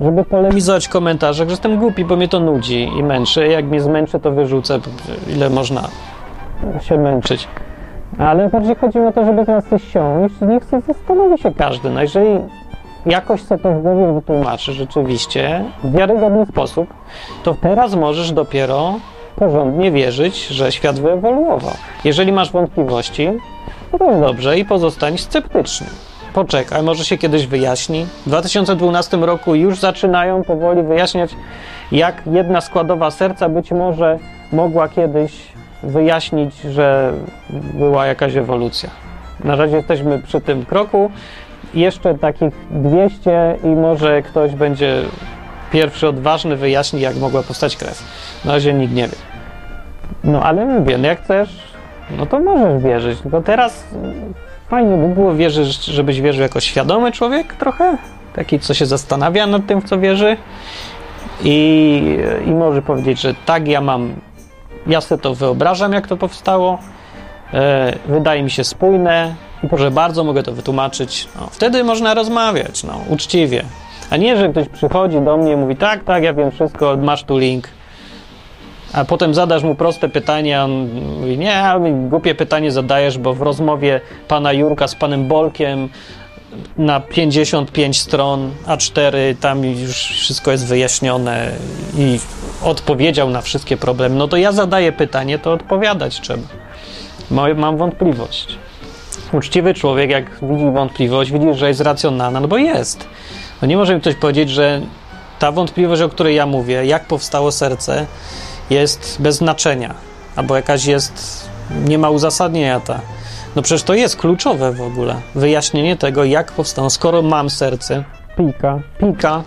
żeby 0.00 0.24
polemizować 0.24 0.86
w 0.86 0.90
komentarzach, 0.90 1.48
że 1.48 1.52
jestem 1.52 1.78
głupi, 1.78 2.04
bo 2.04 2.16
mnie 2.16 2.28
to 2.28 2.40
nudzi 2.40 2.90
i 2.98 3.02
męczy. 3.02 3.46
Jak 3.48 3.64
mnie 3.64 3.80
zmęczy, 3.80 4.20
to 4.20 4.30
wyrzucę, 4.30 4.78
ile 5.28 5.50
można 5.50 5.82
się 6.80 6.98
męczyć. 6.98 7.48
Ale 8.18 8.48
bardziej 8.48 8.76
chodzi 8.76 8.98
o 8.98 9.12
to, 9.12 9.24
żeby 9.24 9.46
teraz 9.46 9.64
coś 9.64 9.92
siąść 9.92 10.34
niech 10.48 10.64
sobie 10.64 10.82
zastanowi 10.82 11.38
się 11.38 11.54
każdy. 11.54 11.90
No 11.90 12.02
jeżeli 12.02 12.40
jakoś 13.06 13.42
sobie 13.42 13.62
to 13.62 13.72
w 13.72 13.82
głowie 13.82 14.12
wytłumaczy 14.12 14.72
rzeczywiście 14.72 15.64
w 15.84 15.92
wiarygodny 15.92 16.46
sposób, 16.46 16.88
to 17.42 17.54
teraz 17.54 17.94
możesz 17.94 18.32
dopiero 18.32 18.94
porządnie 19.36 19.90
wierzyć, 19.90 20.46
że 20.46 20.72
świat 20.72 21.00
wyewoluował. 21.00 21.72
Jeżeli 22.04 22.32
masz 22.32 22.52
wątpliwości, 22.52 23.28
dobrze 23.98 24.58
i 24.58 24.64
pozostań 24.64 25.18
sceptyczny. 25.18 25.86
Poczekaj, 26.34 26.82
może 26.82 27.04
się 27.04 27.18
kiedyś 27.18 27.46
wyjaśni. 27.46 28.06
W 28.26 28.28
2012 28.28 29.16
roku 29.16 29.54
już 29.54 29.78
zaczynają 29.78 30.44
powoli 30.44 30.82
wyjaśniać, 30.82 31.30
jak 31.92 32.22
jedna 32.26 32.60
składowa 32.60 33.10
serca 33.10 33.48
być 33.48 33.70
może 33.70 34.18
mogła 34.52 34.88
kiedyś 34.88 35.32
wyjaśnić, 35.82 36.60
że 36.60 37.12
była 37.50 38.06
jakaś 38.06 38.36
ewolucja. 38.36 38.90
Na 39.44 39.56
razie 39.56 39.76
jesteśmy 39.76 40.18
przy 40.18 40.40
tym 40.40 40.64
kroku. 40.64 41.10
Jeszcze 41.74 42.14
takich 42.14 42.54
200 42.70 43.56
i 43.64 43.66
może 43.66 44.22
ktoś 44.22 44.52
będzie 44.54 45.02
pierwszy 45.72 46.08
odważny 46.08 46.56
wyjaśni, 46.56 47.00
jak 47.00 47.16
mogła 47.16 47.42
powstać 47.42 47.76
krew. 47.76 48.02
Na 48.44 48.52
razie 48.52 48.72
nikt 48.72 48.94
nie 48.94 49.08
wie. 49.08 49.16
No 50.24 50.42
ale 50.42 50.64
mówię, 50.64 50.98
no 50.98 51.08
jak 51.08 51.22
chcesz, 51.22 51.73
no 52.10 52.26
to 52.26 52.40
możesz 52.40 52.82
wierzyć. 52.82 53.20
Tylko 53.20 53.42
teraz 53.42 53.84
fajnie 54.68 54.96
by 54.96 55.14
było 55.14 55.34
wierzyć, 55.34 55.84
żebyś 55.84 56.20
wierzył 56.20 56.42
jako 56.42 56.60
świadomy 56.60 57.12
człowiek 57.12 57.54
trochę, 57.54 57.98
taki, 58.34 58.60
co 58.60 58.74
się 58.74 58.86
zastanawia 58.86 59.46
nad 59.46 59.66
tym, 59.66 59.80
w 59.80 59.84
co 59.84 59.98
wierzy 59.98 60.36
i, 61.44 62.18
i 62.46 62.50
może 62.50 62.82
powiedzieć, 62.82 63.20
że 63.20 63.34
tak, 63.46 63.68
ja 63.68 63.80
mam, 63.80 64.14
ja 64.86 65.00
sobie 65.00 65.22
to 65.22 65.34
wyobrażam, 65.34 65.92
jak 65.92 66.06
to 66.06 66.16
powstało, 66.16 66.78
e, 67.54 67.92
wydaje 68.06 68.42
mi 68.42 68.50
się 68.50 68.64
spójne 68.64 69.34
i 69.62 69.68
proszę 69.68 69.90
bardzo, 69.90 70.24
mogę 70.24 70.42
to 70.42 70.52
wytłumaczyć. 70.52 71.28
No, 71.40 71.48
wtedy 71.50 71.84
można 71.84 72.14
rozmawiać, 72.14 72.84
no, 72.84 73.00
uczciwie. 73.08 73.64
A 74.10 74.16
nie, 74.16 74.36
że 74.36 74.48
ktoś 74.48 74.68
przychodzi 74.68 75.20
do 75.20 75.36
mnie 75.36 75.52
i 75.52 75.56
mówi, 75.56 75.76
tak, 75.76 76.04
tak, 76.04 76.22
ja 76.22 76.34
wiem 76.34 76.50
wszystko, 76.50 76.96
masz 76.96 77.24
tu 77.24 77.38
link, 77.38 77.68
a 78.94 79.04
potem 79.04 79.34
zadasz 79.34 79.62
mu 79.62 79.74
proste 79.74 80.08
pytanie, 80.08 80.60
a 80.60 80.64
on 80.64 80.88
mówi, 81.20 81.38
nie, 81.38 81.62
głupie 82.08 82.34
pytanie 82.34 82.72
zadajesz, 82.72 83.18
bo 83.18 83.34
w 83.34 83.42
rozmowie 83.42 84.00
pana 84.28 84.52
Jurka 84.52 84.88
z 84.88 84.94
panem 84.94 85.28
Bolkiem 85.28 85.88
na 86.78 87.00
55 87.00 88.00
stron 88.00 88.50
A4 88.66 89.12
tam 89.40 89.64
już 89.64 89.96
wszystko 89.96 90.50
jest 90.50 90.66
wyjaśnione 90.66 91.50
i 91.98 92.18
odpowiedział 92.62 93.30
na 93.30 93.40
wszystkie 93.40 93.76
problemy. 93.76 94.14
No 94.16 94.28
to 94.28 94.36
ja 94.36 94.52
zadaję 94.52 94.92
pytanie, 94.92 95.38
to 95.38 95.52
odpowiadać 95.52 96.20
trzeba. 96.20 96.42
Mam 97.56 97.76
wątpliwość. 97.76 98.58
Uczciwy 99.32 99.74
człowiek, 99.74 100.10
jak 100.10 100.24
widzi 100.42 100.70
wątpliwość, 100.70 101.32
widzi, 101.32 101.54
że 101.54 101.68
jest 101.68 101.80
racjonalna, 101.80 102.40
no 102.40 102.48
bo 102.48 102.56
jest. 102.56 103.06
No 103.62 103.68
nie 103.68 103.76
może 103.76 103.94
mi 103.94 104.00
ktoś 104.00 104.14
powiedzieć, 104.14 104.50
że 104.50 104.80
ta 105.38 105.52
wątpliwość, 105.52 106.02
o 106.02 106.08
której 106.08 106.36
ja 106.36 106.46
mówię, 106.46 106.86
jak 106.86 107.04
powstało 107.06 107.52
serce, 107.52 108.06
jest 108.70 109.16
bez 109.20 109.36
znaczenia, 109.36 109.94
albo 110.36 110.56
jakaś 110.56 110.84
jest, 110.84 111.48
nie 111.84 111.98
ma 111.98 112.10
uzasadnienia 112.10 112.80
ta. 112.80 113.00
No 113.56 113.62
przecież 113.62 113.82
to 113.82 113.94
jest 113.94 114.16
kluczowe 114.16 114.72
w 114.72 114.82
ogóle, 114.82 115.20
wyjaśnienie 115.34 115.96
tego, 115.96 116.24
jak 116.24 116.52
powstało. 116.52 116.90
Skoro 116.90 117.22
mam 117.22 117.50
serce, 117.50 118.04
pika, 118.36 118.80
pika, 118.98 119.42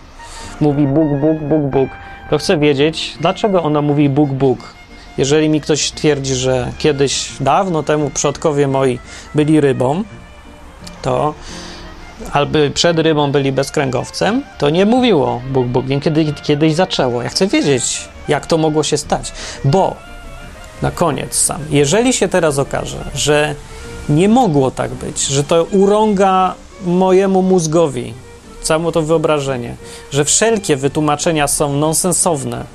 mówi 0.62 0.88
Bóg, 0.88 1.10
Bóg, 1.22 1.40
Bóg, 1.40 1.62
Bóg, 1.72 1.90
to 2.30 2.38
chcę 2.38 2.58
wiedzieć, 2.58 3.18
dlaczego 3.22 3.64
ona 3.64 3.82
mówi 3.82 4.10
Bóg, 4.10 4.30
Bóg. 4.30 4.60
Jeżeli 5.18 5.50
mi 5.50 5.62
ktoś 5.62 5.92
twierdzi, 5.92 6.36
że 6.36 6.72
kiedyś, 6.78 7.32
dawno 7.40 7.84
temu 7.84 8.10
przodkowie 8.10 8.68
moi 8.68 9.00
byli 9.36 9.62
rybą, 9.62 10.04
to 11.02 11.34
albo 12.34 12.60
przed 12.74 13.00
rybą 13.00 13.32
byli 13.32 13.52
bezkręgowcem, 13.52 14.44
to 14.58 14.70
nie 14.70 14.86
mówiło 14.86 15.42
Bóg, 15.50 15.68
Bóg. 15.68 15.86
Kiedy 16.02 16.34
kiedyś 16.34 16.74
zaczęło. 16.74 17.22
Ja 17.22 17.30
chcę 17.30 17.48
wiedzieć, 17.48 18.08
jak 18.28 18.46
to 18.46 18.58
mogło 18.58 18.84
się 18.84 18.98
stać. 18.98 19.32
Bo 19.66 19.96
na 20.82 20.92
koniec 20.92 21.36
sam, 21.36 21.62
jeżeli 21.70 22.14
się 22.14 22.28
teraz 22.28 22.60
okaże, 22.60 22.98
że 23.16 23.56
nie 24.10 24.30
mogło 24.30 24.72
tak 24.72 24.94
być, 24.94 25.22
że 25.22 25.44
to 25.44 25.64
urąga 25.64 26.54
mojemu 26.86 27.42
mózgowi, 27.42 28.14
samo 28.62 28.92
to 28.92 29.02
wyobrażenie, 29.02 29.76
że 30.12 30.26
wszelkie 30.26 30.76
wytłumaczenia 30.76 31.48
są 31.48 31.74
nonsensowne, 31.74 32.66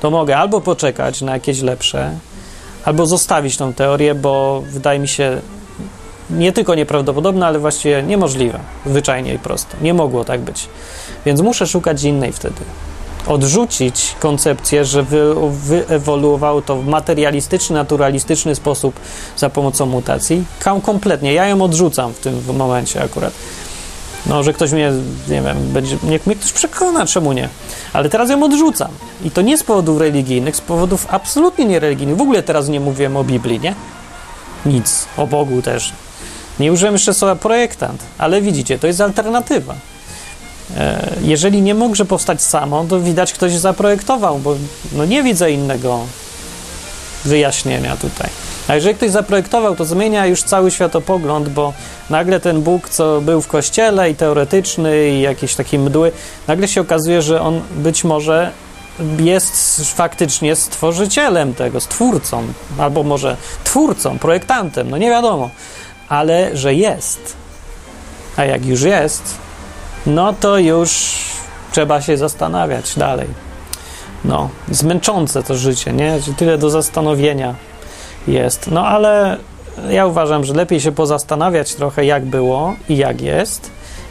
to 0.00 0.10
mogę 0.10 0.36
albo 0.36 0.60
poczekać 0.60 1.22
na 1.22 1.32
jakieś 1.32 1.60
lepsze, 1.60 2.18
albo 2.84 3.06
zostawić 3.06 3.56
tą 3.56 3.72
teorię, 3.72 4.14
bo 4.14 4.62
wydaje 4.66 4.98
mi 4.98 5.08
się 5.08 5.40
nie 6.38 6.52
tylko 6.52 6.74
nieprawdopodobne, 6.74 7.46
ale 7.46 7.58
właściwie 7.58 8.02
niemożliwe, 8.02 8.58
zwyczajnie 8.86 9.34
i 9.34 9.38
prosto. 9.38 9.76
Nie 9.80 9.94
mogło 9.94 10.24
tak 10.24 10.40
być. 10.40 10.68
Więc 11.26 11.40
muszę 11.40 11.66
szukać 11.66 12.02
innej 12.02 12.32
wtedy 12.32 12.60
odrzucić 13.26 14.14
koncepcję, 14.20 14.84
że 14.84 15.02
wy, 15.02 15.34
wyewoluowało 15.50 16.62
to 16.62 16.76
w 16.76 16.86
materialistyczny, 16.86 17.76
naturalistyczny 17.76 18.54
sposób 18.54 19.00
za 19.36 19.50
pomocą 19.50 19.86
mutacji. 19.86 20.44
Kompletnie. 20.82 21.32
Ja 21.32 21.46
ją 21.46 21.62
odrzucam 21.62 22.12
w 22.12 22.18
tym 22.18 22.42
momencie 22.56 23.02
akurat. 23.02 23.32
No, 24.26 24.42
że 24.42 24.52
ktoś 24.52 24.72
mnie, 24.72 24.92
nie 25.28 25.42
wiem, 25.42 25.56
będzie, 25.72 25.96
niech 26.02 26.26
mnie 26.26 26.36
ktoś 26.36 26.52
przekona, 26.52 27.06
czemu 27.06 27.32
nie. 27.32 27.48
Ale 27.92 28.08
teraz 28.08 28.30
ją 28.30 28.42
odrzucam. 28.42 28.88
I 29.24 29.30
to 29.30 29.42
nie 29.42 29.58
z 29.58 29.62
powodów 29.62 30.00
religijnych, 30.00 30.56
z 30.56 30.60
powodów 30.60 31.06
absolutnie 31.10 31.64
niereligijnych. 31.64 32.16
W 32.16 32.20
ogóle 32.20 32.42
teraz 32.42 32.68
nie 32.68 32.80
mówiłem 32.80 33.16
o 33.16 33.24
Biblii, 33.24 33.60
nie? 33.60 33.74
Nic. 34.66 35.06
O 35.16 35.26
Bogu 35.26 35.62
też. 35.62 35.92
Nie 36.60 36.72
użyłem 36.72 36.94
jeszcze 36.94 37.14
słowa 37.14 37.36
projektant, 37.36 38.02
ale 38.18 38.42
widzicie, 38.42 38.78
to 38.78 38.86
jest 38.86 39.00
alternatywa. 39.00 39.74
E, 40.76 41.08
jeżeli 41.22 41.62
nie 41.62 41.74
może 41.74 42.04
powstać 42.04 42.42
samo, 42.42 42.84
to 42.88 43.00
widać 43.00 43.32
ktoś 43.32 43.52
zaprojektował, 43.52 44.38
bo 44.38 44.56
no 44.92 45.04
nie 45.04 45.22
widzę 45.22 45.52
innego 45.52 46.00
wyjaśnienia 47.24 47.96
tutaj. 47.96 48.30
A 48.68 48.74
jeżeli 48.74 48.94
ktoś 48.94 49.10
zaprojektował, 49.10 49.76
to 49.76 49.84
zmienia 49.84 50.26
już 50.26 50.42
cały 50.42 50.70
światopogląd, 50.70 51.48
bo 51.48 51.72
nagle 52.10 52.40
ten 52.40 52.62
Bóg, 52.62 52.88
co 52.88 53.20
był 53.20 53.42
w 53.42 53.46
kościele 53.46 54.10
i 54.10 54.14
teoretyczny 54.14 55.08
i 55.08 55.20
jakiś 55.20 55.54
taki 55.54 55.78
mdły, 55.78 56.12
nagle 56.48 56.68
się 56.68 56.80
okazuje, 56.80 57.22
że 57.22 57.40
on 57.40 57.60
być 57.76 58.04
może 58.04 58.50
jest 59.18 59.80
faktycznie 59.94 60.56
stworzycielem 60.56 61.54
tego, 61.54 61.80
stwórcą, 61.80 62.42
albo 62.78 63.02
może 63.02 63.36
twórcą, 63.64 64.18
projektantem, 64.18 64.90
no 64.90 64.98
nie 64.98 65.10
wiadomo, 65.10 65.50
ale 66.14 66.56
że 66.56 66.74
jest. 66.74 67.36
A 68.36 68.44
jak 68.44 68.66
już 68.66 68.82
jest, 68.82 69.38
no 70.06 70.32
to 70.32 70.58
już 70.58 71.14
trzeba 71.72 72.00
się 72.00 72.16
zastanawiać 72.16 72.94
dalej. 72.96 73.28
No, 74.24 74.48
zmęczące 74.70 75.42
to 75.42 75.54
życie, 75.54 75.92
nie? 75.92 76.18
Tyle 76.36 76.58
do 76.58 76.70
zastanowienia 76.70 77.54
jest. 78.28 78.70
No 78.70 78.86
ale 78.86 79.36
ja 79.90 80.06
uważam, 80.06 80.44
że 80.44 80.54
lepiej 80.54 80.80
się 80.80 80.92
pozastanawiać 80.92 81.74
trochę, 81.74 82.04
jak 82.04 82.24
było 82.24 82.74
i 82.88 82.96
jak 82.96 83.20
jest, 83.20 83.70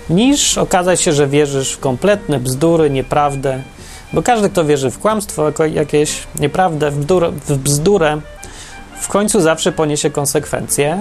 niż 0.10 0.58
okazać 0.58 1.02
się, 1.02 1.14
że 1.14 1.28
wierzysz 1.28 1.72
w 1.72 1.80
kompletne 1.80 2.40
bzdury, 2.40 2.90
nieprawdę. 2.90 3.62
Bo 4.14 4.24
każdy, 4.24 4.50
kto 4.50 4.66
wierzy 4.66 4.92
w 4.92 5.00
kłamstwo, 5.00 5.52
jakieś 5.74 6.24
nieprawdę, 6.40 6.92
w 6.92 6.98
bzdurę, 6.98 7.32
w 7.32 7.58
bzdurę, 7.58 8.22
w 9.02 9.08
końcu 9.08 9.42
zawsze 9.42 9.72
poniesie 9.72 10.10
konsekwencje 10.10 11.00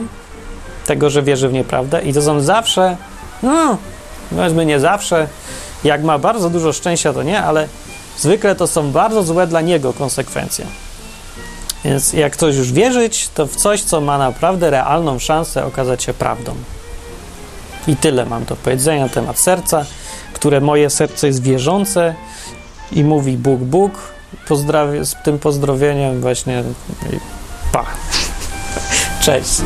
tego, 0.87 1.11
że 1.11 1.23
wierzy 1.23 1.49
w 1.49 1.53
nieprawdę. 1.53 2.03
I 2.03 2.13
to 2.13 2.23
są 2.23 2.41
zawsze, 2.41 2.97
no, 3.43 3.79
powiedzmy 4.31 4.67
nie 4.67 4.81
zawsze, 4.81 5.29
jak 5.85 6.03
ma 6.03 6.19
bardzo 6.19 6.51
dużo 6.51 6.73
szczęścia, 6.73 7.13
to 7.13 7.23
nie, 7.23 7.43
ale 7.43 7.69
zwykle 8.19 8.55
to 8.55 8.67
są 8.67 8.91
bardzo 8.91 9.23
złe 9.23 9.47
dla 9.47 9.61
niego 9.61 9.93
konsekwencje. 9.93 10.67
Więc 11.85 12.13
jak 12.13 12.33
ktoś 12.33 12.57
już 12.57 12.73
wierzyć, 12.73 13.29
to 13.35 13.47
w 13.47 13.57
coś, 13.57 13.83
co 13.83 14.01
ma 14.01 14.19
naprawdę 14.19 14.71
realną 14.71 15.19
szansę 15.19 15.65
okazać 15.67 16.03
się 16.03 16.15
prawdą. 16.15 16.55
I 17.87 17.97
tyle 17.97 18.27
mam 18.27 18.45
do 18.45 18.57
powiedzenia 18.57 19.03
na 19.03 19.09
temat 19.09 19.39
serca, 19.39 19.85
które 20.33 20.61
moje 20.61 20.91
serce 20.91 21.27
jest 21.27 21.43
wierzące 21.43 22.15
i 22.93 23.05
mówi 23.05 23.37
Bóg, 23.37 23.61
Bóg. 23.61 23.93
Pozdrawiam 24.49 25.05
z 25.05 25.17
tym 25.25 25.39
pozdrowieniem 25.39 26.21
właśnie. 26.21 26.65
Pa. 27.73 27.85
Cześć. 29.25 29.61